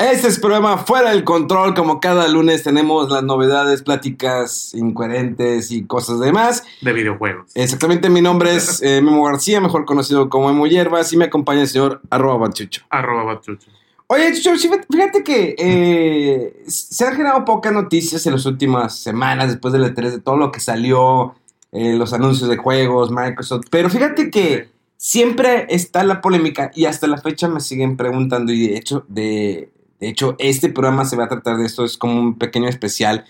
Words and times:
Este 0.00 0.28
es 0.28 0.38
programa 0.38 0.78
Fuera 0.78 1.10
del 1.10 1.24
Control. 1.24 1.74
Como 1.74 2.00
cada 2.00 2.26
lunes 2.26 2.62
tenemos 2.62 3.10
las 3.10 3.22
novedades, 3.22 3.82
pláticas 3.82 4.72
incoherentes 4.72 5.70
y 5.70 5.84
cosas 5.84 6.20
demás. 6.20 6.64
De 6.80 6.94
videojuegos. 6.94 7.50
Exactamente, 7.54 8.08
mi 8.08 8.22
nombre 8.22 8.56
es 8.56 8.80
eh, 8.82 9.02
Memo 9.02 9.24
García, 9.24 9.60
mejor 9.60 9.84
conocido 9.84 10.30
como 10.30 10.48
Memo 10.48 10.66
Hierbas, 10.66 11.12
y 11.12 11.18
me 11.18 11.26
acompaña 11.26 11.60
el 11.60 11.68
señor 11.68 12.00
arroba 12.08 12.48
bachucho. 12.48 12.80
Arroba 12.88 13.24
bachucho. 13.24 13.68
Oye, 14.06 14.32
Chucho, 14.32 14.58
fíjate 14.90 15.22
que 15.22 15.54
eh, 15.58 16.64
se 16.66 17.04
han 17.04 17.12
generado 17.16 17.44
pocas 17.44 17.70
noticias 17.70 18.24
en 18.24 18.32
las 18.32 18.46
últimas 18.46 18.98
semanas 18.98 19.48
después 19.48 19.70
del 19.74 19.84
E3 19.84 20.12
de 20.12 20.18
todo 20.18 20.38
lo 20.38 20.50
que 20.50 20.60
salió, 20.60 21.34
eh, 21.72 21.92
los 21.92 22.14
anuncios 22.14 22.48
de 22.48 22.56
juegos, 22.56 23.10
Microsoft, 23.10 23.66
pero 23.70 23.90
fíjate 23.90 24.30
que 24.30 24.70
siempre 24.96 25.66
está 25.68 26.04
la 26.04 26.22
polémica 26.22 26.70
y 26.74 26.86
hasta 26.86 27.06
la 27.06 27.18
fecha 27.18 27.48
me 27.48 27.60
siguen 27.60 27.98
preguntando 27.98 28.50
y 28.50 28.68
de 28.68 28.76
hecho, 28.78 29.04
de, 29.06 29.70
de 30.00 30.08
hecho 30.08 30.34
este 30.38 30.68
programa 30.70 31.04
se 31.04 31.16
va 31.16 31.24
a 31.24 31.28
tratar 31.28 31.56
de 31.58 31.66
esto, 31.66 31.84
es 31.84 31.96
como 31.98 32.18
un 32.20 32.38
pequeño 32.38 32.68
especial 32.68 33.24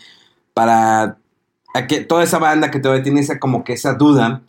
para 0.55 1.19
a 1.75 1.87
que 1.87 2.01
toda 2.01 2.25
esa 2.25 2.39
banda 2.39 2.71
que 2.71 2.81
todavía 2.81 3.03
tiene 3.05 3.21
esa 3.21 3.39
como 3.39 3.63
que 3.65 3.73
esa 3.75 3.95
duda. 3.95 4.43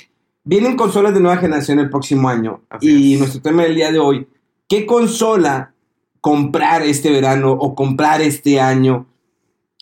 Vienen 0.43 0.75
consolas 0.75 1.13
de 1.13 1.19
nueva 1.19 1.37
generación 1.37 1.77
el 1.79 1.89
próximo 1.91 2.27
año 2.29 2.61
Así 2.69 2.89
y 2.89 3.13
es. 3.13 3.19
nuestro 3.19 3.41
tema 3.41 3.61
del 3.63 3.75
día 3.75 3.91
de 3.91 3.99
hoy, 3.99 4.27
¿qué 4.67 4.85
consola 4.87 5.73
comprar 6.19 6.81
este 6.81 7.11
verano 7.11 7.51
o 7.51 7.75
comprar 7.75 8.21
este 8.21 8.59
año? 8.59 9.05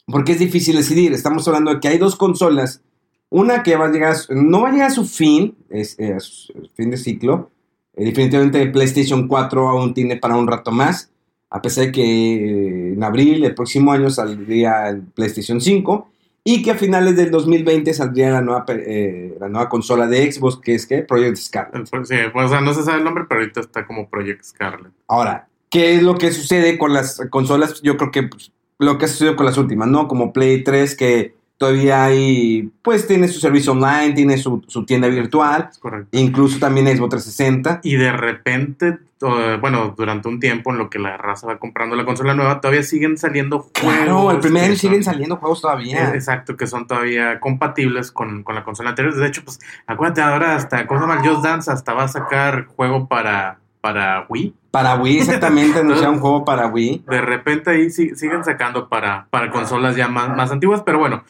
Porque 0.06 0.34
es 0.34 0.40
difícil 0.40 0.76
decidir. 0.76 1.14
Estamos 1.14 1.48
hablando 1.48 1.74
de 1.74 1.80
que 1.80 1.88
hay 1.88 1.98
dos 1.98 2.16
consolas. 2.18 2.82
Una 3.30 3.62
que 3.64 3.76
va 3.78 3.86
a 3.86 3.92
llegar, 3.92 4.12
a 4.12 4.16
su- 4.16 4.34
no 4.34 4.62
va 4.64 4.70
a 4.70 4.72
llegar 4.72 4.88
a 4.88 4.94
su 4.94 5.06
fin, 5.06 5.56
es, 5.70 5.96
eh, 6.00 6.14
a 6.16 6.20
su 6.20 6.52
fin 6.76 6.90
de 6.90 6.98
ciclo. 6.98 7.52
Eh, 7.96 8.06
definitivamente 8.06 8.66
PlayStation 8.68 9.28
4 9.28 9.70
aún 9.70 9.94
tiene 9.94 10.18
para 10.18 10.36
un 10.36 10.48
rato 10.48 10.72
más. 10.72 11.12
A 11.50 11.62
pesar 11.62 11.86
de 11.86 11.92
que 11.92 12.02
eh, 12.04 12.94
en 12.94 13.04
abril 13.04 13.42
del 13.42 13.56
próximo 13.56 13.92
año 13.92 14.10
saldría 14.10 14.90
el 14.90 15.02
PlayStation 15.02 15.60
5 15.60 16.10
y 16.44 16.62
que 16.62 16.72
a 16.72 16.76
finales 16.76 17.16
del 17.16 17.32
2020 17.32 17.94
saldría 17.94 18.32
la 18.32 18.42
nueva, 18.42 18.66
eh, 18.70 19.36
la 19.40 19.50
nueva 19.50 19.70
consola 19.70 20.08
de 20.08 20.32
Xbox, 20.32 20.58
que 20.58 20.76
es 20.76 20.86
que 20.86 21.04
Project 21.04 21.38
Scarlet. 21.38 21.90
Pues, 21.90 22.08
sí, 22.08 22.16
o 22.34 22.48
sea, 22.50 22.62
no 22.62 22.74
se 22.74 22.84
sabe 22.84 23.00
el 23.00 23.04
nombre, 23.04 23.26
pero 23.28 23.42
ahorita 23.42 23.62
está 23.62 23.86
como 23.86 24.10
Project 24.10 24.44
Scarlet. 24.44 24.92
Ahora, 25.08 25.48
¿qué 25.70 25.96
es 25.96 26.04
lo 26.04 26.18
que 26.18 26.32
sucede 26.32 26.78
con 26.78 26.94
las 26.94 27.22
consolas? 27.30 27.82
Yo 27.82 27.98
creo 27.98 28.12
que 28.12 28.24
pues, 28.24 28.52
lo 28.78 28.98
que 28.98 29.06
ha 29.06 29.08
sucedido 29.08 29.36
con 29.36 29.46
las 29.46 29.58
últimas, 29.58 29.88
¿no? 29.90 30.08
Como 30.08 30.34
Play 30.34 30.64
3, 30.64 30.96
que 30.96 31.36
todavía 31.60 32.06
hay, 32.06 32.72
pues 32.82 33.06
tiene 33.06 33.28
su 33.28 33.40
servicio 33.40 33.74
online, 33.74 34.14
tiene 34.14 34.38
su, 34.38 34.64
su 34.68 34.86
tienda 34.86 35.10
virtual, 35.10 35.70
correcto. 35.80 36.18
incluso 36.18 36.58
también 36.58 36.88
Xbox 36.88 37.10
360. 37.10 37.82
Y 37.84 37.98
de 37.98 38.14
repente, 38.14 38.98
bueno, 39.20 39.94
durante 39.96 40.30
un 40.30 40.40
tiempo 40.40 40.72
en 40.72 40.78
lo 40.78 40.90
que 40.90 41.00
la 41.00 41.18
raza 41.18 41.48
va 41.48 41.60
comprando 41.60 41.98
la 41.98 42.06
consola 42.06 42.34
nueva, 42.34 42.62
todavía 42.62 42.82
siguen 42.82 43.18
saliendo 43.18 43.60
juegos. 43.60 43.98
Claro, 43.98 44.32
el 44.32 44.40
primer 44.40 44.64
año 44.64 44.76
siguen 44.78 45.04
saliendo 45.04 45.36
juegos 45.36 45.62
todavía. 45.62 46.12
Eh, 46.12 46.16
Exacto, 46.16 46.56
que 46.56 46.66
son 46.66 46.88
todavía 46.88 47.42
compatibles 47.42 48.12
con, 48.12 48.44
con 48.44 48.56
la 48.56 48.64
consola 48.64 48.92
anterior. 48.92 49.14
De 49.14 49.28
hecho, 49.28 49.44
pues 49.44 49.60
acuérdate 49.86 50.22
ahora 50.22 50.56
hasta, 50.56 50.88
¿cómo 50.88 51.02
se 51.02 51.08
llama? 51.08 51.22
El 51.22 51.30
Just 51.30 51.44
Dance 51.44 51.70
hasta 51.70 51.94
va 51.94 52.04
a 52.06 52.08
sacar 52.08 52.68
juego 52.68 53.10
para, 53.10 53.59
para 53.82 54.26
Wii. 54.28 54.54
Para 54.72 54.96
Wii, 54.98 55.20
exactamente, 55.20 55.80
anunciaron 55.80 56.16
un 56.16 56.22
juego 56.22 56.46
para 56.46 56.68
Wii. 56.68 57.06
De 57.08 57.22
repente 57.22 57.72
ahí 57.72 57.90
sí- 57.90 58.14
siguen 58.16 58.44
sacando 58.44 58.88
para, 58.88 59.26
para 59.32 59.50
consolas 59.50 59.96
ya 59.96 60.08
más, 60.08 60.36
más 60.36 60.52
antiguas, 60.52 60.84
pero 60.86 61.00
bueno, 61.00 61.24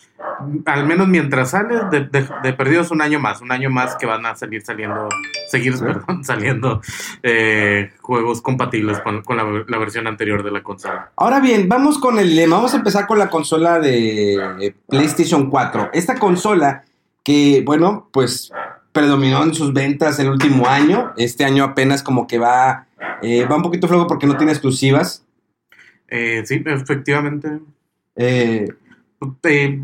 al 0.65 0.85
menos 0.85 1.07
mientras 1.07 1.51
sale, 1.51 1.75
de, 1.91 2.01
de, 2.07 2.27
de 2.43 2.53
perdidos 2.53 2.91
un 2.91 3.01
año 3.01 3.19
más, 3.19 3.41
un 3.41 3.51
año 3.51 3.69
más 3.69 3.95
que 3.95 4.05
van 4.05 4.25
a 4.25 4.35
salir 4.35 4.61
saliendo, 4.63 5.07
seguir, 5.49 5.77
Sí. 5.77 5.83
perdón, 5.85 6.23
saliendo 6.25 6.81
eh, 7.23 7.91
juegos 8.01 8.41
compatibles 8.41 8.99
con, 8.99 9.21
con 9.21 9.37
la, 9.37 9.45
la 9.67 9.77
versión 9.77 10.07
anterior 10.07 10.43
de 10.43 10.51
la 10.51 10.61
consola. 10.63 11.11
Ahora 11.15 11.39
bien, 11.39 11.69
vamos 11.69 11.97
con 11.99 12.19
el 12.19 12.35
lema. 12.35 12.57
Vamos 12.57 12.73
a 12.73 12.77
empezar 12.77 13.07
con 13.07 13.19
la 13.19 13.29
consola 13.29 13.79
de 13.79 14.35
eh, 14.59 14.75
PlayStation 14.89 15.49
4. 15.49 15.91
Esta 15.93 16.15
consola 16.15 16.83
que, 17.23 17.61
bueno, 17.65 18.09
pues 18.11 18.51
predominó 18.91 19.43
en 19.43 19.53
sus 19.53 19.73
ventas 19.73 20.19
el 20.19 20.29
último 20.29 20.67
año. 20.67 21.13
Este 21.17 21.45
año 21.45 21.63
apenas 21.63 22.03
como 22.03 22.27
que 22.27 22.37
va, 22.39 22.87
eh, 23.21 23.45
va 23.45 23.55
un 23.57 23.61
poquito 23.63 23.87
flojo 23.87 24.07
porque 24.07 24.27
no 24.27 24.37
tiene 24.37 24.51
exclusivas. 24.51 25.25
Eh, 26.07 26.43
sí, 26.45 26.63
efectivamente. 26.65 27.59
Eh, 28.15 28.67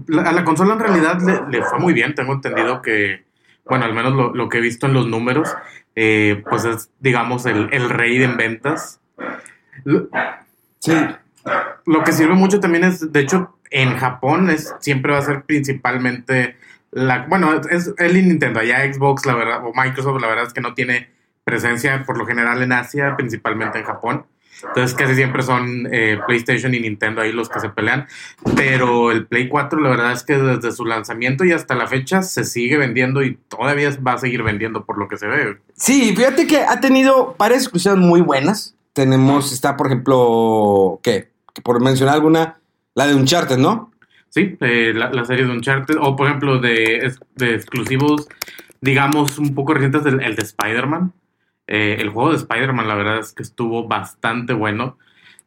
la- 0.07 0.23
a 0.23 0.31
la 0.31 0.43
consola 0.43 0.73
en 0.73 0.79
realidad 0.79 1.19
le, 1.21 1.57
le 1.59 1.63
fue 1.63 1.79
muy 1.79 1.93
bien. 1.93 2.15
Tengo 2.15 2.33
entendido 2.33 2.81
que, 2.81 3.25
bueno, 3.65 3.85
al 3.85 3.93
menos 3.93 4.13
lo, 4.13 4.33
lo 4.33 4.49
que 4.49 4.57
he 4.57 4.61
visto 4.61 4.85
en 4.87 4.93
los 4.93 5.07
números, 5.07 5.53
eh, 5.95 6.43
pues 6.49 6.65
es, 6.65 6.89
digamos, 6.99 7.45
el, 7.45 7.69
el 7.71 7.89
rey 7.89 8.21
en 8.23 8.37
ventas. 8.37 8.99
Lo, 9.83 10.09
sí, 10.79 10.93
lo 11.85 12.03
que 12.03 12.11
sirve 12.11 12.33
mucho 12.33 12.59
también 12.59 12.85
es, 12.85 13.11
de 13.11 13.19
hecho, 13.19 13.57
en 13.71 13.95
Japón 13.97 14.49
es, 14.49 14.73
siempre 14.79 15.11
va 15.11 15.19
a 15.19 15.23
ser 15.23 15.43
principalmente 15.43 16.55
la, 16.95 17.25
bueno, 17.27 17.59
es 17.69 17.93
el 17.97 18.13
Nintendo, 18.13 18.61
allá 18.61 18.81
Xbox, 18.91 19.25
la 19.25 19.35
verdad, 19.35 19.65
o 19.65 19.73
Microsoft, 19.75 20.21
la 20.21 20.27
verdad 20.27 20.45
es 20.47 20.53
que 20.53 20.61
no 20.61 20.73
tiene 20.73 21.09
presencia 21.43 22.03
por 22.05 22.17
lo 22.17 22.25
general 22.25 22.61
en 22.61 22.71
Asia, 22.71 23.15
principalmente 23.17 23.79
en 23.79 23.83
Japón. 23.83 24.25
Entonces 24.63 24.95
casi 24.95 25.13
siempre 25.15 25.43
son 25.43 25.89
eh, 25.91 26.17
PlayStation 26.25 26.73
y 26.73 26.79
Nintendo 26.79 27.19
ahí 27.19 27.33
los 27.33 27.49
que 27.49 27.59
se 27.59 27.67
pelean. 27.67 28.07
Pero 28.55 29.11
el 29.11 29.27
Play 29.27 29.49
4 29.49 29.77
la 29.81 29.89
verdad 29.89 30.13
es 30.13 30.23
que 30.23 30.37
desde 30.37 30.71
su 30.71 30.85
lanzamiento 30.85 31.43
y 31.43 31.51
hasta 31.51 31.75
la 31.75 31.85
fecha 31.87 32.21
se 32.21 32.45
sigue 32.45 32.77
vendiendo 32.77 33.21
y 33.21 33.35
todavía 33.49 33.89
va 34.05 34.13
a 34.13 34.17
seguir 34.17 34.43
vendiendo 34.43 34.85
por 34.85 34.97
lo 34.97 35.09
que 35.09 35.17
se 35.17 35.27
ve. 35.27 35.57
sí, 35.75 36.15
fíjate 36.15 36.47
que 36.47 36.59
ha 36.59 36.79
tenido 36.79 37.35
varias 37.37 37.63
exclusivas 37.63 37.97
muy 37.97 38.21
buenas. 38.21 38.73
Tenemos, 38.93 39.51
está 39.51 39.75
por 39.75 39.87
ejemplo, 39.87 41.01
¿qué? 41.03 41.29
Por 41.61 41.81
mencionar 41.81 42.15
alguna, 42.15 42.61
la 42.93 43.05
de 43.05 43.15
Uncharted, 43.15 43.57
¿no? 43.57 43.91
Sí, 44.35 44.57
eh, 44.59 44.91
la, 44.93 45.11
la 45.11 45.23
serie 45.23 45.45
de 45.45 45.51
Uncharted 45.51 45.95
o 45.97 46.17
por 46.17 46.27
ejemplo 46.27 46.59
de, 46.59 47.09
de 47.35 47.55
exclusivos, 47.55 48.27
digamos, 48.81 49.39
un 49.39 49.55
poco 49.55 49.73
recientes, 49.73 50.05
el, 50.05 50.21
el 50.21 50.35
de 50.35 50.43
Spider-Man. 50.43 51.13
Eh, 51.67 51.99
el 52.01 52.09
juego 52.09 52.31
de 52.31 52.35
Spider-Man, 52.35 52.85
la 52.85 52.95
verdad 52.95 53.19
es 53.19 53.31
que 53.31 53.43
estuvo 53.43 53.87
bastante 53.87 54.51
bueno. 54.51 54.97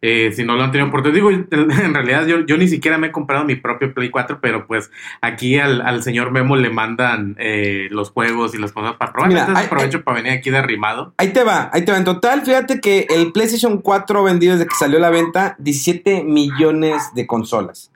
Eh, 0.01 0.33
si 0.33 0.43
no 0.43 0.55
lo 0.55 0.63
han 0.63 0.73
tenido 0.73 0.91
por 0.91 1.13
digo, 1.13 1.31
en 1.31 1.93
realidad 1.93 2.27
yo, 2.27 2.47
yo 2.47 2.57
ni 2.57 2.67
siquiera 2.67 2.97
me 2.97 3.09
he 3.09 3.13
comprado 3.13 3.45
mi 3.45 3.57
propio 3.57 3.93
Play 3.93 4.09
4, 4.09 4.39
pero 4.41 4.67
pues 4.67 4.91
aquí 5.21 5.59
al, 5.59 5.83
al 5.83 6.03
señor 6.03 6.31
Memo 6.31 6.57
le 6.57 6.71
mandan 6.71 7.37
eh, 7.39 7.89
los 7.91 8.09
juegos 8.11 8.55
y 8.55 8.59
las 8.59 8.73
cosas 8.73 8.97
para 8.97 9.13
probar. 9.13 9.29
Mira, 9.29 9.41
Entonces 9.43 9.67
aprovecho 9.67 10.03
para 10.03 10.23
venir 10.23 10.33
aquí 10.33 10.49
de 10.49 10.57
arrimado. 10.57 11.13
Ahí 11.19 11.29
te 11.35 11.45
va, 11.45 11.69
ahí 11.75 11.85
te 11.85 11.93
va. 11.93 11.99
En 11.99 12.05
total, 12.05 12.41
fíjate 12.41 12.81
que 12.81 13.07
el 13.11 13.33
PlayStation 13.33 13.83
4 13.83 14.25
vendido 14.25 14.55
desde 14.55 14.67
que 14.67 14.77
salió 14.77 14.97
a 14.97 15.03
la 15.03 15.11
venta 15.11 15.57
17 15.59 16.25
millones 16.25 17.11
de 17.15 17.27
consolas. 17.27 17.91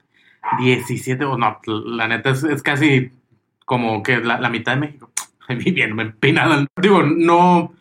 17, 0.59 1.25
o 1.25 1.37
no, 1.39 1.59
la 1.67 2.09
neta 2.09 2.31
es, 2.31 2.45
es 2.45 2.63
casi 2.63 3.11
como 3.65 4.03
que 4.03 4.19
la, 4.19 4.41
la 4.41 4.49
mitad 4.51 4.75
de 4.75 4.81
México. 4.81 5.11
Bien, 5.49 5.95
me 5.95 6.03
empinada. 6.05 6.67
Digo, 6.81 7.03
no. 7.03 7.73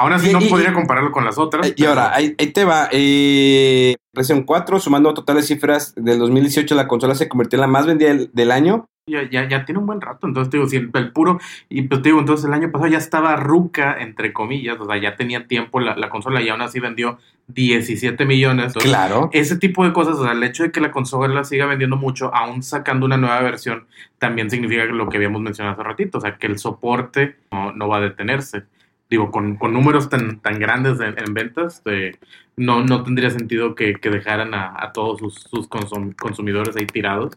Aún 0.00 0.12
así 0.12 0.30
Y- 0.30 0.32
no 0.32 0.40
y- 0.40 0.48
podría 0.48 0.72
compararlo 0.72 1.10
con 1.10 1.24
las 1.24 1.38
otras. 1.38 1.66
Eh, 1.68 1.74
Y 1.76 1.84
ahora, 1.84 2.14
ahí, 2.14 2.34
ahí 2.38 2.46
te 2.52 2.64
va. 2.64 2.88
Eh, 2.92 3.96
PlayStation 4.12 4.44
4, 4.44 4.78
sumando 4.80 5.12
totales 5.14 5.46
cifras 5.46 5.92
del 5.96 6.18
2018, 6.20 6.74
la 6.74 6.86
consola 6.88 7.14
se 7.14 7.28
convirtió 7.28 7.56
en 7.56 7.60
la 7.62 7.66
más 7.66 7.86
vendida 7.86 8.08
del, 8.10 8.30
del 8.32 8.50
año. 8.52 8.86
Ya, 9.08 9.28
ya, 9.30 9.48
ya 9.48 9.64
tiene 9.64 9.78
un 9.80 9.86
buen 9.86 10.00
rato. 10.00 10.26
Entonces, 10.26 10.50
te 10.50 10.56
digo, 10.58 10.68
si 10.68 10.76
el, 10.76 10.90
el 10.94 11.12
puro. 11.12 11.38
Y 11.68 11.82
pues 11.82 12.02
te 12.02 12.10
digo, 12.10 12.20
entonces 12.20 12.46
el 12.46 12.52
año 12.54 12.70
pasado 12.70 12.90
ya 12.90 12.98
estaba 12.98 13.36
ruca, 13.36 13.96
entre 14.00 14.32
comillas. 14.32 14.78
O 14.80 14.86
sea, 14.86 14.96
ya 14.98 15.16
tenía 15.16 15.46
tiempo 15.46 15.80
la, 15.80 15.96
la 15.96 16.08
consola 16.08 16.40
y 16.42 16.48
aún 16.48 16.60
así 16.62 16.78
vendió 16.80 17.18
17 17.48 18.24
millones. 18.26 18.66
Entonces, 18.66 18.90
Claro. 18.90 19.30
ese 19.32 19.56
tipo 19.58 19.84
de 19.84 19.92
cosas, 19.92 20.16
o 20.16 20.22
sea, 20.24 20.32
el 20.32 20.42
hecho 20.44 20.62
de 20.62 20.70
que 20.72 20.80
la 20.80 20.90
consola 20.90 21.44
siga 21.44 21.66
vendiendo 21.66 21.96
mucho, 21.96 22.34
aún 22.34 22.62
sacando 22.62 23.06
una 23.06 23.16
nueva 23.16 23.40
versión, 23.40 23.86
también 24.18 24.50
significa 24.50 24.84
lo 24.84 25.08
que 25.08 25.16
habíamos 25.16 25.40
mencionado 25.40 25.74
hace 25.74 25.82
ratito, 25.88 26.18
o 26.18 26.20
sea, 26.20 26.36
que 26.36 26.46
el 26.46 26.58
soporte 26.58 27.36
no, 27.50 27.72
no 27.72 27.88
va 27.88 27.96
a 27.98 28.00
detenerse. 28.00 28.64
digo, 29.10 29.30
con, 29.30 29.56
con 29.56 29.72
números 29.72 30.10
tan, 30.10 30.40
tan 30.40 30.58
grandes 30.58 31.00
en, 31.00 31.14
en 31.18 31.32
ventas, 31.32 31.80
eh, 31.86 32.16
no, 32.56 32.84
no 32.84 33.02
tendría 33.02 33.30
sentido 33.30 33.74
que, 33.74 33.94
que 33.94 34.10
dejaran 34.10 34.52
a, 34.52 34.74
a 34.76 34.92
todos 34.92 35.18
sus, 35.20 35.34
sus 35.34 35.68
consum- 35.70 36.14
consumidores 36.16 36.76
ahí 36.76 36.84
tirados. 36.86 37.32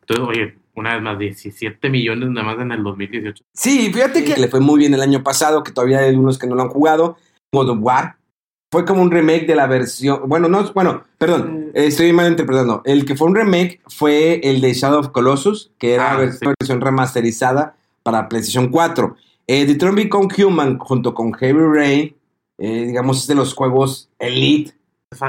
Entonces, 0.00 0.26
oye, 0.26 0.56
una 0.76 0.94
vez 0.94 1.02
más, 1.02 1.18
17 1.18 1.88
millones 1.90 2.28
nada 2.30 2.46
más 2.46 2.60
en 2.60 2.70
el 2.72 2.82
2018. 2.82 3.42
Sí, 3.54 3.90
fíjate 3.92 4.24
que 4.24 4.36
le 4.36 4.48
fue 4.48 4.60
muy 4.60 4.78
bien 4.78 4.94
el 4.94 5.00
año 5.02 5.22
pasado, 5.22 5.62
que 5.64 5.72
todavía 5.72 5.98
hay 6.00 6.10
algunos 6.10 6.38
que 6.38 6.46
no 6.46 6.54
lo 6.54 6.62
han 6.62 6.68
jugado. 6.68 7.16
God 7.52 7.70
of 7.70 7.78
War. 7.80 8.16
Fue 8.70 8.84
como 8.84 9.00
un 9.00 9.10
remake 9.10 9.46
de 9.46 9.54
la 9.54 9.66
versión. 9.66 10.22
Bueno, 10.28 10.48
no, 10.48 10.72
bueno, 10.72 11.04
perdón, 11.18 11.70
eh, 11.72 11.86
estoy 11.86 12.12
mal 12.12 12.28
interpretando. 12.30 12.82
El 12.84 13.04
que 13.04 13.14
fue 13.14 13.28
un 13.28 13.34
remake 13.36 13.80
fue 13.86 14.40
el 14.42 14.60
de 14.60 14.74
Shadow 14.74 15.00
of 15.00 15.08
Colossus, 15.10 15.70
que 15.78 15.94
era 15.94 16.16
Ah, 16.18 16.30
sí. 16.32 16.44
versión 16.60 16.80
remasterizada 16.80 17.76
para 18.02 18.28
PlayStation 18.28 18.68
4. 18.68 19.16
Eh, 19.46 19.64
Detroit 19.64 19.94
Become 19.94 20.28
Human 20.44 20.78
junto 20.78 21.14
con 21.14 21.32
Heavy 21.32 21.60
Rain, 21.60 22.16
eh, 22.58 22.86
digamos, 22.88 23.18
es 23.20 23.26
de 23.28 23.36
los 23.36 23.54
juegos 23.54 24.10
Elite. 24.18 24.72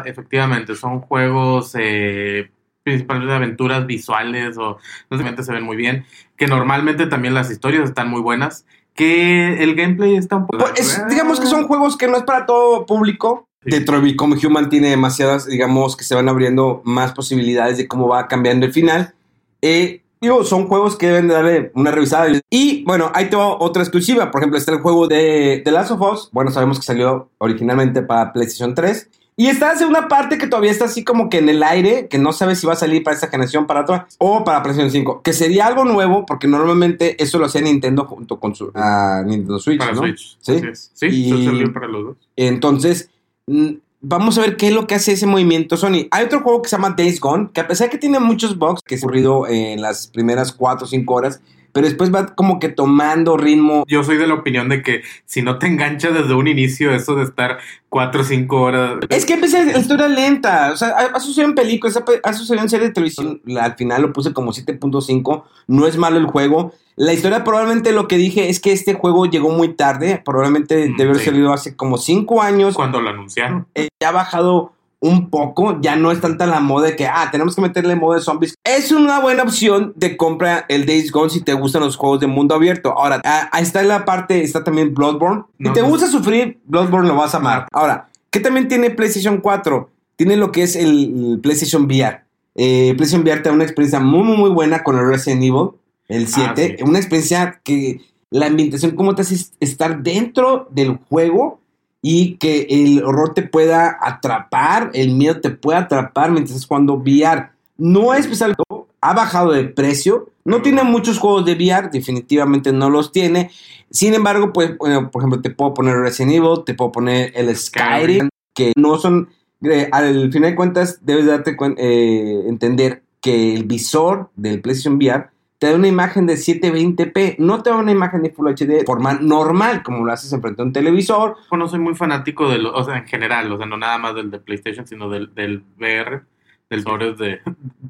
Efectivamente, 0.05 0.75
son 0.75 1.01
juegos 1.01 1.75
eh, 1.79 2.49
principalmente 2.87 3.33
aventuras 3.33 3.85
visuales 3.85 4.57
o 4.57 4.77
no 5.09 5.43
se 5.43 5.51
ven 5.51 5.63
muy 5.63 5.75
bien, 5.75 6.05
que 6.37 6.47
normalmente 6.47 7.05
también 7.05 7.33
las 7.33 7.51
historias 7.51 7.83
están 7.83 8.09
muy 8.09 8.21
buenas, 8.21 8.65
que 8.95 9.61
el 9.61 9.75
gameplay 9.75 10.15
está 10.15 10.37
un 10.37 10.47
poco... 10.47 10.63
Pues, 10.63 10.79
es- 10.79 11.05
digamos 11.09 11.41
que 11.41 11.47
son 11.47 11.67
juegos 11.67 11.97
que 11.97 12.07
no 12.07 12.15
es 12.15 12.23
para 12.23 12.45
todo 12.45 12.85
público. 12.85 13.45
Sí. 13.65 13.71
Detroit 13.71 14.03
Become 14.03 14.37
Human 14.41 14.69
tiene 14.69 14.89
demasiadas, 14.89 15.47
digamos, 15.47 15.97
que 15.97 16.05
se 16.05 16.15
van 16.15 16.29
abriendo 16.29 16.81
más 16.85 17.11
posibilidades 17.11 17.77
de 17.77 17.89
cómo 17.89 18.07
va 18.07 18.29
cambiando 18.29 18.65
el 18.65 18.71
final. 18.71 19.13
Eh, 19.61 20.01
digo, 20.21 20.45
son 20.45 20.67
juegos 20.67 20.95
que 20.95 21.07
deben 21.07 21.27
de 21.27 21.33
darle 21.33 21.71
una 21.75 21.91
revisada. 21.91 22.31
Y 22.49 22.85
bueno, 22.85 23.11
hay 23.13 23.29
toda 23.29 23.47
otra 23.47 23.83
exclusiva. 23.83 24.31
Por 24.31 24.39
ejemplo, 24.39 24.57
está 24.57 24.71
el 24.71 24.79
juego 24.79 25.09
de 25.09 25.61
The 25.65 25.71
Last 25.73 25.91
of 25.91 26.01
Us. 26.01 26.29
Bueno, 26.31 26.51
sabemos 26.51 26.79
que 26.79 26.85
salió 26.85 27.29
originalmente 27.39 28.01
para 28.01 28.31
PlayStation 28.31 28.73
3. 28.73 29.09
Y 29.39 29.47
está 29.49 29.67
la 29.67 29.75
segunda 29.77 30.07
parte 30.07 30.39
que 30.39 30.47
todavía 30.47 30.71
está 30.71 30.85
así 30.85 31.03
como 31.03 31.29
que 31.29 31.37
en 31.37 31.47
el 31.47 31.61
aire, 31.61 32.07
que 32.07 32.17
no 32.17 32.33
sabe 32.33 32.55
si 32.55 32.65
va 32.65 32.73
a 32.73 32.75
salir 32.75 33.03
para 33.03 33.13
esta 33.13 33.27
generación, 33.27 33.67
para 33.67 33.81
otra, 33.81 34.07
o 34.17 34.43
para 34.43 34.63
PlayStation 34.63 34.91
5. 34.91 35.21
Que 35.21 35.31
sería 35.31 35.67
algo 35.67 35.85
nuevo, 35.85 36.25
porque 36.25 36.47
normalmente 36.47 37.21
eso 37.23 37.37
lo 37.37 37.45
hacía 37.45 37.61
Nintendo 37.61 38.05
junto 38.05 38.39
con 38.39 38.55
su 38.55 38.71
ah, 38.73 39.21
Nintendo 39.23 39.59
Switch, 39.59 39.77
para 39.77 39.91
¿no? 39.91 39.99
Switch. 39.99 40.37
Sí. 40.41 40.59
Sí, 40.93 41.05
Y- 41.05 41.45
salió 41.45 41.71
para 41.71 41.87
los 41.87 42.03
dos. 42.03 42.17
Entonces, 42.35 43.11
mm, 43.45 43.73
vamos 44.01 44.39
a 44.39 44.41
ver 44.41 44.57
qué 44.57 44.69
es 44.69 44.73
lo 44.73 44.87
que 44.87 44.95
hace 44.95 45.11
ese 45.11 45.27
movimiento 45.27 45.77
Sony. 45.77 46.07
Hay 46.09 46.25
otro 46.25 46.41
juego 46.41 46.63
que 46.63 46.69
se 46.69 46.75
llama 46.75 46.95
Days 46.97 47.19
Gone, 47.19 47.49
que 47.53 47.61
a 47.61 47.67
pesar 47.67 47.87
de 47.87 47.91
que 47.91 47.97
tiene 47.99 48.19
muchos 48.19 48.57
bugs, 48.57 48.81
que 48.83 48.95
es 48.95 49.03
ocurrido 49.03 49.45
en 49.47 49.83
las 49.83 50.07
primeras 50.07 50.51
4 50.51 50.85
o 50.85 50.87
5 50.87 51.13
horas, 51.13 51.41
pero 51.77 51.89
después 51.89 52.11
va 52.11 52.25
como 52.33 52.57
que 52.57 52.69
tomando 52.69 53.37
ritmo. 53.37 53.83
Yo 53.87 54.03
soy 54.03 54.17
de 54.17 54.25
la 54.25 54.33
opinión 54.33 54.67
de 54.67 54.81
que 54.81 55.03
si 55.25 55.43
no 55.43 55.59
te 55.59 55.67
engancha 55.67 56.09
desde 56.09 56.33
un 56.33 56.47
inicio 56.47 56.91
eso 56.91 57.13
de 57.13 57.23
estar 57.23 57.59
4 57.89 58.21
o 58.21 58.23
5 58.23 58.59
horas... 58.59 58.95
Es 59.09 59.27
que 59.27 59.33
empecé 59.33 59.63
la 59.63 59.77
historia 59.77 60.07
lenta, 60.07 60.71
o 60.73 60.75
sea, 60.75 60.89
ha, 61.13 61.19
sucedido 61.19 61.49
en 61.49 61.53
películas, 61.53 62.03
ha, 62.23 62.33
sucedido 62.33 62.63
en 62.63 62.69
series 62.71 62.89
de 62.89 62.93
televisión, 62.95 63.41
al 63.61 63.75
final 63.75 64.01
lo 64.01 64.11
puse 64.11 64.33
como 64.33 64.53
7.5, 64.53 65.43
no 65.67 65.85
es 65.85 65.97
malo 65.97 66.17
el 66.17 66.25
juego. 66.25 66.73
La 66.95 67.13
historia 67.13 67.43
probablemente 67.43 67.91
lo 67.91 68.07
que 68.07 68.17
dije 68.17 68.49
es 68.49 68.59
que 68.59 68.71
este 68.71 68.95
juego 68.95 69.27
llegó 69.27 69.51
muy 69.51 69.75
tarde, 69.75 70.19
probablemente 70.25 70.89
Mm, 70.89 70.97
debe 70.97 71.09
haber 71.11 71.19
sí. 71.19 71.25
salido 71.25 71.53
hace 71.53 71.75
como 71.75 71.99
5 71.99 72.41
años, 72.41 72.73
Cuando 72.73 73.01
lo 73.01 73.11
anunciaron. 73.11 73.67
eh, 73.75 73.89
ya 74.01 74.09
ha 74.09 74.13
bajado 74.13 74.73
un 74.99 75.29
poco, 75.29 75.79
ya 75.81 75.95
no 75.95 76.11
es 76.11 76.21
tanta 76.21 76.47
la 76.47 76.59
moda 76.59 76.87
de 76.87 76.95
que, 76.95 77.05
ah, 77.05 77.29
tenemos 77.31 77.55
que 77.55 77.61
meterle 77.61 77.95
modo 77.95 78.15
de 78.15 78.21
zombies. 78.21 78.55
Es 78.63 78.91
una 78.91 79.19
buena 79.19 79.43
opción 79.43 79.93
de 79.95 80.17
compra 80.17 80.65
el 80.69 80.85
Days 80.85 81.11
Gone 81.11 81.29
si 81.29 81.41
te 81.41 81.53
gustan 81.53 81.83
los 81.83 81.95
juegos 81.95 82.19
de 82.19 82.27
mundo 82.27 82.55
abierto. 82.55 82.97
Ahora, 82.97 83.21
ah, 83.23 83.49
ahí 83.51 83.63
está 83.63 83.83
la 83.83 84.05
parte, 84.05 84.43
está 84.43 84.63
también 84.63 84.93
Bloodborne. 84.93 85.43
Si 85.59 85.71
te 85.73 85.81
no. 85.81 85.87
gusta 85.87 86.07
sufrir, 86.07 86.59
Bloodborne 86.65 87.07
lo 87.07 87.15
vas 87.15 87.35
a 87.35 87.37
amar. 87.37 87.67
Ahora, 87.71 88.09
¿qué 88.31 88.39
también 88.39 88.67
tiene 88.67 88.89
PlayStation 88.89 89.39
4? 89.39 89.89
Tiene 90.15 90.35
lo 90.35 90.51
que 90.51 90.63
es 90.63 90.75
el, 90.75 91.39
PlayStation 91.43 91.83
VR. 91.85 92.21
Eh, 92.55 92.93
PlayStation 92.97 93.21
VR 93.21 93.41
te 93.41 93.49
da 93.49 93.55
una 93.55 93.65
experiencia 93.65 93.99
muy, 93.99 94.23
muy, 94.23 94.37
muy 94.37 94.49
buena 94.49 94.83
con 94.83 94.97
el 94.97 95.07
Resident 95.07 95.43
Evil, 95.43 95.69
el 96.07 96.27
7. 96.27 96.77
sí. 96.77 96.83
Una 96.83 96.97
experiencia 96.97 97.61
que 97.63 98.01
la 98.31 98.47
ambientación, 98.47 98.95
cómo 98.95 99.13
te 99.13 99.21
hace 99.21 99.35
estar 99.59 100.01
dentro 100.01 100.67
del 100.71 100.97
juego 101.09 101.61
y 102.09 102.37
que 102.37 102.67
el 102.69 103.03
horror 103.03 103.33
te 103.33 103.41
pueda 103.41 103.97
atrapar, 103.99 104.91
el 104.93 105.13
miedo 105.13 105.41
te 105.41 105.49
pueda 105.49 105.79
atrapar 105.79 106.31
mientras 106.31 106.55
estás 106.55 106.65
jugando 106.69 106.93
VR. 106.93 107.49
No 107.77 108.13
es 108.13 108.21
especial, 108.21 108.55
ha 109.01 109.13
bajado 109.13 109.51
de 109.51 109.65
precio, 109.65 110.29
no 110.45 110.61
tiene 110.61 110.83
muchos 110.83 111.19
juegos 111.19 111.43
de 111.43 111.55
VR, 111.55 111.89
definitivamente 111.91 112.71
no 112.71 112.89
los 112.89 113.11
tiene. 113.11 113.51
Sin 113.91 114.13
embargo, 114.13 114.53
pues, 114.53 114.77
bueno, 114.77 115.11
por 115.11 115.21
ejemplo, 115.21 115.41
te 115.41 115.49
puedo 115.49 115.73
poner 115.73 115.97
Resident 115.97 116.35
Evil, 116.35 116.63
te 116.65 116.75
puedo 116.75 116.93
poner 116.93 117.33
el 117.35 117.53
Skyrim, 117.53 118.29
que 118.53 118.71
no 118.77 118.97
son, 118.97 119.27
eh, 119.63 119.89
al 119.91 120.31
final 120.31 120.51
de 120.51 120.55
cuentas, 120.55 120.99
debes 121.01 121.25
darte 121.25 121.57
eh, 121.77 122.43
entender 122.47 123.03
que 123.19 123.53
el 123.53 123.65
visor 123.65 124.29
del 124.37 124.61
PlayStation 124.61 124.95
VR 124.95 125.27
te 125.59 125.67
da 125.67 125.75
una 125.75 125.87
imagen 125.87 126.27
de 126.27 126.35
720p, 126.35 127.37
no 127.39 127.63
te 127.63 127.71
da 127.71 127.77
una 127.77 127.91
imagen 127.91 128.21
de 128.21 128.29
Full 128.29 128.49
HD 128.49 128.67
de 128.67 128.85
forma 128.85 129.15
normal, 129.15 129.81
como 129.81 130.05
lo 130.05 130.11
haces 130.11 130.31
enfrente 130.31 130.61
a 130.61 130.65
un 130.65 130.73
televisor. 130.73 131.35
No 131.51 131.67
soy 131.67 131.79
muy 131.79 131.95
fanático 131.95 132.49
de 132.49 132.59
lo, 132.59 132.73
o 132.73 132.83
sea, 132.83 132.97
en 132.97 133.07
general, 133.07 133.51
o 133.51 133.57
sea, 133.57 133.65
no 133.65 133.77
nada 133.77 133.97
más 133.97 134.13
del 134.13 134.29
de 134.29 134.39
PlayStation, 134.39 134.85
sino 134.85 135.09
del, 135.09 135.33
del 135.33 135.63
VR, 135.77 136.21
del 136.69 136.83
Dores 136.83 137.17
de, 137.17 137.41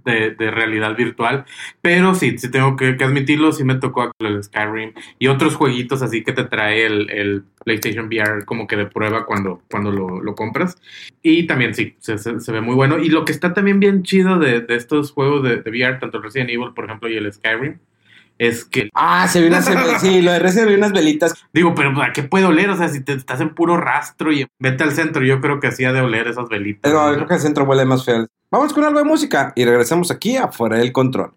de, 0.05 0.31
de 0.31 0.51
realidad 0.51 0.95
virtual. 0.95 1.45
Pero 1.81 2.13
sí, 2.15 2.37
sí 2.37 2.49
tengo 2.51 2.75
que, 2.75 2.97
que 2.97 3.03
admitirlo, 3.03 3.51
sí 3.51 3.63
me 3.63 3.75
tocó 3.75 4.11
el 4.19 4.43
Skyrim 4.43 4.93
y 5.19 5.27
otros 5.27 5.55
jueguitos 5.55 6.01
así 6.01 6.23
que 6.23 6.31
te 6.33 6.43
trae 6.45 6.85
el, 6.85 7.09
el 7.09 7.43
PlayStation 7.65 8.07
VR 8.07 8.45
como 8.45 8.67
que 8.67 8.75
de 8.75 8.85
prueba 8.85 9.25
cuando, 9.25 9.61
cuando 9.69 9.91
lo, 9.91 10.21
lo 10.21 10.35
compras. 10.35 10.77
Y 11.21 11.47
también 11.47 11.73
sí, 11.73 11.95
se, 11.99 12.17
se- 12.17 12.39
se 12.39 12.51
ve 12.51 12.61
muy 12.61 12.75
bueno. 12.75 12.99
Y 12.99 13.09
lo 13.09 13.25
que 13.25 13.31
está 13.31 13.53
también 13.53 13.79
bien 13.79 14.03
chido 14.03 14.39
de, 14.39 14.61
de 14.61 14.75
estos 14.75 15.11
juegos 15.11 15.43
de, 15.43 15.57
de 15.61 15.69
VR, 15.71 15.99
tanto 15.99 16.17
el 16.17 16.23
Resident 16.23 16.49
Evil, 16.51 16.73
por 16.75 16.85
ejemplo, 16.85 17.09
y 17.09 17.17
el 17.17 17.31
Skyrim, 17.31 17.79
es 18.37 18.65
que 18.65 18.89
Ah, 18.93 19.27
se 19.27 19.41
ve 19.41 19.47
unas, 19.47 19.65
sí, 20.01 20.21
lo 20.21 20.31
de 20.31 20.39
Resident 20.39 20.67
Evil, 20.67 20.79
unas 20.79 20.93
velitas. 20.93 21.33
Digo, 21.53 21.73
pero 21.75 22.01
¿a 22.01 22.13
qué 22.13 22.23
puede 22.23 22.45
oler? 22.45 22.69
O 22.69 22.77
sea, 22.77 22.89
si 22.89 23.01
te 23.03 23.13
estás 23.13 23.41
en 23.41 23.53
puro 23.53 23.77
rastro 23.77 24.31
y 24.31 24.45
vete 24.59 24.83
al 24.83 24.91
centro, 24.91 25.23
yo 25.23 25.41
creo 25.41 25.59
que 25.59 25.67
hacía 25.67 25.93
de 25.93 26.01
oler 26.01 26.27
esas 26.27 26.49
velitas. 26.49 26.91
¿no? 26.91 27.13
creo 27.13 27.27
que 27.27 27.35
el 27.35 27.39
centro 27.39 27.65
huele 27.65 27.85
más 27.85 28.05
feo. 28.05 28.27
Vamos 28.51 28.73
con 28.73 28.83
algo 28.83 28.99
de 28.99 29.05
música 29.05 29.51
y 29.55 29.65
regresamos 29.65 30.09
aquí 30.11 30.37
a 30.37 30.47
Fuera 30.49 30.77
del 30.77 30.91
Control. 30.91 31.33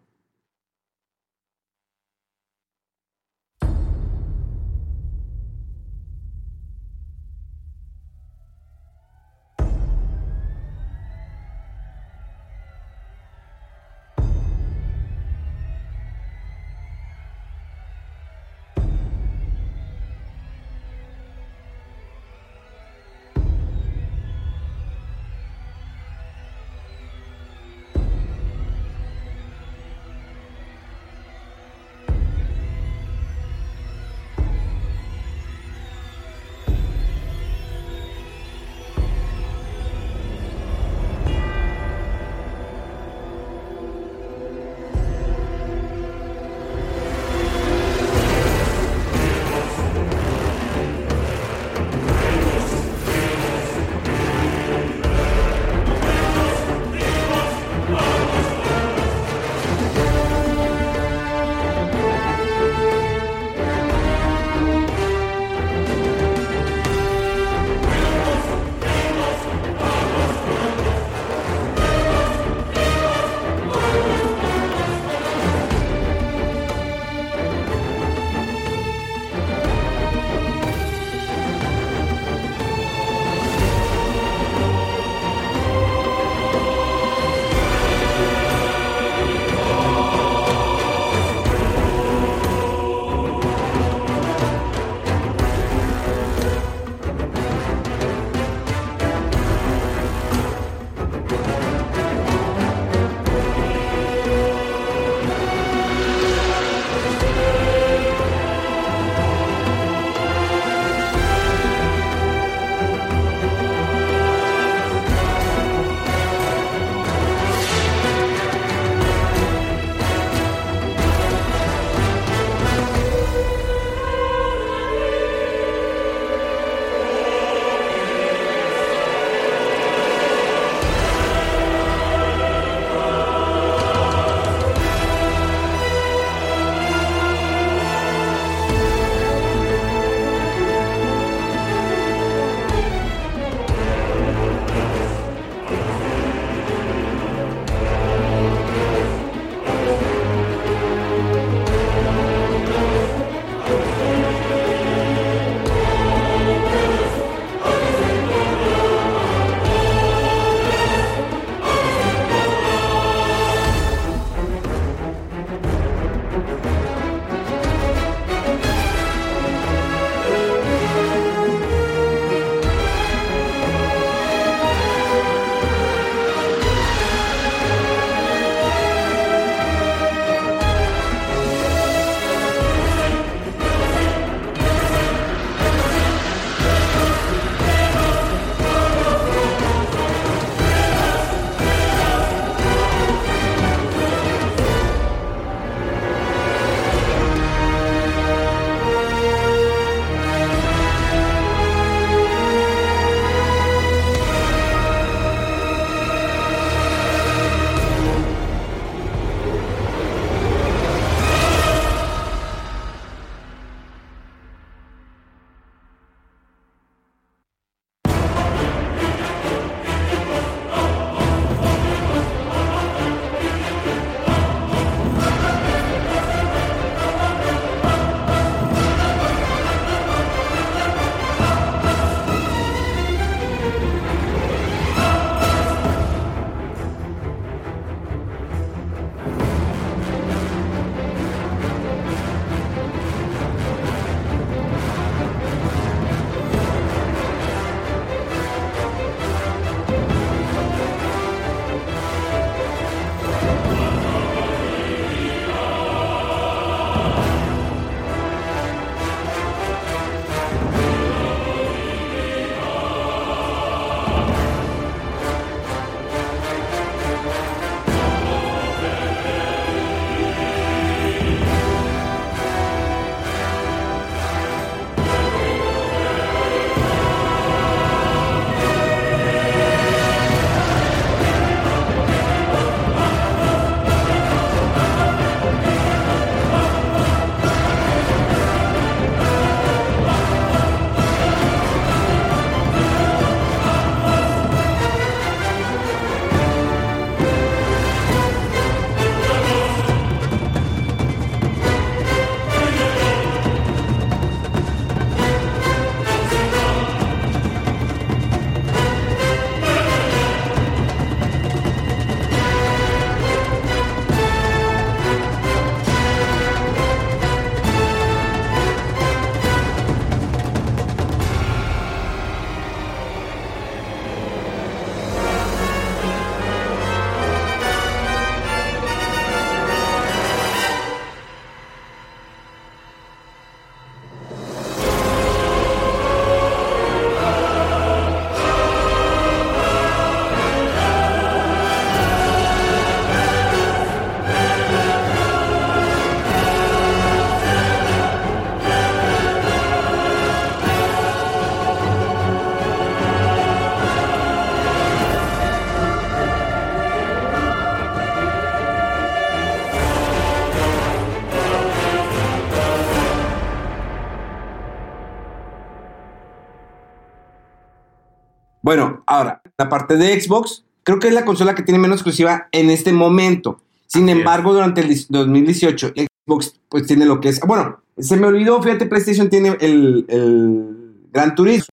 La 369.61 369.69
parte 369.69 369.97
de 369.97 370.19
Xbox, 370.19 370.65
creo 370.85 370.99
que 370.99 371.09
es 371.09 371.15
la 371.15 371.27
consola 371.27 371.55
que 371.55 371.63
tiene 371.63 371.79
menos 371.79 371.97
exclusiva 371.99 372.49
en 372.51 372.71
este 372.71 372.93
momento. 372.93 373.61
Sin 373.87 374.09
Así 374.09 374.19
embargo, 374.19 374.55
durante 374.55 374.81
el 374.81 374.89
dis- 374.89 375.07
2018, 375.11 375.93
Xbox 376.27 376.59
pues 376.71 376.87
tiene 376.87 377.05
lo 377.05 377.21
que 377.21 377.29
es... 377.29 377.41
Bueno, 377.41 377.81
se 377.99 378.17
me 378.17 378.27
olvidó, 378.27 378.63
fíjate, 378.63 378.87
PlayStation 378.87 379.29
tiene 379.29 379.57
el, 379.61 380.07
el 380.09 381.07
Gran 381.13 381.35
Turismo, 381.35 381.69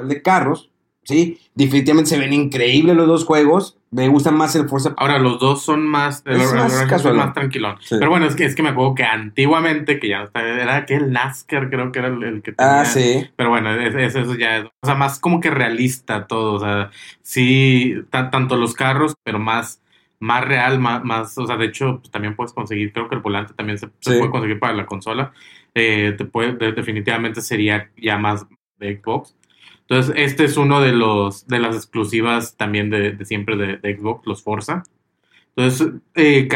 el 0.00 0.08
de 0.08 0.22
carros, 0.22 0.70
¿sí? 1.04 1.38
Definitivamente 1.54 2.10
se 2.10 2.18
ven 2.18 2.32
increíbles 2.32 2.96
los 2.96 3.06
dos 3.06 3.24
juegos. 3.24 3.78
Me 3.90 4.08
gusta 4.08 4.30
más 4.30 4.54
el 4.56 4.68
Forza. 4.70 4.94
Ahora, 4.96 5.18
los 5.18 5.38
dos 5.38 5.62
son 5.62 5.86
más, 5.86 6.22
el 6.24 6.40
Es 6.40 6.54
más 6.54 6.72
casual. 6.86 7.14
más 7.16 7.34
tranquilón. 7.34 7.76
Sí. 7.80 7.96
Pero 7.98 8.10
bueno, 8.10 8.24
es 8.24 8.34
que, 8.34 8.44
es 8.46 8.54
que 8.54 8.62
me 8.62 8.70
acuerdo 8.70 8.94
que 8.94 9.04
antiguamente, 9.04 9.98
que 9.98 10.08
ya 10.08 10.20
no 10.20 10.24
está, 10.24 10.40
era 10.48 10.86
que 10.86 10.94
el 10.94 11.12
NASCAR 11.12 11.68
creo 11.68 11.92
que 11.92 11.98
era 11.98 12.08
el, 12.08 12.22
el 12.22 12.42
que 12.42 12.52
tenía. 12.52 12.80
Ah, 12.80 12.84
sí. 12.86 13.28
Pero 13.36 13.50
bueno, 13.50 13.74
es- 13.74 13.94
es- 13.94 14.14
eso 14.14 14.34
ya 14.34 14.58
es, 14.58 14.64
o 14.64 14.86
sea, 14.86 14.94
más 14.94 15.18
como 15.18 15.40
que 15.40 15.50
realista 15.50 16.26
todo, 16.26 16.54
o 16.54 16.60
sea, 16.60 16.90
sí, 17.20 17.94
ta- 18.10 18.30
tanto 18.30 18.56
los 18.56 18.74
carros, 18.74 19.14
pero 19.24 19.38
más, 19.38 19.82
más 20.20 20.44
real, 20.44 20.78
más, 20.78 21.04
más, 21.04 21.36
o 21.38 21.46
sea, 21.46 21.56
de 21.56 21.66
hecho, 21.66 21.98
pues, 21.98 22.10
también 22.10 22.34
puedes 22.36 22.52
conseguir, 22.52 22.92
creo 22.92 23.08
que 23.08 23.14
el 23.16 23.20
volante 23.20 23.54
también 23.54 23.78
se, 23.78 23.88
puede 23.88 24.30
conseguir 24.30 24.58
para 24.58 24.72
la 24.72 24.86
consola, 24.86 25.32
eh, 25.74 26.14
te 26.16 26.24
puede, 26.24 26.52
de- 26.54 26.72
definitivamente 26.72 27.40
sería 27.42 27.90
ya 27.96 28.18
más 28.18 28.46
de 28.78 29.00
Xbox. 29.02 29.34
Entonces, 29.88 30.14
este 30.16 30.44
es 30.44 30.56
uno 30.56 30.80
de 30.80 30.92
los, 30.92 31.46
de 31.48 31.58
las 31.58 31.76
exclusivas 31.76 32.56
también 32.56 32.88
de, 32.90 33.12
de 33.12 33.24
siempre 33.24 33.56
de, 33.56 33.76
de 33.76 33.96
Xbox, 33.96 34.26
los 34.26 34.42
Forza. 34.42 34.84
Entonces, 35.54 35.88
eh, 36.14 36.48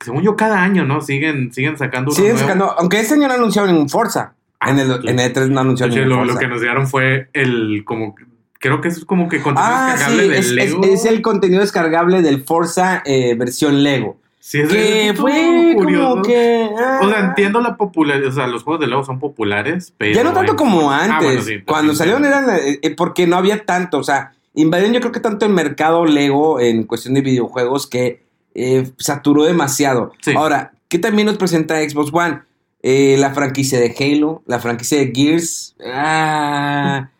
según 0.00 0.22
yo, 0.22 0.36
cada 0.36 0.62
año, 0.62 0.84
¿no? 0.84 1.00
Siguen, 1.00 1.52
siguen 1.52 1.78
sacando 1.78 2.10
Siguen 2.10 2.36
sacando, 2.36 2.70
aunque 2.78 3.00
este 3.00 3.14
año 3.14 3.28
no 3.28 3.34
anunciaron 3.34 3.72
ningún 3.72 3.88
Forza. 3.88 4.34
En 4.64 4.78
el, 4.78 5.08
en 5.08 5.18
el 5.18 5.32
E3 5.32 5.48
no 5.48 5.60
anunciaron 5.60 5.94
ningún 5.94 6.10
lo, 6.10 6.16
lo 6.24 6.24
Forza. 6.32 6.40
que 6.40 6.48
nos 6.48 6.60
dieron 6.60 6.86
fue 6.86 7.28
el 7.32 7.82
como 7.84 8.14
creo 8.60 8.80
que 8.80 8.88
es 8.88 9.04
como 9.04 9.28
que 9.28 9.40
contenido 9.40 9.74
Ah, 9.74 9.92
descargable 9.92 10.22
sí, 10.22 10.28
de 10.28 10.38
es, 10.38 10.46
es- 10.46 10.52
Lego. 10.52 10.84
es 10.84 11.04
el 11.06 11.22
contenido 11.22 11.60
descargable 11.62 12.22
del 12.22 12.44
Forza 12.44 13.02
eh, 13.04 13.34
versión 13.36 13.82
Lego. 13.82 14.20
Sí, 14.44 14.58
es- 14.60 14.68
Que 14.68 15.14
fue 15.16 15.72
curioso. 15.76 16.10
como 16.10 16.22
que... 16.22 16.68
ah. 16.76 16.98
O 17.00 17.08
sea, 17.08 17.20
entiendo 17.20 17.60
la 17.60 17.76
popularidad, 17.76 18.28
o 18.28 18.32
sea, 18.32 18.48
los 18.48 18.64
juegos 18.64 18.80
de 18.80 18.88
Lego 18.88 19.04
son 19.04 19.20
populares, 19.20 19.94
pero 19.96 20.16
Ya 20.16 20.24
no 20.24 20.32
tanto 20.32 20.56
como 20.56 20.90
Ah, 20.90 21.04
antes. 21.04 21.24
bueno, 21.28 21.42
sí, 21.42 21.62
Cuando 21.64 21.92
sí, 21.92 21.98
salieron 21.98 22.24
eran... 22.24 22.50
eh, 22.50 22.80
eh, 22.82 22.90
porque 22.96 23.28
no 23.28 23.36
había 23.36 23.64
tanto, 23.64 23.98
o 23.98 24.02
sea, 24.02 24.32
invadieron 24.54 24.94
yo 24.94 24.98
creo 25.00 25.12
que 25.12 25.20
tanto 25.20 25.46
el 25.46 25.52
mercado 25.52 26.04
Lego 26.06 26.58
en 26.58 26.82
cuestión 26.82 27.14
de 27.14 27.20
videojuegos 27.20 27.86
que 27.86 28.24
eh, 28.54 28.90
saturó 28.98 29.44
demasiado. 29.44 30.12
Sí. 30.20 30.32
Ahora, 30.36 30.72
¿qué 30.88 30.98
también 30.98 31.26
nos 31.26 31.38
presenta 31.38 31.78
Xbox 31.88 32.10
One? 32.12 32.40
Eh, 32.82 33.14
la 33.20 33.30
franquicia 33.30 33.78
de 33.78 33.94
Halo, 33.96 34.42
la 34.46 34.58
franquicia 34.58 34.98
de 34.98 35.12
Gears. 35.14 35.76
Ah, 35.86 37.10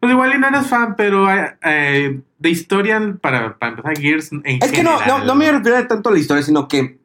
Pues 0.00 0.12
igual 0.12 0.34
y 0.34 0.38
no 0.38 0.48
eres 0.48 0.66
fan, 0.66 0.94
pero 0.96 1.32
eh, 1.32 1.56
eh, 1.64 2.20
de 2.38 2.50
historia 2.50 3.16
para, 3.20 3.58
para 3.58 3.72
empezar 3.72 3.98
Gears 3.98 4.32
en 4.32 4.42
Es 4.44 4.70
que 4.70 4.82
no, 4.82 5.04
no, 5.06 5.24
no 5.24 5.34
me 5.34 5.50
refiero 5.50 5.86
tanto 5.88 6.08
a 6.08 6.12
la 6.12 6.18
historia, 6.18 6.42
sino 6.42 6.68
que 6.68 6.98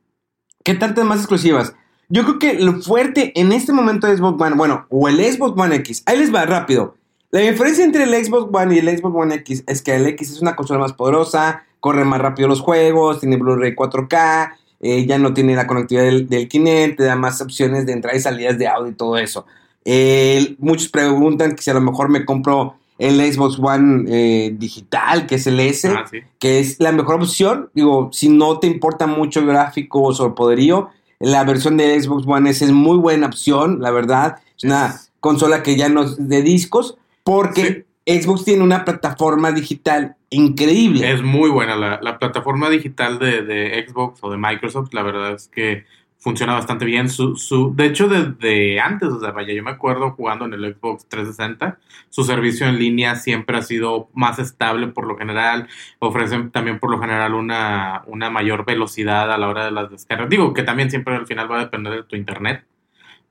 ¿qué 0.63 0.75
tantas 0.75 1.05
más 1.05 1.19
exclusivas? 1.19 1.75
Yo 2.09 2.23
creo 2.23 2.39
que 2.39 2.53
lo 2.55 2.81
fuerte 2.81 3.31
en 3.39 3.51
este 3.51 3.73
momento 3.73 4.07
de 4.07 4.17
Xbox 4.17 4.41
One, 4.41 4.55
bueno, 4.55 4.85
o 4.89 5.09
el 5.09 5.17
Xbox 5.17 5.59
One 5.59 5.75
X, 5.77 6.03
ahí 6.05 6.19
les 6.19 6.33
va 6.33 6.45
rápido. 6.45 6.95
La 7.31 7.39
diferencia 7.39 7.83
entre 7.83 8.03
el 8.03 8.25
Xbox 8.25 8.49
One 8.53 8.75
y 8.75 8.79
el 8.79 8.97
Xbox 8.97 9.15
One 9.15 9.35
X 9.35 9.63
es 9.65 9.81
que 9.81 9.95
el 9.95 10.05
X 10.05 10.31
es 10.31 10.41
una 10.41 10.55
consola 10.55 10.79
más 10.79 10.93
poderosa, 10.93 11.63
corre 11.79 12.05
más 12.05 12.21
rápido 12.21 12.47
los 12.47 12.61
juegos, 12.61 13.19
tiene 13.19 13.37
Blu-ray 13.37 13.73
4K, 13.75 14.53
eh, 14.81 15.05
ya 15.07 15.17
no 15.17 15.33
tiene 15.33 15.55
la 15.55 15.65
conectividad 15.65 16.03
del, 16.03 16.29
del 16.29 16.47
Kinect, 16.47 16.97
te 16.97 17.03
da 17.03 17.15
más 17.15 17.41
opciones 17.41 17.85
de 17.87 17.93
entrada 17.93 18.15
y 18.15 18.21
salidas 18.21 18.59
de 18.59 18.67
audio 18.67 18.91
y 18.91 18.95
todo 18.95 19.17
eso. 19.17 19.47
Eh, 19.85 20.55
muchos 20.59 20.89
preguntan 20.89 21.55
que 21.55 21.63
si 21.63 21.71
a 21.71 21.73
lo 21.73 21.81
mejor 21.81 22.09
me 22.09 22.25
compro 22.25 22.77
el 22.97 23.19
Xbox 23.33 23.57
One 23.59 24.05
eh, 24.07 24.53
digital, 24.57 25.25
que 25.25 25.35
es 25.35 25.47
el 25.47 25.59
S 25.59 25.87
Ah, 25.87 26.05
sí. 26.09 26.19
que 26.39 26.59
es 26.59 26.79
la 26.79 26.91
mejor 26.91 27.15
opción. 27.15 27.69
Digo, 27.73 28.09
si 28.11 28.29
no 28.29 28.59
te 28.59 28.67
importa 28.67 29.07
mucho 29.07 29.39
el 29.39 29.47
gráfico 29.47 30.01
o 30.01 30.25
el 30.25 30.33
poderío, 30.33 30.89
la 31.19 31.43
versión 31.43 31.77
de 31.77 31.99
Xbox 32.01 32.25
One 32.27 32.49
S 32.49 32.63
es 32.65 32.71
muy 32.71 32.97
buena 32.97 33.27
opción, 33.27 33.79
la 33.81 33.91
verdad. 33.91 34.37
Es 34.57 34.63
una 34.63 34.95
consola 35.19 35.63
que 35.63 35.75
ya 35.77 35.89
no 35.89 36.03
es 36.03 36.27
de 36.29 36.41
discos, 36.41 36.97
porque 37.23 37.85
Xbox 38.05 38.43
tiene 38.43 38.61
una 38.63 38.83
plataforma 38.83 39.51
digital 39.53 40.15
increíble. 40.29 41.09
Es 41.11 41.21
muy 41.21 41.49
buena 41.49 41.75
la, 41.77 41.99
la 42.01 42.19
plataforma 42.19 42.69
digital 42.69 43.19
de, 43.19 43.43
de 43.43 43.85
Xbox 43.87 44.19
o 44.21 44.29
de 44.31 44.37
Microsoft, 44.37 44.93
la 44.93 45.03
verdad 45.03 45.33
es 45.33 45.47
que 45.47 45.85
funciona 46.23 46.53
bastante 46.53 46.85
bien. 46.85 47.09
Su, 47.09 47.35
su, 47.35 47.75
de 47.75 47.85
hecho, 47.87 48.07
desde 48.07 48.79
antes, 48.79 49.09
o 49.09 49.19
sea, 49.19 49.31
vaya, 49.31 49.53
yo 49.53 49.63
me 49.63 49.71
acuerdo 49.71 50.11
jugando 50.11 50.45
en 50.45 50.53
el 50.53 50.73
Xbox 50.75 51.07
360, 51.07 51.79
su 52.09 52.23
servicio 52.23 52.67
en 52.67 52.79
línea 52.79 53.15
siempre 53.15 53.57
ha 53.57 53.61
sido 53.61 54.09
más 54.13 54.39
estable 54.39 54.87
por 54.87 55.05
lo 55.07 55.17
general, 55.17 55.67
ofrecen 55.99 56.51
también 56.51 56.79
por 56.79 56.89
lo 56.91 56.99
general 56.99 57.33
una, 57.33 58.03
una 58.07 58.29
mayor 58.29 58.65
velocidad 58.65 59.31
a 59.31 59.37
la 59.37 59.49
hora 59.49 59.65
de 59.65 59.71
las 59.71 59.91
descargas. 59.91 60.29
Digo 60.29 60.53
que 60.53 60.63
también 60.63 60.89
siempre 60.89 61.15
al 61.15 61.27
final 61.27 61.51
va 61.51 61.57
a 61.57 61.65
depender 61.65 61.93
de 61.93 62.03
tu 62.03 62.15
internet, 62.15 62.65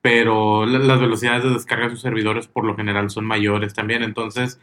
pero 0.01 0.67
la- 0.67 0.79
las 0.81 1.01
velocidades 1.01 1.45
de 1.45 1.51
descarga 1.51 1.85
de 1.85 1.91
sus 1.93 2.01
servidores 2.03 2.49
por 2.49 2.65
lo 2.65 2.77
general 2.77 3.11
son 3.11 3.25
mayores 3.25 3.75
también, 3.75 4.03
entonces... 4.03 4.61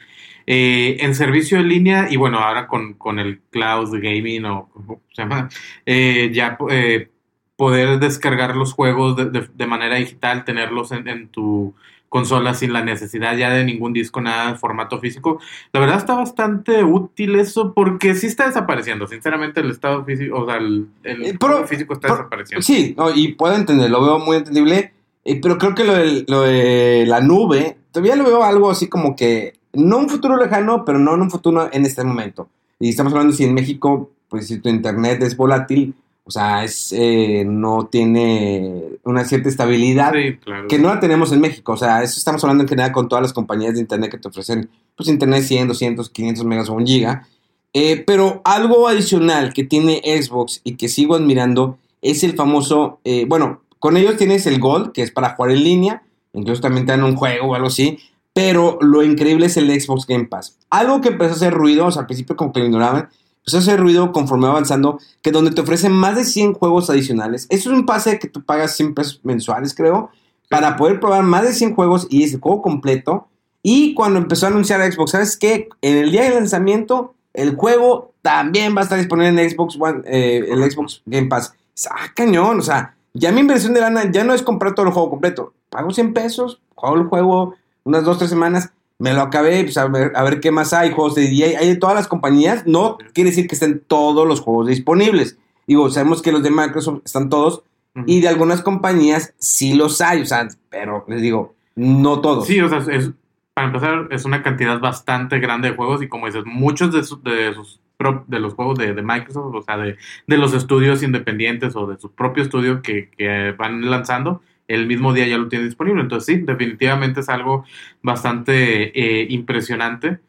eh, 0.48 0.98
en 1.02 1.16
servicio 1.16 1.60
en 1.60 1.70
línea 1.70 2.08
y 2.10 2.18
bueno, 2.18 2.40
ahora 2.40 2.68
con, 2.68 2.94
con 2.96 3.20
el 3.20 3.42
cloud 3.52 3.90
gaming 4.02 4.46
o 4.46 4.70
¿cómo 4.70 5.02
se 5.14 5.22
llama? 5.24 5.50
Eh, 5.86 6.32
ya 6.34 6.58
eh, 6.72 7.12
poder 7.60 8.00
descargar 8.00 8.56
los 8.56 8.72
juegos 8.72 9.18
de, 9.18 9.26
de- 9.30 9.50
de 9.54 9.68
manera 9.68 9.96
digital, 9.98 10.46
tenerlos 10.46 10.94
en, 10.94 11.08
en 11.10 11.28
tu 11.28 11.74
consola 12.08 12.54
sin 12.54 12.72
la 12.72 12.84
necesidad 12.84 13.36
ya 13.36 13.50
de 13.52 13.66
ningún 13.66 13.92
disco, 13.92 14.22
nada 14.22 14.54
de 14.54 14.58
formato 14.58 14.98
físico. 15.00 15.40
La 15.74 15.82
verdad 15.82 15.98
está 15.98 16.16
bastante 16.16 16.84
útil 16.86 17.36
eso 17.36 17.74
porque 17.74 18.16
sí 18.16 18.28
está 18.28 18.48
desapareciendo. 18.48 19.08
Sinceramente 19.08 19.60
el 19.60 19.72
estado 19.72 20.06
físico, 20.06 20.40
o 20.40 20.46
sea, 20.48 20.56
el, 20.56 20.88
el 21.04 21.24
Eh, 21.26 21.38
pero- 21.38 21.68
físico 21.68 21.94
está 21.94 22.08
pero- 22.08 22.16
desapareciendo. 22.20 22.62
Sí, 22.64 22.96
no, 22.98 23.14
y 23.14 23.34
puedo 23.34 23.54
entender, 23.56 23.90
lo 23.92 24.02
veo 24.04 24.20
muy 24.20 24.38
entendible, 24.38 24.94
eh, 25.26 25.40
pero 25.42 25.58
creo 25.58 25.76
que 25.76 25.84
lo 25.84 25.94
de, 25.96 26.24
lo 26.30 26.42
de 26.44 27.04
la 27.08 27.20
nube, 27.20 27.78
todavía 27.92 28.16
lo 28.16 28.24
veo 28.24 28.42
algo 28.44 28.72
así 28.72 28.88
como 28.88 29.16
que, 29.18 29.54
no 29.74 29.98
un 29.98 30.08
futuro 30.10 30.38
lejano, 30.38 30.86
pero 30.86 30.98
no 30.98 31.14
en 31.14 31.22
un 31.24 31.30
futuro 31.30 31.70
en 31.74 31.86
este 31.86 32.04
momento. 32.06 32.48
Y 32.80 32.90
estamos 32.90 33.12
hablando 33.12 33.34
si 33.34 33.44
en 33.44 33.54
México, 33.54 34.10
pues 34.30 34.48
si 34.48 34.60
tu 34.60 34.70
internet 34.70 35.22
es 35.24 35.36
volátil, 35.38 35.94
o 36.30 36.32
sea, 36.32 36.64
es, 36.64 36.94
eh, 36.96 37.44
no 37.44 37.88
tiene 37.88 38.84
una 39.04 39.26
cierta 39.26 39.50
estabilidad 39.50 40.14
Sí, 40.14 40.38
claro. 40.38 40.68
que 40.68 40.78
no 40.78 40.94
la 40.94 41.00
tenemos 41.00 41.32
en 41.32 41.42
México. 41.42 41.72
O 41.74 41.78
sea, 41.78 42.04
eso 42.04 42.20
estamos 42.20 42.44
hablando 42.44 42.64
en 42.64 42.70
general 42.70 42.92
con 42.92 43.10
todas 43.10 43.24
las 43.24 43.34
compañías 43.34 43.74
de 43.74 43.80
internet 43.80 44.12
que 44.12 44.20
te 44.20 44.28
ofrecen, 44.28 44.70
pues 44.96 45.10
internet 45.10 45.42
100, 45.42 45.70
200, 45.70 46.10
500 46.12 46.46
megas 46.46 46.70
o 46.70 46.74
un 46.74 46.86
giga. 46.86 47.28
Eh, 47.74 48.04
pero 48.06 48.42
algo 48.46 48.88
adicional 48.88 49.54
que 49.54 49.64
tiene 49.64 50.02
Xbox 50.04 50.62
y 50.64 50.76
que 50.76 50.88
sigo 50.88 51.16
admirando 51.16 51.80
es 52.04 52.24
el 52.24 52.36
famoso, 52.36 53.00
eh, 53.04 53.26
bueno, 53.28 53.62
con 53.80 53.98
ellos 53.98 54.16
tienes 54.18 54.46
el 54.46 54.60
Gold, 54.60 54.92
que 54.92 55.02
es 55.02 55.10
para 55.10 55.32
jugar 55.32 55.52
en 55.52 55.64
línea, 55.64 56.04
incluso 56.34 56.62
también 56.62 56.86
te 56.86 56.92
dan 56.92 57.04
un 57.04 57.16
juego 57.16 57.48
o 57.48 57.56
algo 57.56 57.68
así, 57.68 57.98
pero 58.34 58.78
lo 58.82 59.02
increíble 59.02 59.48
es 59.48 59.58
el 59.58 59.82
Xbox 59.82 60.06
Game 60.06 60.26
Pass. 60.26 60.60
Algo 60.70 61.02
que 61.02 61.10
empezó 61.10 61.32
a 61.32 61.36
hacer 61.36 61.54
ruido, 61.56 61.88
o 61.88 61.92
sea, 61.92 62.02
al 62.02 62.06
principio 62.06 62.36
como 62.36 62.54
que 62.54 62.60
lo 62.60 62.68
ignoraban, 62.68 63.10
a 63.58 63.60
hacer 63.60 63.80
ruido 63.80 64.12
conforme 64.12 64.46
va 64.46 64.52
avanzando, 64.52 65.00
que 65.22 65.32
donde 65.32 65.52
te 65.52 65.62
ofrecen 65.62 65.92
más 65.92 66.16
de 66.16 66.26
100 66.26 66.54
juegos 66.54 66.90
adicionales. 66.90 67.48
Eso 67.50 67.72
es 67.72 67.78
un 67.78 67.86
pase 67.86 68.20
que 68.20 68.28
tú 68.28 68.44
pagas 68.44 68.76
100 68.76 68.94
pesos 68.94 69.20
mensuales, 69.24 69.74
creo, 69.74 70.10
para 70.50 70.76
poder 70.76 71.00
probar 71.00 71.24
más 71.24 71.44
de 71.44 71.54
100 71.54 71.76
juegos 71.76 72.08
y 72.10 72.24
es 72.24 72.34
el 72.34 72.40
juego 72.40 72.62
completo. 72.62 73.28
Y 73.62 73.94
cuando 73.94 74.20
empezó 74.20 74.46
a 74.46 74.50
anunciar 74.50 74.82
a 74.82 74.92
Xbox, 74.92 75.12
¿sabes 75.12 75.38
qué? 75.38 75.70
En 75.82 75.98
el 75.98 76.12
día 76.12 76.24
de 76.24 76.32
lanzamiento, 76.32 77.16
el 77.34 77.56
juego 77.56 78.14
también 78.22 78.76
va 78.76 78.82
a 78.82 78.84
estar 78.84 78.98
disponible 78.98 79.42
en 79.42 79.50
Xbox 79.50 79.78
One, 79.80 80.02
eh, 80.06 80.46
el 80.50 80.72
Xbox 80.72 81.02
Game 81.06 81.28
Pass. 81.28 81.54
Ah, 81.90 82.08
cañón, 82.16 82.60
o 82.60 82.62
sea, 82.62 82.96
ya 83.14 83.32
mi 83.32 83.42
inversión 83.42 83.74
de 83.74 83.82
lana 83.82 84.12
ya 84.12 84.24
no 84.24 84.34
es 84.34 84.42
comprar 84.42 84.76
todo 84.76 84.86
el 84.86 84.94
juego 84.94 85.10
completo. 85.10 85.54
Pago 85.70 85.92
100 85.92 86.14
pesos, 86.14 86.62
juego 86.76 86.96
el 86.96 87.08
juego 87.08 87.56
unas 87.84 88.04
2, 88.04 88.18
3 88.18 88.30
semanas, 88.30 88.72
me 89.00 89.14
lo 89.14 89.22
acabé, 89.22 89.64
pues 89.64 89.78
a 89.78 89.88
ver, 89.88 90.12
a 90.16 90.24
ver 90.24 90.40
qué 90.40 90.52
más 90.52 90.74
hay, 90.74 90.92
juegos 90.92 91.16
de 91.16 91.26
EA, 91.26 91.60
hay 91.60 91.70
de 91.70 91.76
todas 91.78 91.96
las 91.96 92.08
compañías, 92.08 92.68
no 92.68 92.98
quiere 93.14 93.30
decir 93.32 93.48
que 93.48 93.56
estén 93.56 93.82
todos 93.88 94.28
los 94.28 94.42
juegos 94.42 94.68
disponibles. 94.68 95.38
Digo, 95.66 95.90
sabemos 95.90 96.22
que 96.22 96.32
los 96.32 96.44
de 96.44 96.52
Microsoft 96.52 97.02
están 97.06 97.30
todos, 97.30 97.64
y 98.06 98.22
de 98.22 98.28
algunas 98.28 98.62
compañías 98.62 99.34
sí 99.40 99.74
los 99.74 100.00
hay, 100.02 100.22
o 100.22 100.26
sea, 100.26 100.48
pero 100.70 101.06
les 101.08 101.22
digo, 101.22 101.56
no 101.76 102.22
todos. 102.22 102.46
Sí, 102.48 102.60
o 102.62 102.70
sea, 102.70 102.80
es, 102.94 103.12
para 103.54 103.68
empezar, 103.68 104.08
es 104.12 104.26
una 104.26 104.44
cantidad 104.44 104.80
bastante 104.80 105.40
grande 105.40 105.70
de 105.70 105.76
juegos 105.76 106.02
y 106.02 106.08
como 106.08 106.26
dices, 106.28 106.44
muchos 106.46 106.94
de, 106.94 107.04
su- 107.04 107.22
de 107.22 107.54
sus 107.54 107.80
de 108.28 108.40
los 108.40 108.54
juegos 108.54 108.78
de, 108.80 108.94
de 108.94 109.02
Microsoft, 109.02 109.54
o 109.56 109.62
sea, 109.62 109.76
de, 109.78 109.98
de 110.26 110.38
los 110.38 110.54
estudios 110.54 111.04
independientes 111.04 111.76
o 111.76 111.86
de 111.86 112.00
su 112.00 112.10
propio 112.12 112.44
estudio 112.44 112.82
que, 112.82 113.10
que 113.10 113.54
van 113.58 113.90
lanzando, 113.90 114.42
el 114.70 114.88
mismo 114.88 115.12
día 115.14 115.28
ya 115.28 115.38
lo 115.38 115.50
tienen 115.50 115.68
disponible. 115.68 116.02
Entonces, 116.02 116.34
sí, 116.38 116.42
definitivamente 116.46 117.20
es 117.20 117.28
algo 117.30 117.66
bastante 118.02 118.98
eh, 118.98 119.28
impresionante. 119.30 120.20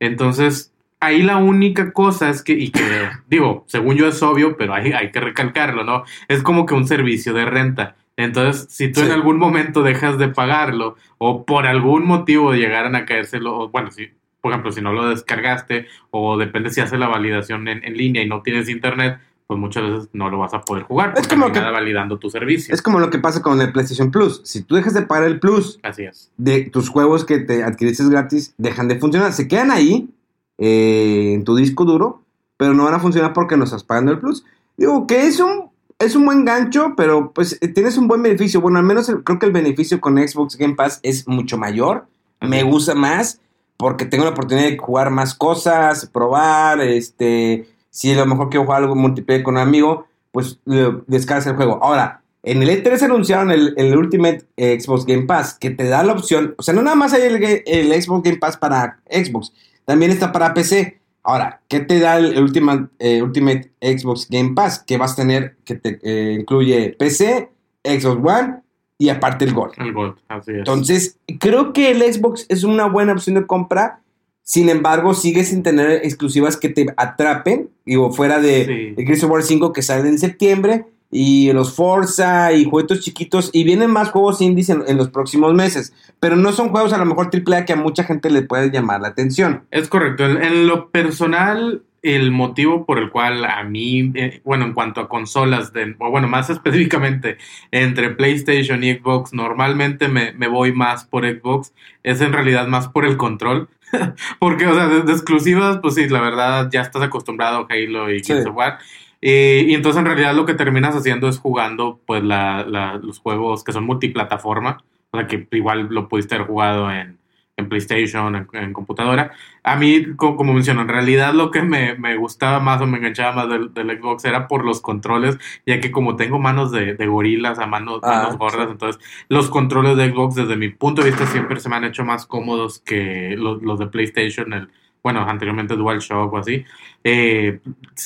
Entonces, 0.00 0.72
ahí 1.00 1.22
la 1.22 1.36
única 1.36 1.92
cosa 1.92 2.30
es 2.30 2.42
que, 2.42 2.52
y 2.52 2.70
que 2.70 2.80
digo, 3.28 3.64
según 3.66 3.96
yo 3.96 4.08
es 4.08 4.22
obvio, 4.22 4.56
pero 4.56 4.74
hay, 4.74 4.92
hay 4.92 5.10
que 5.10 5.20
recalcarlo, 5.20 5.84
¿no? 5.84 6.04
Es 6.28 6.42
como 6.42 6.64
que 6.66 6.74
un 6.74 6.86
servicio 6.86 7.34
de 7.34 7.44
renta. 7.44 7.96
Entonces, 8.16 8.66
si 8.70 8.90
tú 8.90 9.00
Sí. 9.00 9.06
en 9.06 9.12
algún 9.12 9.38
momento 9.38 9.82
dejas 9.82 10.18
de 10.18 10.28
pagarlo 10.28 10.96
o 11.18 11.44
por 11.44 11.66
algún 11.66 12.04
motivo 12.06 12.52
llegaran 12.54 12.96
a 12.96 13.04
caérselo, 13.04 13.68
bueno, 13.68 13.90
si 13.90 14.08
por 14.40 14.52
ejemplo, 14.52 14.70
si 14.70 14.80
no 14.80 14.92
lo 14.92 15.08
descargaste 15.08 15.88
o 16.12 16.38
depende 16.38 16.70
si 16.70 16.80
hace 16.80 16.96
la 16.96 17.08
validación 17.08 17.66
en, 17.66 17.84
en 17.84 17.96
línea 17.96 18.22
y 18.22 18.28
no 18.28 18.40
tienes 18.42 18.68
internet, 18.68 19.18
pues 19.48 19.58
muchas 19.58 19.82
veces 19.82 20.08
no 20.12 20.28
lo 20.30 20.38
vas 20.38 20.52
a 20.52 20.60
poder 20.60 20.84
jugar 20.84 21.14
porque 21.14 21.22
Es 21.22 21.28
como 21.28 21.46
no 21.48 21.52
que- 21.52 21.58
nada 21.58 21.72
validando 21.72 22.18
tu 22.18 22.28
servicio. 22.30 22.72
Es 22.72 22.82
como 22.82 23.00
lo 23.00 23.08
que 23.10 23.18
pasa 23.18 23.40
con 23.42 23.60
el 23.62 23.72
PlayStation 23.72 24.10
Plus. 24.10 24.42
Si 24.44 24.62
tú 24.62 24.74
dejas 24.76 24.92
de 24.94 25.02
pagar 25.02 25.24
el 25.26 25.40
Plus, 25.40 25.80
Así 25.82 26.04
es. 26.04 26.30
de 26.36 26.64
tus 26.70 26.90
juegos 26.90 27.24
que 27.24 27.38
te 27.38 27.64
adquiriste 27.64 28.06
gratis 28.10 28.54
dejan 28.58 28.88
de 28.88 28.98
funcionar. 29.00 29.32
Se 29.32 29.48
quedan 29.48 29.70
ahí 29.70 30.10
eh, 30.58 31.32
en 31.34 31.44
tu 31.44 31.56
disco 31.56 31.84
duro, 31.84 32.22
pero 32.58 32.74
no 32.74 32.84
van 32.84 32.94
a 32.94 33.00
funcionar 33.00 33.32
porque 33.32 33.56
no 33.56 33.64
estás 33.64 33.84
pagando 33.84 34.12
el 34.12 34.18
plus. 34.18 34.44
Digo 34.76 35.06
que 35.06 35.26
es 35.26 35.40
un, 35.40 35.70
es 35.98 36.14
un 36.14 36.26
buen 36.26 36.44
gancho, 36.44 36.92
pero 36.94 37.32
pues 37.32 37.56
eh, 37.62 37.68
tienes 37.68 37.96
un 37.96 38.06
buen 38.06 38.22
beneficio. 38.22 38.60
Bueno, 38.60 38.78
al 38.78 38.84
menos 38.84 39.08
el- 39.08 39.24
creo 39.24 39.38
que 39.38 39.46
el 39.46 39.52
beneficio 39.52 39.98
con 40.00 40.18
Xbox 40.18 40.56
Game 40.56 40.74
Pass 40.74 41.00
es 41.02 41.26
mucho 41.26 41.56
mayor. 41.56 42.06
Me 42.42 42.62
gusta 42.64 42.94
más 42.94 43.40
porque 43.78 44.04
tengo 44.04 44.24
la 44.24 44.30
oportunidad 44.30 44.68
de 44.68 44.76
jugar 44.76 45.10
más 45.10 45.34
cosas, 45.34 46.04
probar, 46.06 46.80
este, 46.80 47.66
si 47.90 48.12
a 48.12 48.16
lo 48.16 48.26
mejor 48.26 48.50
quiero 48.50 48.64
jugar 48.64 48.82
algo 48.82 48.94
multiplayer 48.94 49.42
con 49.42 49.54
un 49.54 49.60
amigo, 49.60 50.06
pues 50.32 50.60
descargas 51.06 51.46
el 51.46 51.56
juego. 51.56 51.78
Ahora, 51.82 52.22
en 52.42 52.62
el 52.62 52.68
E3 52.68 53.02
anunciaron 53.02 53.50
el, 53.50 53.74
el 53.76 53.96
Ultimate 53.96 54.46
eh, 54.56 54.78
Xbox 54.80 55.04
Game 55.04 55.24
Pass, 55.24 55.56
que 55.58 55.70
te 55.70 55.84
da 55.88 56.02
la 56.02 56.12
opción, 56.12 56.54
o 56.56 56.62
sea, 56.62 56.74
no 56.74 56.82
nada 56.82 56.96
más 56.96 57.12
hay 57.12 57.22
el 57.22 58.02
Xbox 58.02 58.22
Game 58.22 58.38
Pass 58.38 58.56
para 58.56 59.00
Xbox, 59.10 59.52
también 59.84 60.10
está 60.10 60.32
para 60.32 60.54
PC. 60.54 61.00
Ahora, 61.22 61.60
¿qué 61.68 61.80
te 61.80 61.98
da 61.98 62.16
el 62.18 62.38
Ultimate, 62.42 62.88
eh, 62.98 63.22
Ultimate 63.22 63.70
Xbox 63.80 64.28
Game 64.30 64.54
Pass? 64.54 64.84
Que 64.86 64.96
vas 64.96 65.12
a 65.12 65.16
tener, 65.16 65.56
que 65.64 65.74
te 65.74 65.98
eh, 66.02 66.38
incluye 66.40 66.96
PC, 66.98 67.50
Xbox 67.84 68.20
One 68.24 68.62
y 68.96 69.08
aparte 69.10 69.44
el 69.44 69.52
Gold. 69.52 69.74
El 69.76 69.92
Gold, 69.92 70.16
así 70.28 70.52
es. 70.52 70.58
Entonces, 70.58 71.18
creo 71.38 71.72
que 71.72 71.90
el 71.90 72.00
Xbox 72.00 72.46
es 72.48 72.64
una 72.64 72.86
buena 72.86 73.12
opción 73.12 73.36
de 73.36 73.46
compra. 73.46 74.00
Sin 74.48 74.70
embargo, 74.70 75.12
sigue 75.12 75.44
sin 75.44 75.62
tener 75.62 75.90
exclusivas 76.04 76.56
que 76.56 76.70
te 76.70 76.86
atrapen. 76.96 77.68
Digo, 77.84 78.10
fuera 78.14 78.40
de, 78.40 78.94
Sí. 78.96 79.04
de 79.04 79.26
War 79.26 79.42
5 79.42 79.74
que 79.74 79.82
sale 79.82 80.08
en 80.08 80.18
septiembre. 80.18 80.86
Y 81.10 81.52
los 81.52 81.74
Forza 81.76 82.54
y 82.54 82.64
juegos 82.64 83.00
chiquitos. 83.00 83.50
Y 83.52 83.64
vienen 83.64 83.90
más 83.90 84.08
juegos 84.08 84.40
indies 84.40 84.70
en, 84.70 84.84
en 84.86 84.96
los 84.96 85.10
próximos 85.10 85.52
meses. 85.52 85.92
Pero 86.18 86.36
no 86.36 86.52
son 86.52 86.70
juegos 86.70 86.94
a 86.94 86.98
lo 86.98 87.04
mejor 87.04 87.28
AAA 87.30 87.66
que 87.66 87.74
a 87.74 87.76
mucha 87.76 88.04
gente 88.04 88.30
le 88.30 88.40
puede 88.40 88.70
llamar 88.70 89.02
la 89.02 89.08
atención. 89.08 89.64
Es 89.70 89.86
correcto. 89.86 90.24
En, 90.24 90.42
en 90.42 90.66
lo 90.66 90.88
personal, 90.88 91.82
el 92.00 92.30
motivo 92.30 92.86
por 92.86 92.98
el 92.98 93.10
cual 93.10 93.44
a 93.44 93.64
mí, 93.64 94.12
eh, 94.14 94.40
bueno, 94.44 94.64
en 94.64 94.72
cuanto 94.72 95.02
a 95.02 95.10
consolas, 95.10 95.74
de, 95.74 95.94
o 95.98 96.10
bueno, 96.10 96.26
más 96.26 96.48
específicamente 96.56 97.36
entre 97.70 98.08
PlayStation 98.10 98.82
y 98.82 98.94
Xbox, 98.94 99.34
normalmente 99.34 100.08
me, 100.08 100.32
me 100.32 100.48
voy 100.48 100.72
más 100.72 101.04
por 101.04 101.26
Xbox, 101.26 101.74
es 102.02 102.22
en 102.22 102.32
realidad 102.32 102.66
más 102.66 102.88
por 102.88 103.04
el 103.04 103.18
control. 103.18 103.68
Porque, 104.38 104.66
o 104.66 104.74
sea, 104.74 104.86
de, 104.88 105.02
de 105.02 105.12
exclusivas, 105.12 105.78
pues 105.82 105.94
sí, 105.94 106.08
la 106.08 106.20
verdad, 106.20 106.68
ya 106.70 106.80
estás 106.82 107.02
acostumbrado 107.02 107.58
a 107.68 107.72
Halo 107.72 108.10
y 108.10 108.20
Sí. 108.20 108.32
Gears 108.32 108.46
of 108.46 108.56
War. 108.56 108.78
Eh, 109.20 109.64
y 109.68 109.74
entonces 109.74 109.98
en 109.98 110.06
realidad 110.06 110.34
lo 110.34 110.46
que 110.46 110.54
terminas 110.54 110.94
haciendo 110.94 111.28
es 111.28 111.38
jugando 111.40 111.98
pues 112.06 112.22
la, 112.22 112.64
la- 112.68 112.94
los 113.02 113.18
juegos 113.18 113.64
que 113.64 113.72
son 113.72 113.84
multiplataforma, 113.84 114.78
o 115.10 115.18
sea 115.18 115.26
que 115.26 115.48
igual 115.52 115.88
lo 115.90 116.08
pudiste 116.08 116.36
haber 116.36 116.46
jugado 116.46 116.90
en, 116.92 117.17
en 117.58 117.68
PlayStation, 117.68 118.34
en, 118.36 118.48
en 118.52 118.72
computadora. 118.72 119.32
A 119.64 119.76
mí, 119.76 120.14
co- 120.16 120.36
como 120.36 120.54
menciono, 120.54 120.80
en 120.82 120.88
realidad 120.88 121.34
lo 121.34 121.50
que 121.50 121.62
me, 121.62 121.94
me 121.96 122.16
gustaba 122.16 122.60
más 122.60 122.80
o 122.80 122.86
me 122.86 122.98
enganchaba 122.98 123.32
más 123.34 123.48
del, 123.50 123.74
del 123.74 123.98
Xbox 123.98 124.24
era 124.24 124.48
por 124.48 124.64
los 124.64 124.80
controles, 124.80 125.38
ya 125.66 125.80
que 125.80 125.90
como 125.90 126.16
tengo 126.16 126.38
manos 126.38 126.72
de, 126.72 126.94
de 126.94 127.06
gorilas, 127.06 127.58
a 127.58 127.66
manos, 127.66 128.00
Ah, 128.02 128.08
manos 128.08 128.38
gordas, 128.38 128.68
sí. 128.68 128.72
entonces 128.72 129.02
los 129.28 129.50
controles 129.50 129.96
de 129.96 130.10
Xbox 130.10 130.36
desde 130.36 130.56
mi 130.56 130.70
punto 130.70 131.02
de 131.02 131.10
vista 131.10 131.26
siempre 131.26 131.60
se 131.60 131.68
me 131.68 131.76
han 131.76 131.84
hecho 131.84 132.04
más 132.04 132.26
cómodos 132.26 132.80
que 132.80 133.34
los, 133.36 133.62
los 133.62 133.78
de 133.78 133.88
PlayStation, 133.88 134.52
el, 134.52 134.68
bueno, 135.02 135.20
anteriormente 135.20 135.76
DualShock 135.76 136.32
o 136.32 136.38
así. 136.38 136.64
Eh, 137.04 137.60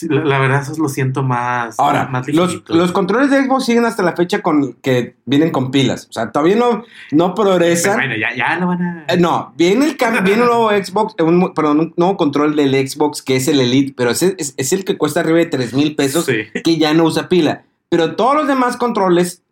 la, 0.08 0.24
la 0.24 0.38
verdad, 0.38 0.62
eso 0.62 0.80
lo 0.80 0.88
siento 0.88 1.22
más, 1.22 1.78
Ahora, 1.78 2.06
más 2.06 2.28
los, 2.28 2.92
controles 2.92 3.30
de 3.30 3.44
Xbox 3.44 3.64
siguen 3.64 3.84
hasta 3.84 4.02
la 4.02 4.14
fecha 4.14 4.42
con 4.42 4.74
que 4.74 5.16
vienen 5.24 5.50
con 5.50 5.70
pilas. 5.70 6.06
O 6.10 6.12
sea, 6.12 6.30
todavía 6.30 6.56
no, 6.56 6.84
no 7.10 7.34
progresan. 7.34 7.96
Bueno, 7.96 8.14
ya, 8.16 8.34
ya 8.36 8.58
lo 8.58 8.66
van 8.68 8.82
a... 8.82 9.04
Eh, 9.08 9.16
no, 9.16 9.52
viene 9.56 9.86
el 9.86 9.96
viene 10.22 10.42
un 10.42 10.48
nuevo 10.48 10.70
Xbox, 10.70 11.14
eh, 11.18 11.22
un, 11.22 11.54
perdón, 11.54 11.80
un 11.80 11.94
nuevo 11.96 12.16
control 12.16 12.54
del 12.54 12.88
Xbox 12.88 13.22
que 13.22 13.36
es 13.36 13.48
el 13.48 13.60
Elite, 13.60 13.94
pero 13.96 14.10
ese 14.10 14.34
es, 14.38 14.54
es 14.56 14.72
el 14.72 14.84
que 14.84 14.98
cuesta 14.98 15.20
arriba 15.20 15.38
de 15.38 15.46
3 15.46 15.74
mil 15.74 15.96
pesos 15.96 16.26
Sí. 16.26 16.44
que 16.62 16.76
ya 16.76 16.94
no 16.94 17.04
usa 17.04 17.28
pila. 17.28 17.62
Pero 17.88 18.16
todos 18.16 18.34
los 18.34 18.46
demás 18.46 18.76
controles 18.76 19.42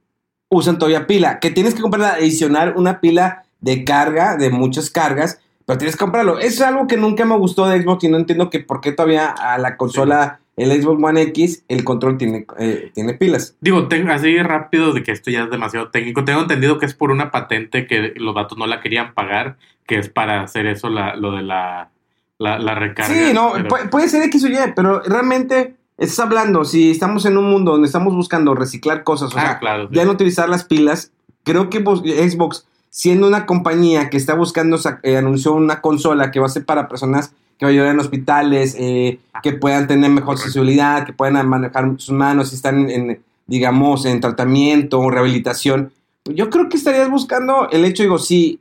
usan 0.50 0.78
todavía 0.78 1.06
pila, 1.06 1.38
que 1.40 1.50
tienes 1.50 1.74
que 1.74 1.80
comprar 1.80 2.14
adicional 2.16 2.74
una 2.76 3.00
pila 3.00 3.44
de 3.60 3.84
carga, 3.84 4.36
de 4.36 4.50
muchas 4.50 4.90
cargas, 4.90 5.40
pero 5.70 5.78
tienes 5.78 5.94
que 5.94 6.00
comprarlo. 6.00 6.38
Es 6.40 6.60
algo 6.60 6.86
que 6.88 6.96
nunca 6.96 7.24
me 7.24 7.36
gustó 7.36 7.66
de 7.68 7.80
Xbox 7.80 8.02
y 8.04 8.08
no 8.08 8.16
entiendo 8.16 8.50
que 8.50 8.58
por 8.60 8.80
qué 8.80 8.90
todavía 8.90 9.28
a 9.28 9.56
la 9.58 9.76
consola, 9.76 10.40
el 10.56 10.70
Xbox 10.82 11.00
One 11.02 11.22
X, 11.22 11.64
el 11.68 11.84
control 11.84 12.18
tiene, 12.18 12.44
eh, 12.58 12.90
tiene 12.92 13.14
pilas. 13.14 13.54
Digo, 13.60 13.86
tengo, 13.86 14.10
así 14.12 14.36
rápido 14.42 14.92
de 14.92 15.02
que 15.04 15.12
esto 15.12 15.30
ya 15.30 15.44
es 15.44 15.50
demasiado 15.50 15.90
técnico. 15.90 16.24
Tengo 16.24 16.40
entendido 16.40 16.78
que 16.78 16.86
es 16.86 16.94
por 16.94 17.12
una 17.12 17.30
patente 17.30 17.86
que 17.86 18.14
los 18.16 18.34
datos 18.34 18.58
no 18.58 18.66
la 18.66 18.80
querían 18.80 19.14
pagar, 19.14 19.56
que 19.86 19.98
es 19.98 20.08
para 20.08 20.42
hacer 20.42 20.66
eso 20.66 20.88
la, 20.88 21.14
lo 21.14 21.32
de 21.32 21.42
la, 21.42 21.90
la, 22.38 22.58
la 22.58 22.74
recarga. 22.74 23.14
Sí, 23.14 23.32
no, 23.32 23.52
pero- 23.54 23.90
puede 23.90 24.08
ser 24.08 24.22
X 24.24 24.42
o 24.44 24.48
Y, 24.48 24.56
pero 24.74 25.00
realmente 25.02 25.76
estás 25.98 26.18
hablando, 26.18 26.64
si 26.64 26.90
estamos 26.90 27.24
en 27.26 27.36
un 27.38 27.48
mundo 27.48 27.72
donde 27.72 27.86
estamos 27.86 28.12
buscando 28.14 28.54
reciclar 28.54 29.04
cosas, 29.04 29.32
o 29.34 29.38
Ah, 29.38 29.42
sea, 29.42 29.58
claro. 29.60 29.84
sí. 29.88 29.94
ya 29.94 30.04
no 30.04 30.10
utilizar 30.12 30.48
las 30.48 30.64
pilas, 30.64 31.12
creo 31.44 31.70
que 31.70 31.78
Xbox, 31.80 32.66
siendo 32.90 33.26
una 33.26 33.46
compañía 33.46 34.10
que 34.10 34.16
está 34.16 34.34
buscando, 34.34 34.78
eh, 35.02 35.16
anunció 35.16 35.52
una 35.54 35.80
consola 35.80 36.30
que 36.30 36.40
va 36.40 36.46
a 36.46 36.50
ser 36.50 36.64
para 36.64 36.88
personas 36.88 37.32
que 37.58 37.66
va 37.66 37.70
a 37.70 37.72
ayudar 37.72 37.88
en 37.90 38.00
hospitales, 38.00 38.74
eh, 38.78 39.20
que 39.42 39.52
puedan 39.52 39.86
tener 39.86 40.10
mejor 40.10 40.38
sensibilidad, 40.38 41.04
que 41.06 41.12
puedan 41.12 41.46
manejar 41.48 41.90
sus 41.98 42.10
manos, 42.10 42.48
si 42.50 42.56
están 42.56 42.90
en, 42.90 43.20
digamos, 43.46 44.04
en 44.06 44.20
tratamiento 44.20 44.98
o 44.98 45.10
rehabilitación. 45.10 45.92
Yo 46.24 46.50
creo 46.50 46.68
que 46.68 46.76
estarías 46.76 47.10
buscando 47.10 47.68
el 47.70 47.84
hecho, 47.84 48.02
digo, 48.02 48.18
si 48.18 48.60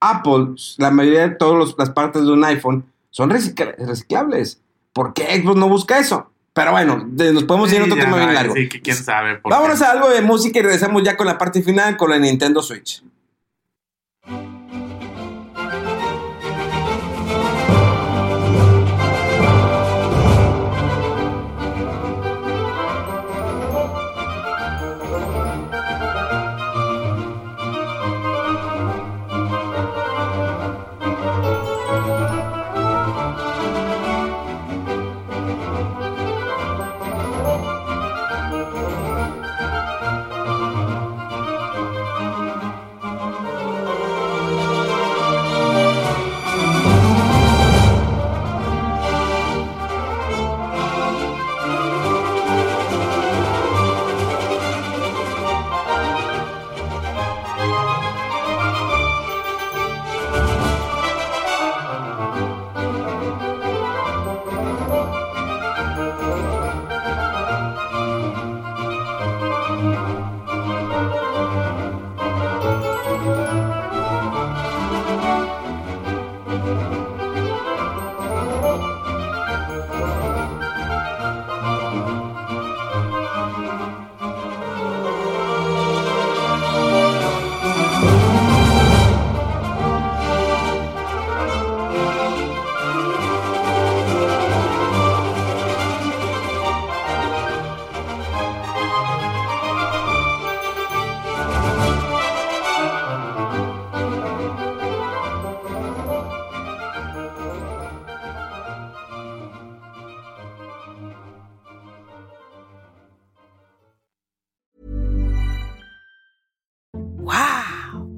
Apple, 0.00 0.54
la 0.76 0.90
mayoría 0.90 1.28
de 1.28 1.34
todas 1.34 1.74
las 1.78 1.90
partes 1.90 2.22
de 2.22 2.32
un 2.32 2.44
iPhone 2.44 2.84
son 3.10 3.30
recicla- 3.30 3.74
reciclables, 3.78 4.60
¿por 4.92 5.12
qué 5.14 5.40
Xbox 5.42 5.56
no 5.58 5.68
busca 5.68 5.98
eso? 5.98 6.30
Pero 6.52 6.72
bueno, 6.72 7.04
de- 7.08 7.32
nos 7.32 7.44
podemos 7.44 7.72
ir 7.72 7.80
a 7.80 7.84
otro 7.84 7.96
tema 7.96 8.16
bien 8.18 8.34
largo. 8.34 8.54
Sí, 8.54 8.68
que 8.68 8.80
quién 8.80 8.96
sabe. 8.96 9.36
por 9.36 9.50
Vámonos 9.52 9.78
qué. 9.78 9.84
a 9.84 9.90
algo 9.92 10.08
de 10.10 10.20
música 10.22 10.58
y 10.58 10.62
regresamos 10.62 11.02
ya 11.02 11.16
con 11.16 11.26
la 11.26 11.38
parte 11.38 11.62
final 11.62 11.96
con 11.96 12.10
la 12.10 12.18
Nintendo 12.18 12.60
Switch. 12.62 13.02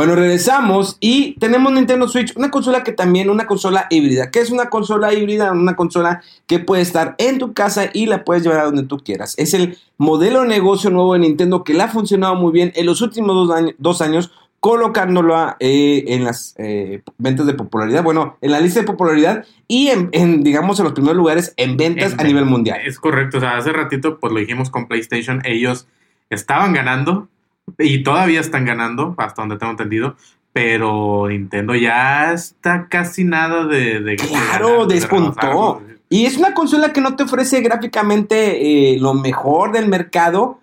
Bueno, 0.00 0.14
regresamos 0.14 0.96
y 0.98 1.32
tenemos 1.40 1.70
Nintendo 1.74 2.08
Switch, 2.08 2.34
una 2.34 2.50
consola 2.50 2.82
que 2.82 2.92
también, 2.92 3.28
una 3.28 3.46
consola 3.46 3.86
híbrida. 3.90 4.30
¿Qué 4.30 4.40
es 4.40 4.50
una 4.50 4.70
consola 4.70 5.12
híbrida? 5.12 5.52
Una 5.52 5.76
consola 5.76 6.22
que 6.46 6.58
puede 6.58 6.80
estar 6.80 7.16
en 7.18 7.38
tu 7.38 7.52
casa 7.52 7.90
y 7.92 8.06
la 8.06 8.24
puedes 8.24 8.42
llevar 8.42 8.60
a 8.60 8.64
donde 8.64 8.84
tú 8.84 8.96
quieras. 8.96 9.34
Es 9.36 9.52
el 9.52 9.76
modelo 9.98 10.40
de 10.40 10.48
negocio 10.48 10.88
nuevo 10.88 11.12
de 11.12 11.18
Nintendo 11.18 11.64
que 11.64 11.74
le 11.74 11.82
ha 11.82 11.88
funcionado 11.88 12.34
muy 12.34 12.50
bien 12.50 12.72
en 12.76 12.86
los 12.86 13.02
últimos 13.02 13.36
dos, 13.46 13.54
años, 13.54 13.74
dos 13.76 14.00
años 14.00 14.30
colocándola 14.58 15.58
eh, 15.60 16.04
en 16.06 16.24
las 16.24 16.54
eh, 16.56 17.02
ventas 17.18 17.44
de 17.46 17.52
popularidad, 17.52 18.02
bueno, 18.02 18.38
en 18.40 18.52
la 18.52 18.60
lista 18.60 18.80
de 18.80 18.86
popularidad 18.86 19.44
y 19.68 19.88
en, 19.88 20.08
en, 20.12 20.42
digamos, 20.42 20.78
en 20.78 20.84
los 20.84 20.94
primeros 20.94 21.18
lugares 21.18 21.52
en 21.58 21.76
ventas 21.76 22.14
En- 22.14 22.20
a 22.20 22.24
nivel 22.24 22.46
mundial. 22.46 22.80
Es 22.86 22.98
correcto, 22.98 23.36
o 23.36 23.40
sea, 23.40 23.58
hace 23.58 23.70
ratito 23.70 24.18
pues 24.18 24.32
lo 24.32 24.38
dijimos 24.38 24.70
con 24.70 24.88
PlayStation, 24.88 25.42
ellos 25.44 25.86
estaban 26.30 26.72
ganando 26.72 27.28
y 27.78 28.02
todavía 28.02 28.40
están 28.40 28.64
ganando, 28.64 29.14
hasta 29.18 29.42
donde 29.42 29.56
tengo 29.58 29.72
entendido, 29.72 30.16
pero 30.52 31.28
Nintendo 31.28 31.74
ya 31.74 32.32
está 32.32 32.88
casi 32.88 33.24
nada 33.24 33.66
de... 33.66 34.00
de 34.00 34.16
Claro, 34.16 34.68
ganar, 34.68 34.86
de 34.88 34.94
despuntó. 34.94 35.82
Y 36.08 36.26
es 36.26 36.36
una 36.36 36.54
consola 36.54 36.92
que 36.92 37.00
no 37.00 37.14
te 37.14 37.22
ofrece 37.22 37.60
gráficamente 37.60 38.94
eh, 38.94 38.98
lo 38.98 39.14
mejor 39.14 39.70
del 39.72 39.86
mercado, 39.88 40.58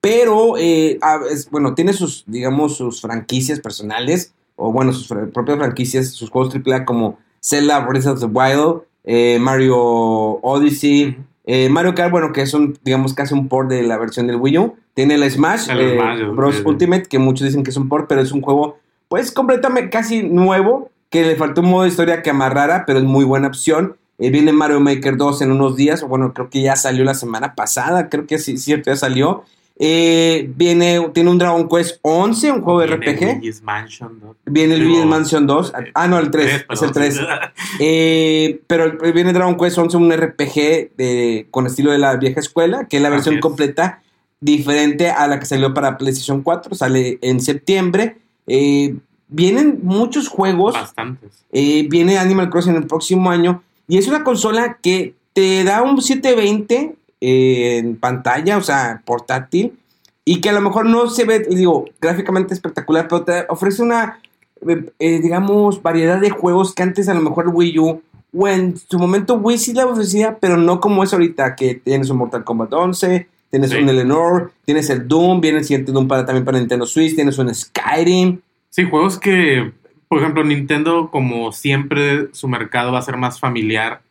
pero 0.00 0.56
eh, 0.56 0.98
es- 1.30 1.50
bueno, 1.50 1.74
tiene 1.74 1.92
sus, 1.92 2.24
digamos, 2.26 2.76
sus 2.78 3.00
franquicias 3.02 3.60
personales, 3.60 4.32
o 4.56 4.72
bueno, 4.72 4.92
sus 4.94 5.06
propias 5.34 5.58
franquicias, 5.58 6.10
sus 6.12 6.30
juegos 6.30 6.54
AAA 6.54 6.84
como 6.86 7.18
Zelda 7.42 7.80
Breath 7.80 8.06
of 8.06 8.20
the 8.20 8.26
Wild, 8.26 8.82
eh, 9.04 9.38
Mario 9.38 9.76
Odyssey. 9.78 11.16
Eh, 11.46 11.68
Mario 11.68 11.94
Kart, 11.94 12.10
bueno, 12.10 12.32
que 12.32 12.42
es 12.42 12.52
un, 12.54 12.76
digamos, 12.82 13.14
casi 13.14 13.32
un 13.32 13.48
port 13.48 13.70
de 13.70 13.82
la 13.84 13.96
versión 13.96 14.26
del 14.26 14.36
Wii 14.36 14.58
U. 14.58 14.74
Tiene 14.94 15.14
el 15.14 15.30
Smash, 15.30 15.70
El 15.70 15.80
eh, 15.80 15.94
Smash, 15.94 16.34
Bros. 16.34 16.62
Ultimate, 16.64 17.04
que 17.04 17.20
muchos 17.20 17.46
dicen 17.46 17.62
que 17.62 17.70
es 17.70 17.76
un 17.76 17.88
port, 17.88 18.06
pero 18.08 18.20
es 18.20 18.32
un 18.32 18.42
juego, 18.42 18.78
pues, 19.08 19.30
completamente 19.30 19.90
casi 19.90 20.24
nuevo, 20.24 20.90
que 21.08 21.24
le 21.24 21.36
faltó 21.36 21.60
un 21.60 21.70
modo 21.70 21.84
de 21.84 21.90
historia 21.90 22.22
que 22.22 22.30
amarrara, 22.30 22.84
pero 22.84 22.98
es 22.98 23.04
muy 23.04 23.24
buena 23.24 23.46
opción. 23.46 23.96
Eh, 24.18 24.30
viene 24.30 24.52
Mario 24.52 24.80
Maker 24.80 25.16
2 25.16 25.42
en 25.42 25.52
unos 25.52 25.76
días, 25.76 26.02
o 26.02 26.08
bueno, 26.08 26.34
creo 26.34 26.50
que 26.50 26.62
ya 26.62 26.74
salió 26.74 27.04
la 27.04 27.14
semana 27.14 27.54
pasada, 27.54 28.08
creo 28.08 28.26
que 28.26 28.38
sí, 28.38 28.58
cierto, 28.58 28.90
ya 28.90 28.96
salió. 28.96 29.44
Eh, 29.78 30.50
viene, 30.56 31.10
tiene 31.12 31.30
un 31.30 31.38
Dragon 31.38 31.68
Quest 31.68 31.98
11, 32.00 32.52
un 32.52 32.62
juego 32.62 32.80
de 32.80 32.86
Viene 32.86 33.12
RPG. 33.12 33.34
Luigi's 33.34 33.62
Mansion, 33.62 34.20
¿no? 34.20 34.36
Viene 34.46 34.74
el 34.74 34.80
Digo, 34.80 34.92
Luigi's 34.92 35.10
Mansion 35.10 35.46
2. 35.46 35.72
Ah, 35.94 36.08
no, 36.08 36.18
el 36.18 36.30
3. 36.30 36.46
Tres, 36.46 36.66
es 36.70 36.82
el 36.82 36.92
perdón. 36.92 37.12
3. 37.12 37.20
Eh, 37.80 38.60
pero 38.66 38.96
viene 39.12 39.32
Dragon 39.32 39.56
Quest 39.56 39.76
11, 39.76 39.96
un 39.98 40.12
RPG 40.12 40.96
de, 40.96 41.46
con 41.50 41.66
estilo 41.66 41.90
de 41.90 41.98
la 41.98 42.16
vieja 42.16 42.40
escuela, 42.40 42.86
que 42.86 42.96
es 42.96 43.02
la 43.02 43.10
versión 43.10 43.36
es. 43.36 43.40
completa 43.40 44.00
diferente 44.40 45.10
a 45.10 45.26
la 45.26 45.38
que 45.38 45.46
salió 45.46 45.74
para 45.74 45.98
PlayStation 45.98 46.42
4. 46.42 46.74
Sale 46.74 47.18
en 47.20 47.40
septiembre. 47.40 48.16
Eh, 48.46 48.96
vienen 49.28 49.80
muchos 49.82 50.28
juegos. 50.28 50.74
Bastantes. 50.74 51.44
Eh, 51.52 51.86
viene 51.90 52.18
Animal 52.18 52.48
Crossing 52.48 52.76
el 52.76 52.86
próximo 52.86 53.30
año. 53.30 53.62
Y 53.88 53.98
es 53.98 54.08
una 54.08 54.24
consola 54.24 54.78
que 54.80 55.14
te 55.32 55.64
da 55.64 55.82
un 55.82 56.00
720 56.00 56.74
eh, 56.76 56.94
en 57.20 57.96
pantalla, 57.96 58.56
o 58.58 58.62
sea, 58.62 59.02
portátil. 59.04 59.78
Y 60.24 60.40
que 60.40 60.48
a 60.50 60.52
lo 60.52 60.60
mejor 60.60 60.86
no 60.86 61.08
se 61.08 61.24
ve, 61.24 61.46
digo, 61.48 61.84
gráficamente 62.00 62.52
espectacular, 62.54 63.06
pero 63.08 63.22
te 63.22 63.44
ofrece 63.48 63.82
una, 63.82 64.18
eh, 64.66 64.90
eh, 64.98 65.20
digamos, 65.20 65.82
variedad 65.82 66.20
de 66.20 66.30
juegos 66.30 66.74
que 66.74 66.82
antes 66.82 67.08
a 67.08 67.14
lo 67.14 67.20
mejor 67.20 67.48
Wii 67.48 67.78
U 67.78 68.02
o 68.38 68.48
en 68.48 68.76
su 68.76 68.98
momento 68.98 69.34
Wii 69.34 69.56
sí 69.58 69.72
la 69.72 69.86
ofrecía, 69.86 70.36
pero 70.40 70.56
no 70.56 70.80
como 70.80 71.04
es 71.04 71.12
ahorita, 71.12 71.54
que 71.54 71.76
tienes 71.76 72.10
un 72.10 72.18
Mortal 72.18 72.44
Kombat 72.44 72.72
11, 72.72 73.28
tienes 73.50 73.70
Sí. 73.70 73.76
un 73.78 73.88
Eleanor, 73.88 74.52
tienes 74.64 74.90
el 74.90 75.06
Doom, 75.06 75.40
viene 75.40 75.58
el 75.58 75.64
siguiente 75.64 75.92
Doom 75.92 76.08
para, 76.08 76.26
también 76.26 76.44
para 76.44 76.58
Nintendo 76.58 76.84
Switch, 76.86 77.14
tienes 77.14 77.38
un 77.38 77.54
Skyrim. 77.54 78.40
Sí, 78.68 78.84
juegos 78.84 79.18
que, 79.18 79.72
por 80.08 80.18
ejemplo, 80.20 80.42
Nintendo, 80.44 81.08
como 81.10 81.52
siempre, 81.52 82.28
su 82.32 82.48
mercado 82.48 82.92
va 82.92 82.98
a 82.98 83.02
ser 83.02 83.16
más 83.16 83.38
familiar, 83.40 84.02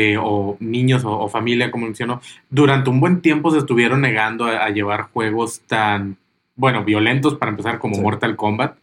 eh, 0.00 0.16
o 0.16 0.56
niños 0.60 1.04
o, 1.04 1.10
o 1.18 1.28
familia, 1.28 1.70
como 1.72 1.86
mencionó. 1.86 2.20
Durante 2.50 2.88
un 2.90 3.00
buen 3.00 3.20
tiempo 3.20 3.50
se 3.50 3.58
estuvieron 3.58 4.00
negando 4.00 4.44
a, 4.44 4.64
a 4.64 4.70
llevar 4.70 5.08
juegos 5.12 5.60
tan 5.66 6.16
bueno, 6.54 6.84
violentos 6.84 7.34
para 7.36 7.50
empezar, 7.50 7.78
como 7.78 7.94
Sí. 7.96 8.00
Mortal 8.00 8.36
Kombat, 8.36 8.74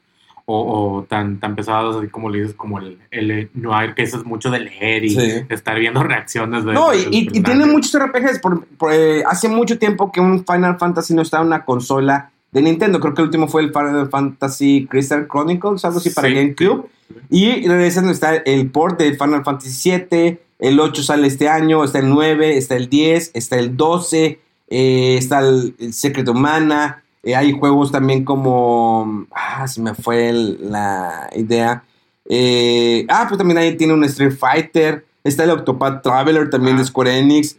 o, 0.47 0.57
o 0.97 1.03
tan, 1.03 1.39
tan 1.39 1.55
pesados, 1.55 1.95
así 1.97 2.07
como 2.07 2.29
le 2.29 2.39
dices, 2.41 2.53
como 2.55 2.79
el, 2.79 2.99
el 3.11 3.49
Noir, 3.53 3.93
que 3.95 4.03
eso 4.03 4.17
es 4.17 4.25
mucho 4.25 4.51
de 4.51 4.59
leer 4.59 5.03
y 5.05 5.09
Sí. 5.09 5.31
estar 5.49 5.79
viendo 5.79 6.03
reacciones 6.13 6.63
de. 6.65 6.73
No, 6.73 6.91
de 6.91 6.99
y, 7.11 7.27
y- 7.33 7.41
tiene 7.41 7.65
muchos 7.65 7.97
RPGs. 7.99 8.39
Por, 8.39 8.65
por, 8.77 8.93
eh, 8.93 9.23
hace 9.25 9.47
mucho 9.49 9.77
tiempo 9.79 10.11
que 10.11 10.19
un 10.21 10.45
Final 10.45 10.77
Fantasy 10.77 11.13
no 11.15 11.21
estaba 11.21 11.41
en 11.43 11.47
una 11.47 11.63
consola 11.65 12.29
de 12.51 12.61
Nintendo. 12.61 12.99
Creo 12.99 13.13
que 13.13 13.21
el 13.21 13.27
último 13.27 13.47
fue 13.47 13.61
el 13.63 13.69
Final 13.73 14.09
Fantasy 14.09 14.85
Crystal 14.89 15.27
Chronicles, 15.29 15.83
algo 15.85 15.97
así 15.97 16.09
para 16.11 16.27
Sí. 16.27 16.33
GameCube. 16.35 16.83
Y 17.29 17.67
regresan, 17.67 18.09
está 18.09 18.35
el 18.35 18.69
port 18.69 18.99
de 18.99 19.13
Final 19.15 19.43
Fantasy 19.43 19.89
VII, 19.91 20.39
el 20.59 20.79
8 20.79 21.03
sale 21.03 21.27
este 21.27 21.49
año, 21.49 21.83
está 21.83 21.99
el 21.99 22.09
9, 22.09 22.57
está 22.57 22.75
el 22.75 22.89
10, 22.89 23.31
está 23.33 23.57
el 23.57 23.75
12, 23.77 24.39
eh, 24.69 25.17
está 25.17 25.39
el, 25.39 25.75
el 25.79 25.93
Secret 25.93 26.27
of 26.27 26.35
Mana. 26.37 27.03
eh, 27.23 27.35
hay 27.35 27.51
juegos 27.53 27.91
también 27.91 28.23
como... 28.23 29.25
Ah, 29.31 29.67
se 29.67 29.81
me 29.81 29.93
fue 29.95 30.29
el- 30.29 30.71
la 30.71 31.29
idea. 31.35 31.83
Eh, 32.29 33.05
ah, 33.09 33.25
pues 33.27 33.37
también 33.37 33.57
ahí 33.57 33.75
tiene 33.77 33.93
un 33.93 34.03
Street 34.05 34.31
Fighter. 34.37 35.05
Está 35.23 35.43
el 35.43 35.49
Octopath 35.51 36.03
Traveler 36.03 36.49
también 36.49 36.75
Ah. 36.77 36.79
de 36.79 36.85
Square 36.85 37.17
Enix. 37.19 37.57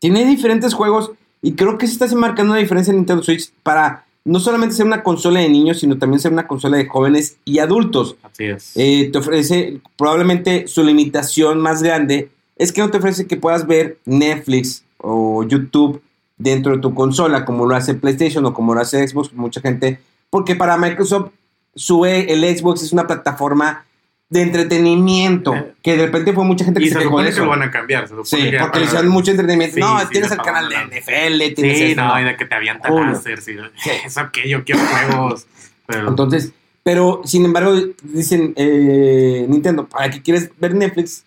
Tiene 0.00 0.24
diferentes 0.24 0.74
juegos 0.74 1.10
y 1.42 1.52
creo 1.54 1.76
que 1.76 1.86
se 1.88 1.92
está 1.94 2.14
marcando 2.16 2.52
una 2.52 2.60
diferencia 2.60 2.90
en 2.92 2.98
Nintendo 2.98 3.22
Switch 3.22 3.52
para 3.62 4.04
no 4.28 4.40
solamente 4.40 4.74
ser 4.74 4.86
una 4.86 5.02
consola 5.02 5.40
de 5.40 5.48
niños, 5.48 5.80
sino 5.80 5.96
también 5.98 6.20
ser 6.20 6.32
una 6.32 6.46
consola 6.46 6.76
de 6.76 6.86
jóvenes 6.86 7.38
y 7.44 7.60
adultos. 7.60 8.16
Así 8.22 8.44
es. 8.44 8.72
Eh, 8.76 9.08
te 9.10 9.18
ofrece, 9.18 9.80
probablemente 9.96 10.68
su 10.68 10.84
limitación 10.84 11.60
más 11.60 11.82
grande 11.82 12.30
es 12.56 12.72
que 12.72 12.82
no 12.82 12.90
te 12.90 12.98
ofrece 12.98 13.26
que 13.26 13.36
puedas 13.36 13.66
ver 13.66 13.98
Netflix 14.04 14.84
o 14.98 15.44
YouTube 15.44 16.02
dentro 16.36 16.76
de 16.76 16.82
tu 16.82 16.94
consola, 16.94 17.44
como 17.44 17.66
lo 17.66 17.74
hace 17.74 17.94
PlayStation 17.94 18.44
o 18.44 18.52
como 18.52 18.74
lo 18.74 18.80
hace 18.80 19.06
Xbox, 19.06 19.32
mucha 19.32 19.60
gente, 19.60 20.00
porque 20.28 20.54
para 20.54 20.76
Microsoft 20.76 21.30
su, 21.74 22.04
el 22.04 22.44
Xbox 22.56 22.82
es 22.82 22.92
una 22.92 23.06
plataforma 23.06 23.86
de 24.30 24.42
entretenimiento, 24.42 25.54
que 25.82 25.96
de 25.96 26.06
repente 26.06 26.32
fue 26.34 26.44
mucha 26.44 26.64
gente 26.64 26.80
que 26.80 26.86
y 26.86 26.88
se 26.90 26.98
se 26.98 27.04
supone 27.04 27.30
que 27.32 27.40
lo 27.40 27.48
van 27.48 27.62
a 27.62 27.70
cambiar. 27.70 28.08
Se 28.08 28.14
Sí, 28.24 28.50
que 28.50 28.58
porque 28.58 28.80
le 28.80 28.84
hicieron 28.84 29.08
mucho 29.08 29.30
entretenimiento. 29.30 29.74
Sí, 29.74 29.80
no, 29.80 29.98
sí, 30.00 30.06
tienes 30.10 30.30
el 30.30 30.38
canal 30.38 30.68
de 30.68 30.76
NFL, 30.76 31.54
tienes 31.54 31.78
Sí, 31.78 31.94
no, 31.94 32.20
y 32.20 32.24
de 32.24 32.36
que 32.36 32.44
te 32.44 32.54
avientan 32.54 32.92
Julio. 32.92 33.12
láser. 33.12 33.40
Sí. 33.40 33.56
Eso 34.04 34.30
que 34.30 34.48
yo 34.48 34.64
quiero 34.64 34.80
juegos. 34.82 35.46
Pero, 35.86 36.08
Entonces, 36.08 36.52
pero 36.82 37.22
sin 37.24 37.46
embargo, 37.46 37.74
dicen 38.02 38.52
eh, 38.56 39.46
Nintendo, 39.48 39.86
¿para 39.86 40.10
qué 40.10 40.20
quieres 40.20 40.50
ver 40.58 40.74
Netflix 40.74 41.24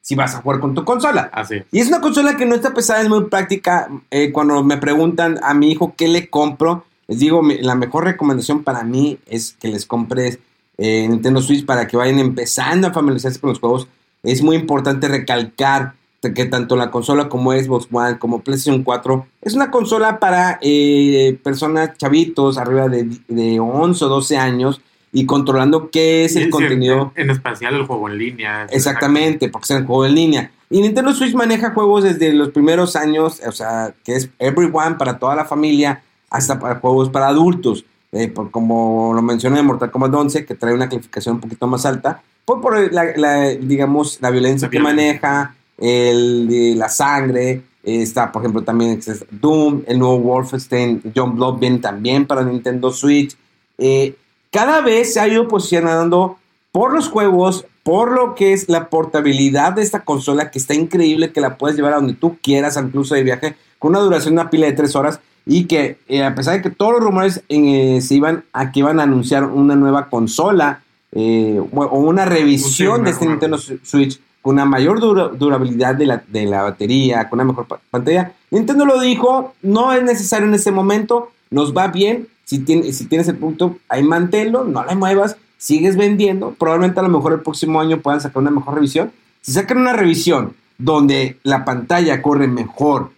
si 0.00 0.16
vas 0.16 0.34
a 0.34 0.40
jugar 0.40 0.58
con 0.58 0.74
tu 0.74 0.84
consola? 0.84 1.30
así 1.32 1.56
es. 1.56 1.64
Y 1.70 1.78
es 1.78 1.86
una 1.86 2.00
consola 2.00 2.36
que 2.36 2.46
no 2.46 2.56
está 2.56 2.74
pesada, 2.74 3.00
es 3.00 3.08
muy 3.08 3.26
práctica. 3.26 3.88
Eh, 4.10 4.32
cuando 4.32 4.64
me 4.64 4.76
preguntan 4.76 5.38
a 5.44 5.54
mi 5.54 5.70
hijo 5.70 5.94
qué 5.96 6.08
le 6.08 6.28
compro, 6.28 6.84
les 7.06 7.20
digo, 7.20 7.42
la 7.60 7.76
mejor 7.76 8.04
recomendación 8.04 8.64
para 8.64 8.82
mí 8.82 9.18
es 9.26 9.56
que 9.60 9.68
les 9.68 9.86
compres 9.86 10.40
eh, 10.78 11.06
Nintendo 11.08 11.40
Switch 11.40 11.64
para 11.64 11.86
que 11.86 11.96
vayan 11.96 12.18
empezando 12.18 12.88
a 12.88 12.92
familiarizarse 12.92 13.40
con 13.40 13.50
los 13.50 13.60
juegos. 13.60 13.88
Es 14.22 14.42
muy 14.42 14.56
importante 14.56 15.08
recalcar 15.08 15.94
que 16.32 16.46
tanto 16.46 16.76
la 16.76 16.90
consola 16.90 17.28
como 17.28 17.52
Xbox 17.52 17.88
One, 17.92 18.18
como 18.18 18.40
PlayStation 18.40 18.82
4, 18.82 19.26
es 19.42 19.54
una 19.54 19.70
consola 19.70 20.18
para 20.18 20.58
eh, 20.62 21.38
personas 21.42 21.98
chavitos 21.98 22.56
arriba 22.56 22.88
de, 22.88 23.10
de 23.28 23.60
11 23.60 24.04
o 24.04 24.08
12 24.08 24.36
años 24.38 24.80
y 25.12 25.26
controlando 25.26 25.90
qué 25.90 26.24
es 26.24 26.36
el 26.36 26.50
contenido. 26.50 27.12
En, 27.14 27.24
en 27.24 27.30
especial 27.30 27.74
el 27.74 27.86
juego 27.86 28.08
en 28.08 28.18
línea. 28.18 28.66
Exactamente, 28.70 29.48
porque 29.48 29.72
es 29.72 29.80
un 29.80 29.86
juego 29.86 30.06
en 30.06 30.14
línea. 30.14 30.50
Y 30.70 30.80
Nintendo 30.80 31.12
Switch 31.12 31.34
maneja 31.34 31.72
juegos 31.72 32.02
desde 32.04 32.32
los 32.32 32.48
primeros 32.48 32.96
años, 32.96 33.40
o 33.46 33.52
sea, 33.52 33.94
que 34.04 34.16
es 34.16 34.30
Everyone 34.38 34.96
para 34.96 35.18
toda 35.18 35.36
la 35.36 35.44
familia, 35.44 36.02
hasta 36.30 36.58
para 36.58 36.80
juegos 36.80 37.10
para 37.10 37.28
adultos. 37.28 37.84
Eh, 38.14 38.28
por- 38.28 38.50
como 38.50 39.12
lo 39.12 39.20
mencioné 39.22 39.58
en 39.60 39.66
Mortal 39.66 39.90
Kombat 39.90 40.14
11, 40.14 40.46
que 40.46 40.54
trae 40.54 40.72
una 40.72 40.88
calificación 40.88 41.34
un 41.34 41.40
poquito 41.40 41.66
más 41.66 41.84
alta, 41.84 42.22
por, 42.44 42.60
por 42.60 42.92
la, 42.92 43.04
la, 43.16 43.42
digamos, 43.50 44.18
la 44.22 44.30
violencia 44.30 44.70
que 44.70 44.78
maneja, 44.78 45.54
el, 45.78 46.78
la 46.78 46.88
sangre, 46.88 47.62
está, 47.82 48.30
por 48.32 48.42
ejemplo, 48.42 48.62
también 48.62 49.00
Doom, 49.30 49.82
el 49.86 49.98
nuevo 49.98 50.18
Wolfenstein, 50.20 51.02
John 51.14 51.34
Blood 51.36 51.58
viene 51.58 51.78
también 51.78 52.26
para 52.26 52.42
Nintendo 52.44 52.90
Switch. 52.92 53.36
Eh, 53.78 54.14
cada 54.50 54.80
vez 54.80 55.12
se 55.14 55.20
ha 55.20 55.26
ido 55.28 55.48
posicionando 55.48 56.38
por 56.72 56.92
los 56.92 57.08
juegos, 57.08 57.66
por 57.82 58.12
lo 58.12 58.34
que 58.34 58.52
es 58.52 58.68
la 58.68 58.88
portabilidad 58.88 59.72
de 59.74 59.82
esta 59.82 60.04
consola, 60.04 60.50
que 60.50 60.58
está 60.58 60.74
increíble, 60.74 61.32
que 61.32 61.40
la 61.40 61.58
puedes 61.58 61.76
llevar 61.76 61.92
a 61.94 61.96
donde 61.96 62.14
tú 62.14 62.38
quieras, 62.42 62.76
incluso 62.76 63.14
de 63.14 63.22
viaje, 63.24 63.56
con 63.78 63.90
una 63.90 64.00
duración 64.00 64.34
de 64.36 64.40
una 64.40 64.50
pila 64.50 64.66
de 64.66 64.72
tres 64.72 64.94
horas, 64.96 65.20
y 65.46 65.64
que 65.66 65.98
eh, 66.08 66.24
a 66.24 66.34
pesar 66.34 66.54
de 66.54 66.62
que 66.62 66.70
todos 66.70 66.92
los 66.92 67.02
rumores 67.02 67.42
eh, 67.48 68.00
se 68.00 68.14
iban 68.14 68.44
a 68.52 68.72
que 68.72 68.80
iban 68.80 68.98
a 69.00 69.02
anunciar 69.04 69.44
una 69.44 69.74
nueva 69.76 70.08
consola 70.08 70.82
eh, 71.12 71.60
o 71.72 71.98
una 72.00 72.24
revisión 72.24 72.98
Sí, 73.00 73.04
de 73.04 73.10
este 73.10 73.26
Nintendo 73.26 73.58
Switch 73.58 74.20
con 74.42 74.54
una 74.54 74.64
mayor 74.64 75.00
dura- 75.00 75.28
durabilidad 75.28 75.94
de 75.94 76.06
la, 76.06 76.22
de 76.28 76.44
la 76.44 76.62
batería, 76.62 77.28
con 77.30 77.38
una 77.38 77.44
mejor 77.48 77.66
pa- 77.66 77.80
pantalla, 77.90 78.32
Nintendo 78.50 78.84
lo 78.84 79.00
dijo, 79.00 79.54
no 79.62 79.92
es 79.92 80.02
necesario 80.02 80.46
en 80.46 80.52
este 80.54 80.70
momento, 80.70 81.30
nos 81.50 81.74
va 81.74 81.86
bien, 81.88 82.28
si, 82.44 82.58
tiene, 82.58 82.92
si 82.92 83.06
tienes 83.06 83.26
el 83.28 83.36
punto, 83.36 83.78
ahí 83.88 84.02
manténlo, 84.02 84.64
no 84.64 84.84
le 84.84 84.94
muevas, 84.96 85.36
sigues 85.56 85.96
vendiendo, 85.96 86.54
probablemente 86.58 87.00
a 87.00 87.04
lo 87.04 87.08
mejor 87.08 87.32
el 87.32 87.40
próximo 87.40 87.80
año 87.80 88.00
puedan 88.00 88.20
sacar 88.20 88.42
una 88.42 88.50
mejor 88.50 88.74
revisión. 88.74 89.12
Si 89.40 89.52
sacan 89.52 89.78
una 89.78 89.94
revisión 89.94 90.52
donde 90.76 91.38
la 91.42 91.64
pantalla 91.64 92.20
corre 92.20 92.46
mejor 92.46 93.12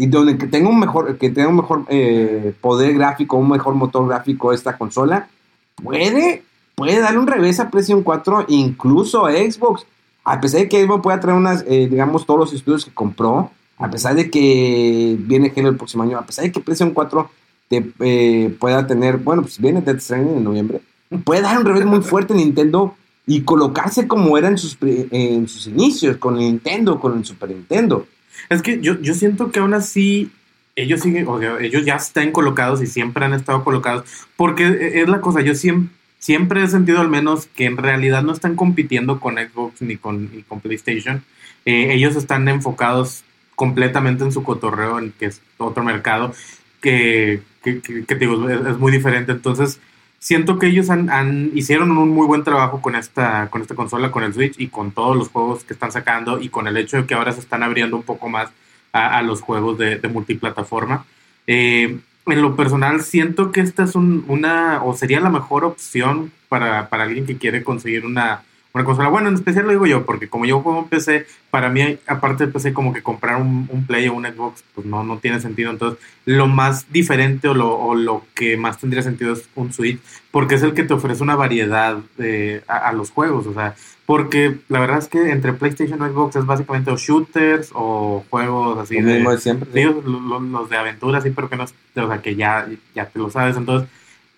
y 0.00 0.06
donde 0.06 0.38
que 0.38 0.46
tenga 0.46 0.70
un 0.70 0.80
mejor, 0.80 1.18
que 1.18 1.28
tenga 1.28 1.48
un 1.50 1.56
mejor 1.56 1.84
eh, 1.88 2.54
poder 2.62 2.94
gráfico, 2.94 3.36
un 3.36 3.50
mejor 3.50 3.74
motor 3.74 4.08
gráfico 4.08 4.50
esta 4.50 4.78
consola, 4.78 5.28
puede, 5.74 6.42
puede 6.74 7.00
darle 7.00 7.18
un 7.18 7.26
revés 7.26 7.60
a 7.60 7.68
PlayStation 7.68 8.02
4, 8.02 8.46
incluso 8.48 9.26
a 9.26 9.32
Xbox. 9.32 9.84
A 10.24 10.40
pesar 10.40 10.60
de 10.60 10.70
que 10.70 10.86
Xbox 10.86 11.02
pueda 11.02 11.20
traer 11.20 11.36
unas, 11.36 11.66
eh, 11.68 11.86
digamos, 11.86 12.24
todos 12.24 12.40
los 12.40 12.52
estudios 12.54 12.86
que 12.86 12.94
compró, 12.94 13.50
a 13.76 13.90
pesar 13.90 14.14
de 14.14 14.30
que 14.30 15.18
viene 15.18 15.52
Halo 15.54 15.68
el 15.68 15.76
próximo 15.76 16.02
año, 16.02 16.16
a 16.16 16.24
pesar 16.24 16.46
de 16.46 16.52
que 16.52 16.60
PlayStation 16.60 16.94
4 16.94 17.30
te, 17.68 17.92
eh, 18.00 18.56
pueda 18.58 18.86
tener, 18.86 19.18
bueno, 19.18 19.42
pues 19.42 19.60
viene 19.60 19.82
Death 19.82 20.00
Stranding 20.00 20.38
en 20.38 20.44
noviembre, 20.44 20.80
puede 21.24 21.42
dar 21.42 21.58
un 21.58 21.66
revés 21.66 21.84
muy 21.84 22.00
fuerte 22.00 22.32
a 22.32 22.36
Nintendo 22.36 22.94
y 23.26 23.42
colocarse 23.42 24.08
como 24.08 24.38
era 24.38 24.48
en 24.48 24.56
sus, 24.56 24.78
en 24.80 25.46
sus 25.46 25.66
inicios, 25.66 26.16
con 26.16 26.38
Nintendo, 26.38 26.98
con 26.98 27.18
el 27.18 27.24
Super 27.26 27.50
Nintendo. 27.50 28.06
Es 28.48 28.62
que 28.62 28.80
yo, 28.80 29.00
yo 29.00 29.14
siento 29.14 29.50
que 29.50 29.60
aún 29.60 29.74
así 29.74 30.30
ellos 30.76 31.00
siguen, 31.00 31.26
o 31.28 31.38
sea, 31.38 31.58
ellos 31.60 31.84
ya 31.84 31.96
están 31.96 32.32
colocados 32.32 32.82
y 32.82 32.86
siempre 32.86 33.24
han 33.24 33.34
estado 33.34 33.64
colocados, 33.64 34.04
porque 34.36 35.00
es 35.00 35.08
la 35.08 35.20
cosa, 35.20 35.40
yo 35.40 35.54
siempre, 35.54 35.94
siempre 36.18 36.62
he 36.62 36.68
sentido 36.68 37.00
al 37.00 37.08
menos 37.08 37.46
que 37.46 37.64
en 37.64 37.76
realidad 37.76 38.22
no 38.22 38.32
están 38.32 38.56
compitiendo 38.56 39.20
con 39.20 39.36
Xbox 39.36 39.82
ni 39.82 39.96
con, 39.96 40.30
PlayStation. 40.62 41.24
Eh, 41.64 41.92
ellos 41.92 42.16
están 42.16 42.48
enfocados 42.48 43.24
completamente 43.54 44.24
en 44.24 44.32
su 44.32 44.42
cotorreo, 44.42 44.98
en 44.98 45.12
que 45.12 45.26
es 45.26 45.40
otro 45.58 45.82
mercado, 45.82 46.32
que, 46.80 47.42
que, 47.62 48.14
digo, 48.18 48.48
es, 48.48 48.66
es 48.66 48.78
muy 48.78 48.92
diferente. 48.92 49.32
Entonces, 49.32 49.80
siento 50.20 50.58
que 50.58 50.68
ellos 50.68 50.90
han, 50.90 51.10
han- 51.10 51.50
hicieron 51.54 51.90
un 51.96 52.10
muy 52.10 52.26
buen 52.26 52.44
trabajo 52.44 52.80
con 52.80 52.94
esta, 52.94 53.48
con 53.50 53.62
esta 53.62 53.74
consola, 53.74 54.12
con 54.12 54.22
el 54.22 54.32
Switch 54.34 54.54
y 54.60 54.68
con 54.68 54.92
todos 54.92 55.16
los 55.16 55.28
juegos 55.30 55.64
que 55.64 55.72
están 55.72 55.90
sacando 55.90 56.40
y 56.40 56.48
con 56.50 56.68
el 56.68 56.76
hecho 56.76 56.98
de 56.98 57.06
que 57.06 57.14
ahora 57.14 57.32
se 57.32 57.40
están 57.40 57.62
abriendo 57.62 57.96
un 57.96 58.02
poco 58.04 58.28
más 58.28 58.50
a, 58.92 59.22
los 59.22 59.40
juegos 59.40 59.78
de, 59.78 59.96
de 59.98 60.08
multiplataforma. 60.08 61.04
Eh, 61.46 61.98
en 62.26 62.42
lo 62.42 62.54
personal, 62.54 63.00
siento 63.02 63.50
que 63.50 63.60
esta 63.60 63.84
es 63.84 63.94
un- 63.94 64.24
una, 64.28 64.82
o 64.84 64.94
sería 64.94 65.20
la 65.20 65.30
mejor 65.30 65.64
opción 65.64 66.30
para, 66.48 66.88
para 66.88 67.04
alguien 67.04 67.24
que 67.26 67.36
quiere 67.38 67.64
conseguir 67.64 68.04
una, 68.04 68.42
una 68.72 68.84
consola. 68.84 69.08
Bueno, 69.08 69.28
en 69.28 69.34
especial 69.34 69.64
lo 69.66 69.72
digo 69.72 69.86
yo, 69.86 70.04
porque 70.06 70.28
como 70.28 70.44
yo 70.46 70.60
juego 70.60 70.80
en 70.80 70.84
PC, 70.88 71.26
para 71.50 71.68
mí, 71.68 71.98
aparte 72.06 72.46
de 72.46 72.52
PC, 72.52 72.72
como 72.72 72.92
que 72.92 73.02
comprar 73.02 73.36
un, 73.40 73.68
un 73.70 73.86
Play 73.86 74.08
o 74.08 74.14
un 74.14 74.24
Xbox, 74.26 74.62
pues 74.74 74.86
no, 74.86 75.02
no 75.02 75.18
tiene 75.18 75.40
sentido. 75.40 75.70
Entonces, 75.70 75.98
lo 76.24 76.46
más 76.46 76.90
diferente 76.92 77.48
o 77.48 77.54
lo, 77.54 77.76
o 77.76 77.94
lo 77.94 78.24
que 78.34 78.56
más 78.56 78.78
tendría 78.78 79.02
sentido 79.02 79.32
es 79.32 79.48
un 79.56 79.72
Switch, 79.72 80.00
porque 80.30 80.54
es 80.54 80.62
el 80.62 80.74
que 80.74 80.84
te 80.84 80.94
ofrece 80.94 81.22
una 81.22 81.34
variedad 81.36 81.98
de, 82.16 82.62
a, 82.68 82.76
a 82.88 82.92
los 82.92 83.10
juegos. 83.10 83.46
O 83.46 83.54
sea, 83.54 83.74
porque 84.06 84.58
la 84.68 84.80
verdad 84.80 84.98
es 84.98 85.08
que 85.08 85.30
entre 85.30 85.52
PlayStation 85.52 86.00
o 86.02 86.08
Xbox 86.08 86.36
es 86.36 86.46
básicamente 86.46 86.90
o 86.90 86.96
shooters 86.96 87.70
o 87.74 88.24
juegos 88.30 88.78
así 88.78 89.00
Lo 89.00 89.08
de, 89.08 89.14
mismo 89.14 89.30
de 89.32 89.38
siempre. 89.38 89.68
Sí, 89.72 89.82
los, 89.84 90.04
los- 90.04 90.70
de 90.70 90.76
aventura, 90.76 91.20
sí, 91.20 91.30
pero 91.30 91.48
que 91.48 91.56
no 91.56 91.64
o 91.64 92.06
sea, 92.08 92.22
que 92.22 92.36
ya, 92.36 92.68
ya 92.94 93.06
te 93.06 93.18
lo 93.18 93.30
sabes. 93.30 93.56
Entonces, 93.56 93.88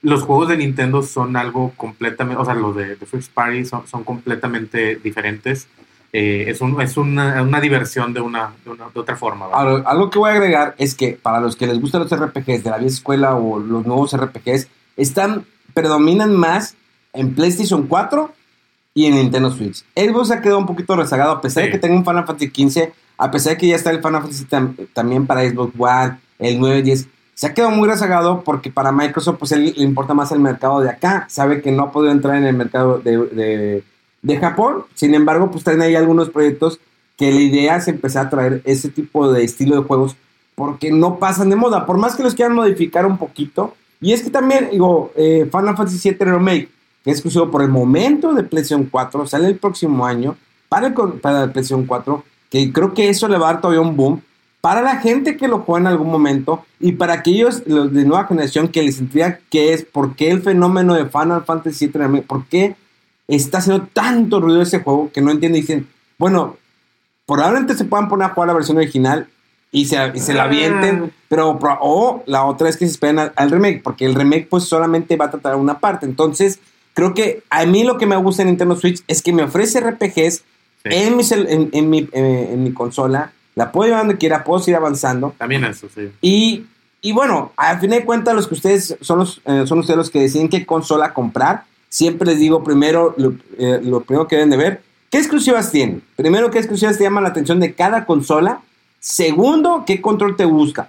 los 0.03 0.23
juegos 0.25 0.49
de 0.49 0.57
Nintendo 0.57 1.03
son 1.03 1.37
algo 1.37 1.73
completamente, 1.77 2.41
o 2.41 2.45
sea, 2.45 2.55
los 2.55 2.75
de, 2.77 2.97
de 2.97 3.07
First 3.07 3.33
Party 3.33 3.65
son, 3.65 3.87
son 3.87 4.03
completamente 4.05 4.97
diferentes. 4.97 5.69
Eh, 6.13 6.45
es 6.49 6.61
un, 6.61 6.79
es 6.83 6.97
una, 6.99 7.41
una 7.43 7.61
diversión 7.61 8.13
de 8.13 8.21
una, 8.21 8.53
de 8.65 8.71
una- 8.73 8.91
de 8.93 9.01
otra 9.01 9.17
forma. 9.17 9.47
Ahora, 9.47 9.83
algo 9.89 10.11
que 10.11 10.19
voy 10.19 10.31
a 10.31 10.35
agregar 10.35 10.75
es 10.77 10.95
que 10.95 11.13
para 11.21 11.41
los 11.41 11.57
que 11.57 11.67
les 11.67 11.81
gustan 11.81 12.03
los 12.03 12.11
RPGs 12.15 12.65
de 12.65 12.71
la 12.71 12.77
vieja 12.79 12.93
escuela 12.95 13.35
o 13.37 13.59
los 13.59 13.87
nuevos 13.87 14.15
RPGs, 14.15 14.69
están, 14.99 15.47
predominan 15.73 16.35
más 16.37 16.75
en 17.15 17.35
PlayStation 17.35 17.87
4 17.87 18.31
y 18.95 19.07
en 19.07 19.15
Nintendo 19.15 19.51
Switch. 19.51 19.85
Xbox 19.97 20.31
ha 20.33 20.41
quedado 20.43 20.59
un 20.59 20.67
poquito 20.67 20.95
rezagado, 20.97 21.31
a 21.33 21.41
pesar 21.41 21.63
de 21.65 21.71
que 21.71 21.79
tenga 21.79 21.97
un 21.97 22.05
Final 22.05 22.27
Fantasy 22.27 22.49
XV, 22.69 22.91
a 23.17 23.31
pesar 23.31 23.53
de 23.55 23.59
que 23.59 23.69
ya 23.69 23.77
está 23.77 23.91
el 23.91 24.03
Final 24.03 24.21
Fantasy 24.21 24.45
tam- 24.45 24.75
también 24.93 25.27
para 25.27 25.49
Xbox 25.49 25.73
One, 25.79 26.19
el 26.41 26.61
9, 26.61 26.83
10. 26.83 27.09
Se 27.35 27.47
ha 27.47 27.55
quedado 27.55 27.71
muy 27.71 27.89
rezagado 27.89 28.43
porque 28.45 28.71
para 28.71 28.93
Microsoft 28.93 29.39
pues 29.39 29.53
le 29.53 29.73
importa 29.77 30.15
más 30.15 30.33
el 30.33 30.41
mercado 30.41 30.81
de 30.81 30.91
acá, 30.91 31.27
sabe 31.29 31.63
que 31.63 31.73
no 31.73 31.85
ha 31.85 31.93
podido 31.93 32.13
entrar 32.13 32.37
en 32.37 32.45
el 32.45 32.55
mercado 32.55 32.99
de, 32.99 33.17
de, 33.17 33.85
de 34.23 34.37
Japón, 34.39 34.85
sin 34.95 35.15
embargo 35.15 35.51
pues 35.51 35.65
traen 35.65 35.83
ahí 35.83 35.95
algunos 35.95 36.31
proyectos 36.31 36.79
que 37.17 37.31
la 37.33 37.41
idea 37.41 37.77
es 37.77 37.89
empezar 37.89 38.27
a 38.27 38.31
traer 38.31 38.63
ese 38.65 38.89
tipo 38.89 39.33
de 39.33 39.45
estilo 39.45 39.77
de 39.77 39.87
juegos 39.87 40.17
porque 40.55 40.93
no 40.93 41.19
pasan 41.19 41.51
de 41.51 41.57
moda, 41.57 41.87
por 41.87 41.99
más 41.99 42.15
que 42.15 42.23
los 42.23 42.35
quieran 42.35 42.55
modificar 42.55 43.07
un 43.07 43.19
poquito, 43.19 43.75
y 44.01 44.13
es 44.13 44.23
que 44.23 44.31
también, 44.31 44.69
digo, 44.71 45.13
eh, 45.17 45.49
Final 45.51 45.77
Fantasy 45.77 46.11
VII 46.11 46.19
Remake, 46.19 46.69
que 47.05 47.11
es 47.11 47.19
exclusivo 47.19 47.51
por 47.51 47.63
el 47.63 47.69
momento 47.69 48.35
de 48.35 48.43
PlayStation 48.43 48.89
4, 48.91 49.27
sale 49.27 49.47
el 49.47 49.57
próximo 49.57 50.05
año 50.05 50.37
para 50.69 50.89
el, 50.89 50.95
para 50.95 51.45
el 51.45 51.53
PlayStation 51.53 51.87
4, 51.87 52.25
que 52.51 52.73
creo 52.73 52.93
que 52.93 53.09
eso 53.09 53.29
le 53.29 53.39
va 53.39 53.49
a 53.49 53.53
dar 53.55 53.63
todavía 53.63 53.81
un 53.81 53.97
boom, 53.97 54.21
para 54.63 54.81
la 54.81 54.99
gente 54.99 55.37
que 55.37 55.49
lo 55.49 55.59
juega 55.59 55.81
en 55.81 55.87
algún 55.89 56.09
momento 56.09 56.65
y 56.79 56.93
para 56.93 57.15
aquellos 57.15 57.65
los 57.67 57.93
de 57.93 58.05
nueva 58.05 58.27
generación 58.27 58.69
que 58.69 58.83
les 58.83 59.01
intriga 59.01 59.41
qué 59.51 59.75
es, 59.75 59.85
por 59.85 60.15
qué 60.15 60.31
el 60.31 60.41
fenómeno 60.41 60.95
de 60.95 61.07
Final 61.07 61.45
Fantasy 61.45 61.89
VII, 61.89 62.21
por 62.21 62.47
qué 62.47 62.77
está 63.27 63.59
haciendo 63.59 63.89
tanto 63.93 64.41
ruido 64.41 64.63
ese 64.63 64.79
juego 64.79 65.11
que 65.13 65.21
no 65.21 65.33
entienden 65.33 65.59
y 65.59 65.63
dicen, 65.63 65.89
bueno, 66.17 66.59
probablemente 67.27 67.75
se 67.75 67.85
puedan 67.85 68.09
poner 68.09 68.31
a 68.31 68.35
jugar 68.35 68.47
la 68.47 68.55
versión 68.55 68.77
original 68.77 69.29
y 69.73 69.87
se, 69.87 70.17
se 70.21 70.33
la 70.33 70.45
avienten, 70.45 71.07
ah. 71.07 71.23
pero 71.29 71.59
o 71.81 72.23
la 72.27 72.45
otra 72.45 72.69
es 72.69 72.77
que 72.77 72.87
se 72.87 72.93
esperen 72.93 73.33
al, 73.35 73.51
remake, 73.51 73.83
porque 73.83 74.07
el 74.07 74.15
remake 74.15 74.47
pues 74.49 74.63
solamente 74.63 75.17
va 75.17 75.25
a 75.25 75.31
tratar 75.33 75.57
una 75.57 75.81
parte. 75.81 76.07
Entonces, 76.07 76.61
creo 76.95 77.15
que 77.15 77.43
a 77.51 77.67
mí 77.67 77.83
lo 77.83 77.99
que 77.99 78.07
me 78.07 78.17
gusta 78.17 78.43
en 78.43 78.49
Nintendo 78.49 78.77
Switch 78.77 79.03
es 79.09 79.23
que 79.23 79.33
me 79.33 79.43
ofrece 79.43 79.81
RPGs 79.81 80.45
en, 80.85 81.17
mi, 81.17 81.25
en, 81.33 81.91
mi, 81.91 82.09
eh, 82.13 82.51
en 82.53 82.63
mi 82.63 82.73
consola 82.73 83.33
la 83.55 83.73
puedo 83.73 83.89
llevar 83.89 84.07
donde 84.07 84.19
quiera, 84.19 84.45
puedo 84.45 84.61
seguir 84.61 84.77
avanzando. 84.77 85.35
También 85.37 85.65
eso, 85.65 85.89
sí. 85.95 86.11
Y, 86.21 86.67
y 87.01 87.13
bueno, 87.13 87.53
al 87.57 87.81
fin 87.81 87.91
de 87.91 88.05
cuentas, 88.05 88.35
los 88.35 88.49
que 88.49 88.55
ustedes 88.55 88.97
son, 89.01 89.19
los, 89.19 89.41
eh, 89.45 89.65
son 89.67 89.81
ustedes 89.81 89.97
los 89.97 90.11
que 90.11 90.21
deciden 90.21 90.49
qué 90.49 90.65
consola 90.65 91.13
comprar. 91.13 91.65
Siempre 91.89 92.27
les 92.31 92.39
digo 92.39 92.65
primero, 92.65 93.15
lo, 93.19 93.35
eh, 93.59 93.81
lo, 93.83 94.01
primero 94.01 94.27
que 94.27 94.37
deben 94.37 94.51
de 94.51 94.57
ver, 94.57 94.83
¿qué 95.11 95.19
exclusivas 95.19 95.71
tienen? 95.71 96.03
Primero, 96.17 96.51
¿qué 96.51 96.59
exclusivas 96.59 96.97
te 96.97 97.05
llaman 97.05 97.25
la 97.25 97.31
atención 97.31 97.61
de 97.61 97.75
cada 97.75 98.07
consola? 98.07 98.63
Segundo, 98.99 99.85
¿qué 99.87 100.01
control 100.01 100.37
te 100.37 100.45
busca? 100.45 100.89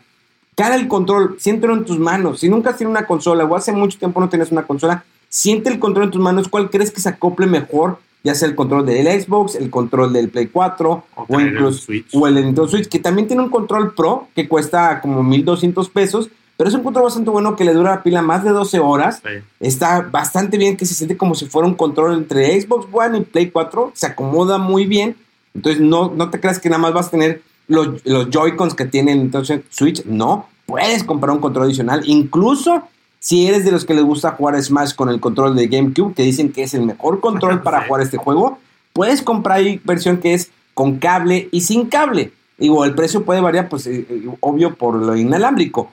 Cada 0.55 0.75
el 0.75 0.87
control, 0.87 1.37
siéntelo 1.39 1.73
en 1.73 1.83
tus 1.83 1.99
manos. 1.99 2.39
Si 2.39 2.47
nunca 2.47 2.69
has 2.69 2.77
tenido 2.77 2.91
una 2.91 3.07
consola 3.07 3.43
o 3.43 3.55
hace 3.55 3.71
mucho 3.71 3.97
tiempo 3.97 4.19
no 4.19 4.29
tienes 4.29 4.51
una 4.51 4.63
consola, 4.63 5.03
siente 5.27 5.69
el 5.69 5.79
control 5.79 6.05
en 6.05 6.11
tus 6.11 6.21
manos. 6.21 6.47
¿Cuál 6.47 6.69
crees 6.69 6.91
que 6.91 7.01
se 7.01 7.09
acople 7.09 7.47
mejor 7.47 7.97
ya 8.23 8.33
sea 8.35 8.47
el 8.47 8.55
control 8.55 8.85
del 8.85 9.21
Xbox, 9.21 9.55
el 9.55 9.69
control 9.69 10.13
del 10.13 10.29
Play 10.29 10.47
4 10.47 11.03
o, 11.15 11.39
incluso 11.39 11.91
el 11.91 12.05
o 12.13 12.27
el 12.27 12.35
Nintendo 12.35 12.67
Switch, 12.67 12.87
que 12.87 12.99
también 12.99 13.27
tiene 13.27 13.43
un 13.43 13.49
control 13.49 13.93
Pro 13.93 14.29
que 14.33 14.47
cuesta 14.47 15.01
como 15.01 15.21
1200 15.23 15.89
pesos, 15.89 16.29
pero 16.55 16.69
es 16.69 16.75
un 16.75 16.83
control 16.83 17.05
bastante 17.05 17.29
bueno 17.29 17.55
que 17.57 17.65
le 17.65 17.73
dura 17.73 17.91
la 17.91 18.03
pila 18.03 18.21
más 18.21 18.43
de 18.43 18.51
12 18.51 18.79
horas. 18.79 19.21
Está 19.59 20.01
bastante 20.01 20.57
bien 20.57 20.77
que 20.77 20.85
se 20.85 20.93
siente 20.93 21.17
como 21.17 21.35
si 21.35 21.47
fuera 21.47 21.67
un 21.67 21.75
control 21.75 22.13
entre 22.13 22.59
Xbox 22.61 22.87
One 22.91 23.17
y 23.17 23.21
Play 23.21 23.49
4, 23.51 23.91
se 23.93 24.05
acomoda 24.05 24.57
muy 24.57 24.85
bien. 24.85 25.17
Entonces 25.53 25.81
no, 25.81 26.13
no 26.15 26.29
te 26.29 26.39
creas 26.39 26.59
que 26.59 26.69
nada 26.69 26.81
más 26.81 26.93
vas 26.93 27.07
a 27.07 27.11
tener 27.11 27.41
los, 27.67 28.05
los 28.05 28.29
Joy-Cons 28.29 28.73
que 28.73 28.85
tiene 28.85 29.11
el 29.11 29.19
Nintendo 29.19 29.63
Switch, 29.69 30.05
no, 30.05 30.47
puedes 30.65 31.03
comprar 31.03 31.31
un 31.31 31.41
control 31.41 31.65
adicional, 31.65 32.03
incluso 32.05 32.83
si 33.23 33.47
eres 33.47 33.63
de 33.63 33.71
los 33.71 33.85
que 33.85 33.93
les 33.93 34.03
gusta 34.03 34.31
jugar 34.31 34.61
Smash 34.61 34.95
con 34.95 35.07
el 35.07 35.21
control 35.21 35.55
de 35.55 35.67
GameCube, 35.67 36.13
que 36.13 36.23
dicen 36.23 36.51
que 36.51 36.63
es 36.63 36.73
el 36.73 36.85
mejor 36.85 37.21
control 37.21 37.61
para 37.63 37.87
jugar 37.87 38.01
este 38.01 38.17
juego, 38.17 38.57
puedes 38.91 39.21
comprar 39.21 39.59
ahí 39.59 39.79
versión 39.85 40.17
que 40.17 40.33
es 40.33 40.51
con 40.73 40.97
cable 40.97 41.47
y 41.49 41.61
sin 41.61 41.85
cable. 41.85 42.33
Digo, 42.57 42.83
el 42.83 42.93
precio 42.95 43.23
puede 43.23 43.39
variar, 43.39 43.69
pues 43.69 43.87
eh, 43.87 44.05
eh, 44.09 44.27
obvio 44.41 44.75
por 44.75 44.95
lo 44.95 45.15
inalámbrico. 45.15 45.89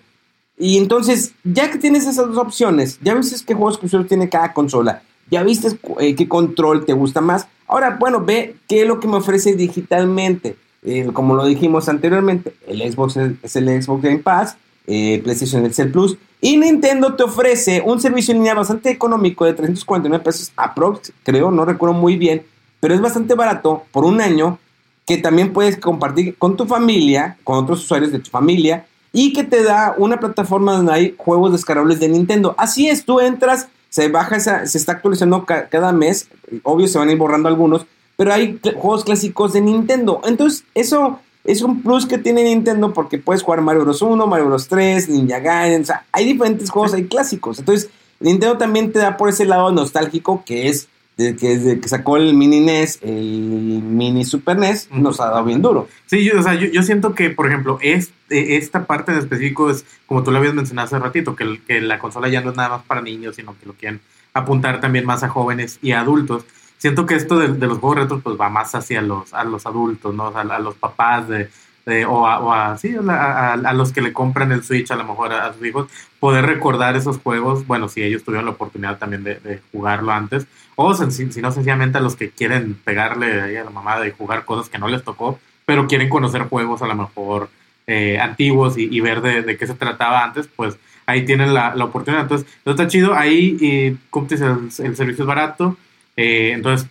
Y 0.58 0.76
entonces, 0.76 1.32
ya 1.44 1.70
que 1.70 1.78
tienes 1.78 2.04
esas 2.04 2.26
dos 2.26 2.36
opciones, 2.36 2.98
ya 3.00 3.14
viste 3.14 3.36
qué 3.46 3.54
juegos 3.54 3.74
exclusivos 3.74 4.08
tiene 4.08 4.28
cada 4.28 4.52
consola, 4.52 5.02
ya 5.30 5.44
viste 5.44 5.78
eh, 6.00 6.16
qué 6.16 6.26
control 6.26 6.84
te 6.84 6.94
gusta 6.94 7.20
más. 7.20 7.46
Ahora, 7.68 7.96
bueno, 8.00 8.24
ve 8.24 8.56
qué 8.68 8.82
es 8.82 8.88
lo 8.88 8.98
que 8.98 9.06
me 9.06 9.18
ofrece 9.18 9.54
digitalmente. 9.54 10.56
como 11.12 11.36
lo 11.36 11.46
dijimos 11.46 11.88
anteriormente, 11.88 12.54
el 12.66 12.80
Xbox 12.92 13.16
es 13.16 13.54
el 13.54 13.82
Xbox 13.82 14.02
Game 14.02 14.18
Pass, 14.18 14.56
PlayStation 14.86 15.64
es 15.66 15.78
el 15.78 15.90
Plus. 15.90 16.16
Y 16.40 16.56
Nintendo 16.56 17.14
te 17.14 17.22
ofrece 17.22 17.82
un 17.84 18.00
servicio 18.00 18.32
en 18.32 18.38
línea 18.38 18.54
bastante 18.54 18.90
económico 18.90 19.44
de 19.44 19.52
349 19.52 20.24
pesos 20.24 20.52
aprox, 20.56 21.12
creo, 21.22 21.50
no 21.50 21.64
recuerdo 21.64 21.94
muy 21.94 22.16
bien, 22.16 22.42
pero 22.80 22.94
es 22.94 23.00
bastante 23.00 23.34
barato 23.34 23.84
por 23.92 24.04
un 24.04 24.20
año 24.20 24.58
que 25.06 25.18
también 25.18 25.52
puedes 25.52 25.76
compartir 25.76 26.36
con 26.38 26.56
tu 26.56 26.66
familia, 26.66 27.36
con 27.44 27.58
otros 27.58 27.84
usuarios 27.84 28.12
de 28.12 28.20
tu 28.20 28.30
familia 28.30 28.86
y 29.12 29.32
que 29.32 29.44
te 29.44 29.62
da 29.62 29.94
una 29.98 30.20
plataforma 30.20 30.72
donde 30.72 30.92
hay 30.92 31.14
juegos 31.18 31.52
descargables 31.52 32.00
de 32.00 32.08
Nintendo. 32.08 32.54
Así 32.56 32.88
es, 32.88 33.04
tú 33.04 33.20
entras, 33.20 33.68
se 33.88 34.08
baja 34.08 34.36
esa, 34.36 34.66
se 34.66 34.78
está 34.78 34.92
actualizando 34.92 35.44
cada 35.44 35.92
mes, 35.92 36.28
obvio 36.62 36.88
se 36.88 36.98
van 36.98 37.08
a 37.08 37.12
ir 37.12 37.18
borrando 37.18 37.48
algunos, 37.48 37.86
pero 38.16 38.32
hay 38.32 38.60
juegos 38.76 39.04
clásicos 39.04 39.52
de 39.52 39.60
Nintendo. 39.60 40.20
Entonces, 40.24 40.64
eso 40.74 41.20
es 41.44 41.62
un 41.62 41.82
plus 41.82 42.06
que 42.06 42.18
tiene 42.18 42.44
Nintendo 42.44 42.92
porque 42.92 43.18
puedes 43.18 43.42
jugar 43.42 43.62
Mario 43.62 43.82
Bros. 43.82 44.02
1, 44.02 44.26
Mario 44.26 44.46
Bros. 44.46 44.68
3, 44.68 45.08
Ninja 45.08 45.38
Gaiden, 45.40 45.82
o 45.82 45.84
sea, 45.84 46.04
hay 46.12 46.26
diferentes 46.26 46.70
juegos, 46.70 46.94
hay 46.94 47.04
clásicos. 47.04 47.58
Entonces, 47.58 47.90
Nintendo 48.20 48.58
también 48.58 48.92
te 48.92 48.98
da 48.98 49.16
por 49.16 49.28
ese 49.28 49.46
lado 49.46 49.72
nostálgico 49.72 50.44
que 50.44 50.68
es 50.68 50.88
desde 51.16 51.36
que, 51.36 51.48
desde 51.58 51.80
que 51.80 51.88
sacó 51.88 52.16
el 52.16 52.34
mini 52.34 52.60
NES, 52.60 53.00
el 53.02 53.82
mini 53.82 54.24
Super 54.24 54.58
NES, 54.58 54.88
nos 54.90 55.20
ha 55.20 55.26
dado 55.26 55.44
bien 55.44 55.60
duro. 55.60 55.88
Sí, 56.06 56.24
yo, 56.24 56.40
o 56.40 56.42
sea, 56.42 56.54
yo, 56.54 56.82
siento 56.82 57.14
que, 57.14 57.30
por 57.30 57.46
ejemplo, 57.46 57.78
es, 57.82 58.12
esta 58.30 58.86
parte 58.86 59.12
en 59.12 59.18
específico 59.18 59.70
es, 59.70 59.84
como 60.06 60.22
tú 60.22 60.30
lo 60.30 60.38
habías 60.38 60.54
mencionado 60.54 60.86
hace 60.86 60.98
ratito, 60.98 61.36
que, 61.36 61.60
que 61.66 61.80
la 61.82 61.98
consola 61.98 62.28
ya 62.28 62.40
no 62.40 62.50
es 62.50 62.56
nada 62.56 62.70
más 62.70 62.82
para 62.84 63.02
niños, 63.02 63.36
sino 63.36 63.54
que 63.58 63.66
lo 63.66 63.74
quieren 63.74 64.00
apuntar 64.32 64.80
también 64.80 65.04
más 65.04 65.22
a 65.22 65.28
jóvenes 65.28 65.78
y 65.82 65.92
a 65.92 66.00
adultos 66.00 66.44
siento 66.80 67.04
que 67.04 67.14
esto 67.14 67.38
de, 67.38 67.48
los 67.66 67.78
juegos 67.78 67.98
retros 67.98 68.22
pues 68.22 68.40
va 68.40 68.48
más 68.48 68.74
hacia 68.74 69.02
los, 69.02 69.32
a 69.34 69.44
los 69.44 69.66
adultos, 69.66 70.14
¿no? 70.14 70.28
a, 70.34 70.58
los 70.58 70.74
papás 70.76 71.28
de, 71.28 71.48
o, 72.06 72.26
a, 72.26 72.72
a, 72.72 73.72
los 73.74 73.92
que 73.92 74.00
le 74.00 74.14
compran 74.14 74.50
el 74.50 74.64
Switch 74.64 74.90
a 74.90 74.96
lo 74.96 75.04
mejor 75.04 75.32
a, 75.32 75.52
sus 75.52 75.64
hijos, 75.64 75.88
poder 76.18 76.46
recordar 76.46 76.96
esos 76.96 77.18
juegos, 77.18 77.66
bueno, 77.66 77.88
si 77.88 78.02
ellos 78.02 78.24
tuvieron 78.24 78.46
la 78.46 78.52
oportunidad 78.52 78.98
también 78.98 79.24
de, 79.24 79.60
jugarlo 79.70 80.10
antes, 80.10 80.46
o 80.74 80.94
si, 80.94 81.26
no 81.42 81.52
sencillamente 81.52 81.98
a 81.98 82.00
los 82.00 82.16
que 82.16 82.30
quieren 82.30 82.74
pegarle 82.82 83.58
a 83.58 83.64
la 83.64 83.70
mamá 83.70 84.00
de 84.00 84.12
jugar 84.12 84.46
cosas 84.46 84.70
que 84.70 84.78
no 84.78 84.88
les 84.88 85.04
tocó, 85.04 85.38
pero 85.66 85.86
quieren 85.86 86.08
conocer 86.08 86.42
juegos 86.44 86.80
a 86.80 86.86
lo 86.86 86.94
mejor 86.94 87.50
eh, 87.86 88.18
antiguos 88.18 88.78
y, 88.78 89.00
ver 89.00 89.20
de, 89.20 89.58
qué 89.58 89.66
se 89.66 89.74
trataba 89.74 90.24
antes, 90.24 90.48
pues 90.56 90.78
ahí 91.04 91.26
tienen 91.26 91.52
la, 91.52 91.74
oportunidad. 91.84 92.22
Entonces, 92.22 92.48
está 92.64 92.86
chido, 92.86 93.14
ahí, 93.14 93.58
y, 93.60 93.98
como 94.08 94.28
el 94.30 94.70
servicio 94.96 95.24
es 95.24 95.26
barato, 95.26 95.76
eh, 96.20 96.52
entonces, 96.52 96.86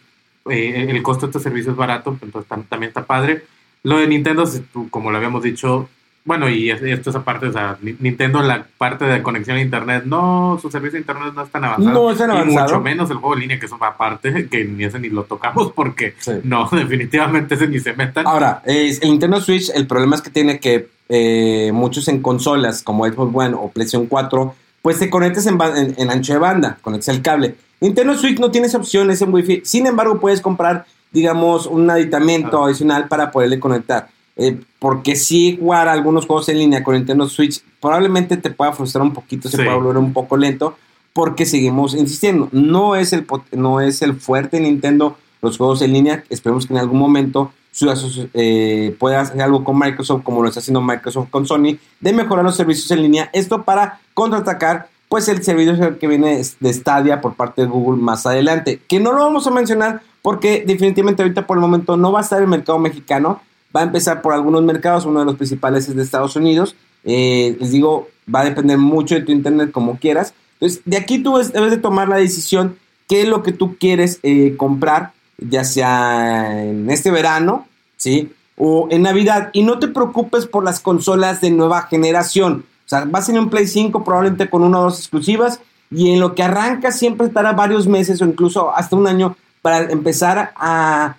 eh, 0.49 0.87
el 0.89 1.03
costo 1.03 1.27
de 1.27 1.29
estos 1.29 1.43
servicios 1.43 1.73
es 1.73 1.77
barato, 1.77 2.17
entonces 2.21 2.49
también 2.67 2.89
está 2.89 3.05
padre. 3.05 3.43
Lo 3.83 3.99
de 3.99 4.07
Nintendo, 4.07 4.43
como 4.89 5.11
lo 5.11 5.17
habíamos 5.17 5.43
dicho, 5.43 5.87
bueno, 6.25 6.49
y 6.49 6.69
esto 6.71 7.09
es 7.11 7.15
aparte, 7.15 7.47
o 7.47 7.53
sea, 7.53 7.77
Nintendo, 7.81 8.41
la 8.41 8.65
parte 8.77 9.05
de 9.05 9.21
conexión 9.21 9.57
a 9.57 9.61
Internet, 9.61 10.03
no, 10.05 10.57
su 10.59 10.69
servicio 10.71 10.93
de 10.93 11.01
Internet 11.01 11.33
no 11.35 11.43
es 11.43 11.49
tan 11.49 11.63
avanzado. 11.63 11.93
No 11.93 12.11
es 12.11 12.17
tan 12.17 12.31
avanzado. 12.31 12.67
Y 12.67 12.71
mucho 12.71 12.81
menos 12.81 13.09
el 13.11 13.17
juego 13.17 13.35
en 13.35 13.41
línea, 13.41 13.59
que 13.59 13.67
es 13.67 13.71
aparte, 13.71 14.47
que 14.49 14.65
ni 14.65 14.83
ese 14.83 14.99
ni 14.99 15.09
lo 15.09 15.23
tocamos 15.23 15.71
porque 15.71 16.15
no, 16.43 16.67
definitivamente 16.71 17.53
ese 17.53 17.67
ni 17.67 17.79
se 17.79 17.93
metan. 17.93 18.25
Ahora, 18.27 18.63
el 18.65 18.99
Nintendo 19.01 19.39
Switch, 19.39 19.69
el 19.73 19.85
problema 19.85 20.15
es 20.15 20.23
que 20.23 20.31
tiene 20.31 20.59
que 20.59 20.89
eh, 21.07 21.71
muchos 21.71 22.07
en 22.07 22.21
consolas 22.21 22.81
como 22.81 23.05
Xbox 23.05 23.31
One 23.33 23.55
o 23.57 23.69
PlayStation 23.69 24.07
4, 24.07 24.55
pues 24.81 24.97
te 24.97 25.09
conectes 25.09 25.45
en, 25.45 25.57
en 25.61 26.09
ancho 26.09 26.33
de 26.33 26.39
banda, 26.39 26.77
conectes 26.81 27.09
el 27.09 27.21
cable. 27.21 27.55
Nintendo 27.81 28.17
Switch 28.17 28.39
no 28.39 28.51
tiene 28.51 28.67
esa 28.67 28.77
opción, 28.77 29.09
es 29.11 29.21
en 29.21 29.33
Wi-Fi. 29.33 29.61
Sin 29.63 29.87
embargo, 29.87 30.19
puedes 30.19 30.41
comprar, 30.41 30.85
digamos, 31.11 31.65
un 31.65 31.89
aditamento 31.89 32.65
adicional 32.65 33.07
para 33.07 33.31
poderle 33.31 33.59
conectar. 33.59 34.09
Eh, 34.35 34.57
porque 34.79 35.15
si 35.15 35.57
jugar 35.57 35.89
algunos 35.89 36.25
juegos 36.25 36.47
en 36.47 36.59
línea 36.59 36.81
con 36.81 36.95
Nintendo 36.95 37.27
Switch 37.27 37.61
probablemente 37.81 38.37
te 38.37 38.49
pueda 38.49 38.71
frustrar 38.71 39.01
un 39.03 39.13
poquito, 39.13 39.49
se 39.49 39.57
pueda 39.57 39.75
volver 39.75 39.97
un 39.97 40.13
poco 40.13 40.37
lento, 40.37 40.77
porque 41.13 41.45
seguimos 41.45 41.93
insistiendo. 41.93 42.47
No 42.51 42.95
es 42.95 43.11
el, 43.11 43.25
no 43.51 43.81
es 43.81 44.01
el 44.01 44.15
fuerte 44.15 44.57
de 44.57 44.63
Nintendo 44.63 45.17
los 45.41 45.57
juegos 45.57 45.81
en 45.81 45.93
línea. 45.93 46.23
Esperemos 46.29 46.67
que 46.67 46.73
en 46.73 46.79
algún 46.79 46.99
momento 46.99 47.51
eh, 48.33 48.95
pueda 48.99 49.21
hacer 49.21 49.41
algo 49.41 49.63
con 49.63 49.77
Microsoft, 49.77 50.23
como 50.23 50.41
lo 50.41 50.49
está 50.49 50.59
haciendo 50.59 50.81
Microsoft 50.81 51.29
con 51.29 51.45
Sony, 51.45 51.77
de 51.99 52.13
mejorar 52.13 52.43
los 52.43 52.55
servicios 52.55 52.89
en 52.91 53.01
línea. 53.01 53.29
Esto 53.33 53.63
para 53.63 53.99
contraatacar 54.13 54.89
pues 55.09 55.27
el 55.27 55.43
servicio 55.43 55.97
que 55.97 56.07
viene 56.07 56.41
de 56.59 56.73
Stadia 56.73 57.19
por 57.19 57.33
parte 57.33 57.63
de 57.63 57.67
Google 57.67 58.01
más 58.01 58.25
adelante, 58.25 58.79
que 58.87 58.99
no 58.99 59.11
lo 59.11 59.25
vamos 59.25 59.45
a 59.47 59.51
mencionar 59.51 60.01
porque 60.21 60.63
definitivamente 60.65 61.23
ahorita 61.23 61.47
por 61.47 61.57
el 61.57 61.61
momento 61.61 61.97
no 61.97 62.11
va 62.11 62.19
a 62.19 62.23
estar 62.23 62.41
el 62.41 62.47
mercado 62.47 62.77
mexicano, 62.77 63.41
va 63.75 63.81
a 63.81 63.85
empezar 63.85 64.21
por 64.21 64.33
algunos 64.33 64.63
mercados, 64.63 65.05
uno 65.05 65.19
de 65.19 65.25
los 65.25 65.35
principales 65.35 65.89
es 65.89 65.95
de 65.95 66.03
Estados 66.03 66.35
Unidos, 66.35 66.75
eh, 67.03 67.57
les 67.59 67.71
digo, 67.71 68.07
va 68.33 68.41
a 68.41 68.45
depender 68.45 68.77
mucho 68.77 69.15
de 69.15 69.21
tu 69.21 69.31
internet 69.31 69.71
como 69.71 69.97
quieras, 69.97 70.33
entonces 70.53 70.81
de 70.85 70.97
aquí 70.97 71.19
tú 71.23 71.37
debes 71.37 71.71
de 71.71 71.77
tomar 71.77 72.07
la 72.07 72.17
decisión 72.17 72.77
qué 73.07 73.23
es 73.23 73.27
lo 73.27 73.41
que 73.41 73.51
tú 73.51 73.77
quieres 73.77 74.19
eh, 74.21 74.55
comprar, 74.57 75.13
ya 75.39 75.63
sea 75.63 76.63
en 76.63 76.89
este 76.91 77.09
verano, 77.09 77.65
¿sí? 77.97 78.31
O 78.55 78.87
en 78.91 79.01
Navidad, 79.01 79.49
y 79.53 79.63
no 79.63 79.79
te 79.79 79.87
preocupes 79.87 80.45
por 80.45 80.63
las 80.63 80.79
consolas 80.79 81.41
de 81.41 81.49
nueva 81.49 81.83
generación, 81.83 82.65
sea, 82.89 83.05
va 83.05 83.19
a 83.19 83.21
ser 83.21 83.39
un 83.39 83.49
Play 83.49 83.67
5 83.67 84.03
probablemente 84.03 84.49
con 84.49 84.63
una 84.63 84.79
o 84.79 84.83
dos 84.83 84.99
exclusivas 84.99 85.59
y 85.91 86.11
en 86.11 86.19
lo 86.19 86.35
que 86.35 86.43
arranca 86.43 86.91
siempre 86.91 87.27
estará 87.27 87.51
varios 87.53 87.87
meses 87.87 88.21
o 88.21 88.25
incluso 88.25 88.75
hasta 88.75 88.95
un 88.95 89.07
año 89.07 89.35
para 89.61 89.91
empezar 89.91 90.51
a 90.55 91.15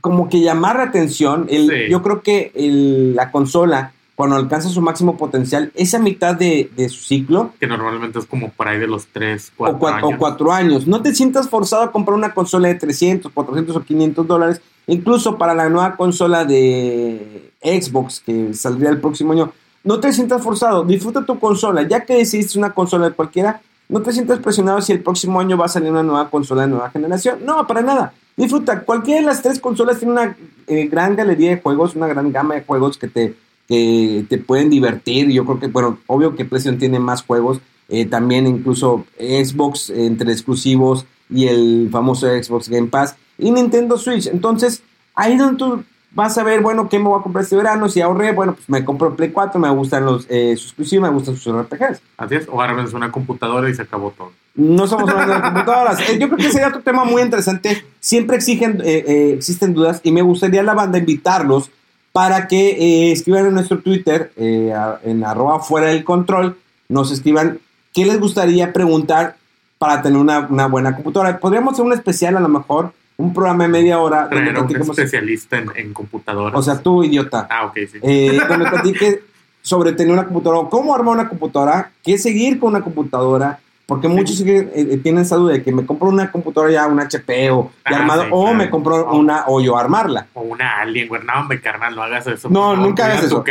como 0.00 0.28
que 0.28 0.40
llamar 0.40 0.76
la 0.76 0.84
atención. 0.84 1.46
El, 1.50 1.68
Sí. 1.68 1.74
Yo 1.90 2.02
creo 2.02 2.22
que 2.22 2.50
el- 2.54 3.14
la 3.14 3.30
consola, 3.30 3.92
cuando 4.14 4.36
alcanza 4.36 4.68
su 4.68 4.80
máximo 4.80 5.16
potencial, 5.16 5.70
esa 5.74 5.98
mitad 5.98 6.34
de, 6.34 6.70
de 6.76 6.88
su 6.88 7.02
ciclo 7.02 7.52
Que 7.60 7.66
normalmente 7.66 8.18
es 8.18 8.24
como 8.26 8.50
por 8.50 8.68
ahí 8.68 8.78
de 8.78 8.86
los 8.86 9.06
3, 9.08 9.52
o, 9.56 9.64
4 9.64 9.78
cua- 9.78 9.90
o 10.02 10.06
años. 10.06 10.18
cuatro 10.18 10.52
años. 10.52 10.86
No 10.86 11.02
te 11.02 11.14
sientas 11.14 11.48
forzado 11.48 11.82
a 11.82 11.92
comprar 11.92 12.16
una 12.16 12.32
consola 12.32 12.68
de 12.68 12.76
300, 12.76 13.32
400 13.32 13.76
o 13.76 13.82
500 13.82 14.26
dólares. 14.26 14.60
Incluso 14.86 15.36
para 15.38 15.54
la 15.54 15.68
nueva 15.68 15.96
consola 15.96 16.44
de 16.44 17.52
Xbox 17.62 18.20
que 18.24 18.54
saldría 18.54 18.90
el 18.90 18.98
próximo 19.00 19.32
año. 19.32 19.52
No 19.84 20.00
te 20.00 20.12
sientas 20.12 20.42
forzado. 20.42 20.84
Disfruta 20.84 21.24
tu 21.24 21.38
consola. 21.38 21.82
Ya 21.82 22.04
que 22.04 22.14
decidiste 22.14 22.58
una 22.58 22.72
consola 22.72 23.08
de 23.08 23.14
cualquiera, 23.14 23.60
no 23.88 24.00
te 24.00 24.12
sientas 24.12 24.38
presionado 24.38 24.80
si 24.80 24.92
el 24.92 25.02
próximo 25.02 25.40
año 25.40 25.56
va 25.56 25.66
a 25.66 25.68
salir 25.68 25.90
una 25.90 26.02
nueva 26.02 26.30
consola 26.30 26.62
de 26.62 26.68
nueva 26.68 26.90
generación. 26.90 27.40
No, 27.44 27.66
para 27.66 27.82
nada. 27.82 28.14
Disfruta. 28.36 28.80
Cualquiera 28.82 29.20
de 29.20 29.26
las 29.26 29.42
tres 29.42 29.58
consolas 29.58 29.98
tiene 29.98 30.12
una 30.12 30.36
eh, 30.66 30.86
gran 30.86 31.16
galería 31.16 31.50
de 31.50 31.60
juegos, 31.60 31.94
una 31.96 32.06
gran 32.06 32.32
gama 32.32 32.54
de 32.54 32.62
juegos 32.62 32.96
que 32.96 33.08
te, 33.08 33.34
que 33.68 34.24
te 34.28 34.38
pueden 34.38 34.70
divertir. 34.70 35.28
Yo 35.30 35.44
creo 35.44 35.60
que, 35.60 35.66
bueno, 35.66 35.98
obvio 36.06 36.34
que 36.34 36.44
PlayStation 36.44 36.78
tiene 36.78 36.98
más 36.98 37.22
juegos. 37.22 37.60
eh, 37.92 38.06
también 38.06 38.46
incluso 38.46 39.04
Xbox 39.18 39.90
entre 39.90 40.32
exclusivos 40.32 41.04
y 41.28 41.46
el 41.46 41.88
famoso 41.92 42.26
Xbox 42.26 42.70
Game 42.70 42.88
Pass 42.88 43.16
y 43.38 43.50
Nintendo 43.50 43.98
Switch. 43.98 44.28
Entonces, 44.28 44.82
ahí 45.14 45.36
donde 45.36 45.58
tú 45.58 45.84
vas 46.14 46.36
a 46.38 46.42
ver, 46.42 46.60
bueno, 46.60 46.88
¿qué 46.88 46.98
me 46.98 47.06
voy 47.08 47.18
a 47.18 47.22
comprar 47.22 47.44
este 47.44 47.56
verano? 47.56 47.88
Si 47.88 48.00
ahorré, 48.00 48.32
bueno, 48.32 48.54
pues 48.54 48.68
me 48.68 48.84
compro 48.84 49.14
Play 49.16 49.30
4, 49.30 49.60
me 49.60 49.70
gustan 49.70 50.04
los 50.04 50.26
eh, 50.28 50.54
sus 50.56 50.66
exclusivos, 50.68 51.08
me 51.08 51.14
gustan 51.14 51.36
sus 51.36 51.54
RPGs. 51.54 52.00
Así 52.16 52.34
es, 52.34 52.48
o 52.50 52.60
ármense 52.60 52.94
una 52.96 53.10
computadora 53.10 53.68
y 53.70 53.74
se 53.74 53.82
acabó 53.82 54.10
todo. 54.10 54.32
No 54.54 54.86
somos 54.86 55.08
hablando 55.08 55.34
de 55.34 55.40
computadoras. 55.40 56.00
Eh, 56.10 56.18
Yo 56.18 56.28
creo 56.28 56.36
que 56.38 56.50
sería 56.50 56.68
otro 56.68 56.82
tema 56.82 57.04
muy 57.04 57.22
interesante. 57.22 57.84
Siempre 58.00 58.36
exigen, 58.36 58.82
eh, 58.84 59.04
eh, 59.06 59.32
existen 59.36 59.72
dudas 59.72 60.00
y 60.02 60.12
me 60.12 60.20
gustaría 60.22 60.60
a 60.60 60.64
la 60.64 60.74
banda 60.74 60.98
invitarlos 60.98 61.70
para 62.12 62.46
que 62.48 62.70
eh, 63.08 63.12
escriban 63.12 63.46
en 63.46 63.54
nuestro 63.54 63.78
Twitter, 63.80 64.32
eh, 64.36 64.72
a- 64.76 64.98
en 65.04 65.24
arroba 65.24 65.60
fuera 65.60 65.86
del 65.88 66.04
control, 66.04 66.58
nos 66.90 67.10
escriban 67.10 67.58
qué 67.94 68.04
les 68.04 68.20
gustaría 68.20 68.74
preguntar 68.74 69.36
para 69.78 70.02
tener 70.02 70.18
una, 70.20 70.40
una 70.40 70.66
buena 70.66 70.94
computadora. 70.94 71.38
Podríamos 71.38 71.72
hacer 71.72 71.86
un 71.86 71.94
especial 71.94 72.36
a 72.36 72.40
lo 72.40 72.48
mejor, 72.48 72.92
un 73.22 73.32
programa 73.34 73.64
de 73.64 73.68
media 73.70 73.98
hora 74.00 74.22
donde 74.28 74.36
Traer 74.52 74.56
a 74.56 74.62
un 74.62 74.76
especialista 74.90 75.58
en, 75.58 75.70
en 75.76 75.92
computadoras. 75.92 76.58
O 76.58 76.62
sea, 76.62 76.78
tú, 76.80 77.02
idiota. 77.04 77.46
ah, 77.50 77.66
ok, 77.66 77.74
sí. 77.90 77.98
Eh, 78.02 78.38
donde 78.48 78.68
platique 78.70 79.22
sobre 79.60 79.92
tener 79.92 80.12
una 80.12 80.24
computadora, 80.24 80.60
o 80.60 80.68
cómo 80.68 80.94
armar 80.94 81.14
una 81.14 81.28
computadora, 81.28 81.90
qué 82.02 82.18
seguir 82.18 82.58
con 82.58 82.70
una 82.70 82.80
computadora, 82.82 83.60
porque 83.86 84.08
muchos 84.08 84.36
siguen, 84.36 84.70
eh, 84.74 84.88
eh, 84.92 84.96
tienen 84.98 85.22
esa 85.22 85.36
duda 85.36 85.52
de 85.52 85.62
que 85.62 85.70
me 85.72 85.86
compro 85.86 86.08
una 86.08 86.30
computadora 86.32 86.72
ya, 86.72 86.86
una 86.86 87.04
HP 87.04 87.50
o 87.50 87.70
ya 87.88 87.96
Ah, 87.96 88.00
armado, 88.00 88.22
sí, 88.22 88.28
o 88.32 88.42
claro. 88.42 88.56
me 88.56 88.70
compro 88.70 89.06
Oh. 89.08 89.16
una 89.16 89.44
o 89.46 89.60
yo 89.60 89.76
armarla. 89.76 90.26
O 90.34 90.42
una 90.42 90.80
alien, 90.80 91.08
güey. 91.08 91.22
No, 91.24 91.40
hombre, 91.40 91.60
carnal, 91.60 91.94
no 91.94 92.02
hagas 92.02 92.26
eso. 92.26 92.48
No, 92.48 92.74
nunca 92.76 93.04
hagas 93.06 93.24
eso. 93.24 93.44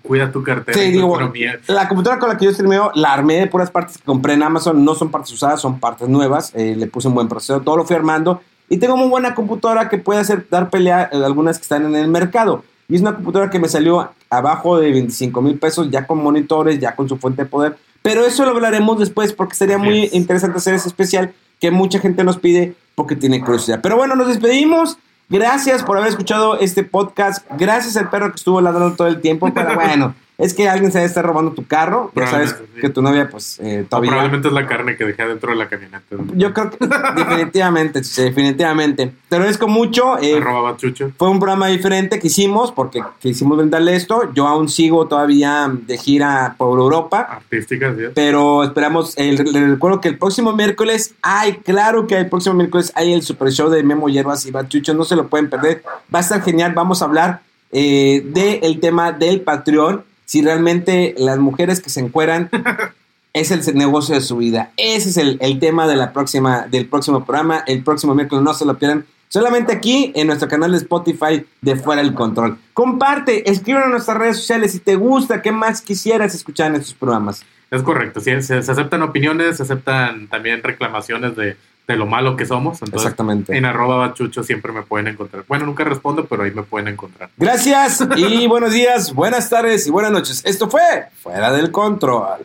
Cuida 0.00 0.30
tu 0.32 0.42
cartera. 0.42 0.78
Sí, 0.78 0.90
digo, 0.92 1.18
la 1.66 1.86
computadora 1.88 2.18
con 2.20 2.28
la 2.30 2.38
que 2.38 2.46
yo 2.46 2.52
streameo 2.52 2.92
la 2.94 3.12
armé 3.12 3.34
de 3.40 3.46
puras 3.48 3.70
partes 3.70 3.98
que 3.98 4.04
compré 4.04 4.34
en 4.34 4.42
Amazon, 4.42 4.82
no 4.82 4.94
son 4.94 5.10
partes 5.10 5.32
usadas, 5.32 5.60
son 5.60 5.78
partes 5.80 6.08
nuevas, 6.08 6.52
eh, 6.54 6.74
le 6.76 6.86
puse 6.86 7.08
un 7.08 7.14
buen 7.14 7.28
procesador, 7.28 7.62
todo 7.62 7.76
lo 7.76 7.84
fui 7.84 7.94
armando 7.96 8.40
y 8.68 8.78
tengo 8.78 8.96
muy 8.96 9.08
buena 9.08 9.34
computadora 9.34 9.88
que 9.88 9.98
puede 9.98 10.20
hacer 10.20 10.46
dar 10.50 10.70
pelea 10.70 11.08
a 11.12 11.16
algunas 11.26 11.58
que 11.58 11.62
están 11.62 11.84
en 11.86 11.94
el 11.96 12.08
mercado. 12.08 12.64
Y 12.88 12.94
es 12.96 13.00
una 13.02 13.14
computadora 13.14 13.50
que 13.50 13.58
me 13.58 13.68
salió 13.68 14.10
abajo 14.30 14.78
de 14.78 14.90
25 14.92 15.42
mil 15.42 15.58
pesos, 15.58 15.90
ya 15.90 16.06
con 16.06 16.22
monitores, 16.22 16.78
ya 16.78 16.94
con 16.96 17.08
su 17.08 17.16
fuente 17.18 17.42
de 17.44 17.48
poder. 17.48 17.76
Pero 18.02 18.24
eso 18.24 18.44
lo 18.44 18.52
hablaremos 18.52 18.98
después 18.98 19.32
porque 19.32 19.54
sería 19.54 19.76
muy 19.78 20.02
Yes. 20.02 20.14
interesante 20.14 20.58
hacer 20.58 20.74
ese 20.74 20.88
especial 20.88 21.34
que 21.60 21.70
mucha 21.70 21.98
gente 21.98 22.24
nos 22.24 22.38
pide 22.38 22.74
porque 22.94 23.16
tiene 23.16 23.40
curiosidad. 23.40 23.80
Pero 23.82 23.96
bueno, 23.96 24.14
nos 24.16 24.28
despedimos. 24.28 24.98
Gracias 25.28 25.82
por 25.82 25.98
haber 25.98 26.08
escuchado 26.10 26.58
este 26.58 26.84
podcast. 26.84 27.44
Gracias 27.58 27.96
al 27.98 28.08
perro 28.08 28.30
que 28.30 28.36
estuvo 28.36 28.60
ladrando 28.60 28.96
todo 28.96 29.08
el 29.08 29.20
tiempo. 29.20 29.50
Pero 29.52 29.74
bueno, 29.74 30.14
es 30.38 30.54
que 30.54 30.68
alguien 30.68 30.92
se 30.92 31.04
estar 31.04 31.26
robando 31.26 31.50
tu 31.50 31.66
carro. 31.66 32.12
Ya 32.14 32.28
sabes 32.28 32.50
sí. 32.50 32.80
que 32.80 32.88
tu 32.90 33.02
novia, 33.02 33.28
pues, 33.28 33.58
eh, 33.58 33.82
O 33.84 33.88
todavía. 33.88 34.10
probablemente 34.12 34.46
es 34.46 34.54
la 34.54 34.66
carne 34.68 34.96
que 34.96 35.04
dejé 35.04 35.26
dentro 35.26 35.50
de 35.50 35.56
la 35.56 35.68
camioneta. 35.68 36.00
Yo 36.34 36.54
creo 36.54 36.70
que 36.70 36.78
definitivamente, 37.16 38.04
sí, 38.04 38.22
definitivamente. 38.22 39.12
Te 39.28 39.34
agradezco 39.36 39.66
mucho. 39.66 40.16
eh, 40.22 40.36
Arroba 40.36 40.70
Bachucho. 40.70 41.10
fue 41.18 41.28
un 41.28 41.40
programa 41.40 41.66
diferente 41.66 42.20
que 42.20 42.28
hicimos 42.28 42.70
porque 42.70 43.02
quisimos 43.18 43.58
brindarle 43.58 43.96
esto. 43.96 44.32
Yo 44.32 44.46
aún 44.46 44.68
sigo 44.68 45.08
todavía 45.08 45.68
de 45.72 45.98
gira 45.98 46.54
por 46.56 46.78
Europa. 46.78 47.20
Artística, 47.30 47.92
sí. 47.96 48.04
Pero 48.14 48.62
esperamos, 48.62 49.18
el, 49.18 49.36
les 49.36 49.70
recuerdo 49.70 50.00
que 50.00 50.08
el 50.08 50.18
próximo 50.18 50.52
miércoles 50.52 51.14
hay, 51.20 51.54
claro 51.56 52.06
que 52.06 52.16
el 52.16 52.28
próximo 52.28 52.54
miércoles 52.54 52.92
hay 52.94 53.12
el 53.12 53.22
super 53.22 53.50
show 53.50 53.68
de 53.70 53.82
Memo 53.82 54.08
Hierbas 54.08 54.46
y 54.46 54.52
Bachucho, 54.52 54.94
no 54.94 55.02
se 55.04 55.16
lo 55.16 55.26
pueden 55.26 55.50
perder, 55.50 55.82
va 56.14 56.20
a 56.20 56.22
estar 56.22 56.40
genial, 56.42 56.74
vamos 56.74 57.02
a 57.02 57.06
hablar 57.06 57.40
eh, 57.72 58.22
del 58.24 58.78
tema 58.80 59.10
del 59.12 59.40
Patreon, 59.40 60.04
si 60.28 60.42
realmente 60.42 61.14
las 61.16 61.38
mujeres 61.38 61.80
que 61.80 61.88
se 61.88 62.00
encueran 62.00 62.50
es 63.32 63.50
el 63.50 63.62
negocio 63.74 64.14
de 64.14 64.20
su 64.20 64.36
vida, 64.36 64.72
ese 64.76 65.08
es 65.08 65.16
el, 65.16 65.38
el 65.40 65.58
tema 65.58 65.86
de 65.86 65.96
la 65.96 66.12
próxima, 66.12 66.66
del 66.70 66.86
próximo 66.86 67.24
programa, 67.24 67.64
el 67.66 67.82
próximo 67.82 68.14
miércoles, 68.14 68.44
no 68.44 68.52
se 68.52 68.66
lo 68.66 68.76
pierdan. 68.76 69.06
Solamente 69.28 69.72
aquí 69.72 70.12
en 70.14 70.26
nuestro 70.26 70.46
canal 70.46 70.72
de 70.72 70.76
Spotify 70.76 71.46
de 71.62 71.76
Fuera 71.76 72.02
del 72.02 72.12
Control. 72.12 72.58
Comparte, 72.74 73.50
escríbenos 73.50 73.86
en 73.86 73.92
nuestras 73.92 74.18
redes 74.18 74.36
sociales 74.36 74.72
si 74.72 74.80
te 74.80 74.96
gusta, 74.96 75.40
qué 75.40 75.50
más 75.50 75.80
quisieras 75.80 76.34
escuchar 76.34 76.68
en 76.68 76.74
estos 76.74 76.92
programas. 76.92 77.42
Es 77.70 77.82
correcto. 77.82 78.20
sí, 78.20 78.30
se, 78.42 78.62
se 78.62 78.70
aceptan 78.70 79.00
opiniones, 79.02 79.56
se 79.56 79.62
aceptan 79.62 80.28
también 80.28 80.62
reclamaciones 80.62 81.36
de, 81.36 81.56
de 81.88 81.96
lo 81.96 82.06
malo 82.06 82.36
que 82.36 82.44
somos. 82.44 82.82
Entonces, 82.82 83.06
Exactamente. 83.06 83.56
En 83.56 83.64
arroba 83.64 83.96
bachucho 83.96 84.44
siempre 84.44 84.72
me 84.72 84.82
pueden 84.82 85.08
encontrar. 85.08 85.44
Bueno, 85.48 85.64
nunca 85.64 85.84
respondo, 85.84 86.26
pero 86.26 86.42
ahí 86.42 86.50
me 86.50 86.62
pueden 86.62 86.88
encontrar. 86.88 87.30
Gracias 87.36 88.06
y 88.16 88.46
buenos 88.48 88.72
días, 88.72 89.14
buenas 89.14 89.48
tardes 89.48 89.86
y 89.86 89.90
buenas 89.90 90.12
noches. 90.12 90.42
Esto 90.44 90.68
fue 90.68 91.06
Fuera 91.22 91.50
del 91.50 91.72
Control. 91.72 92.44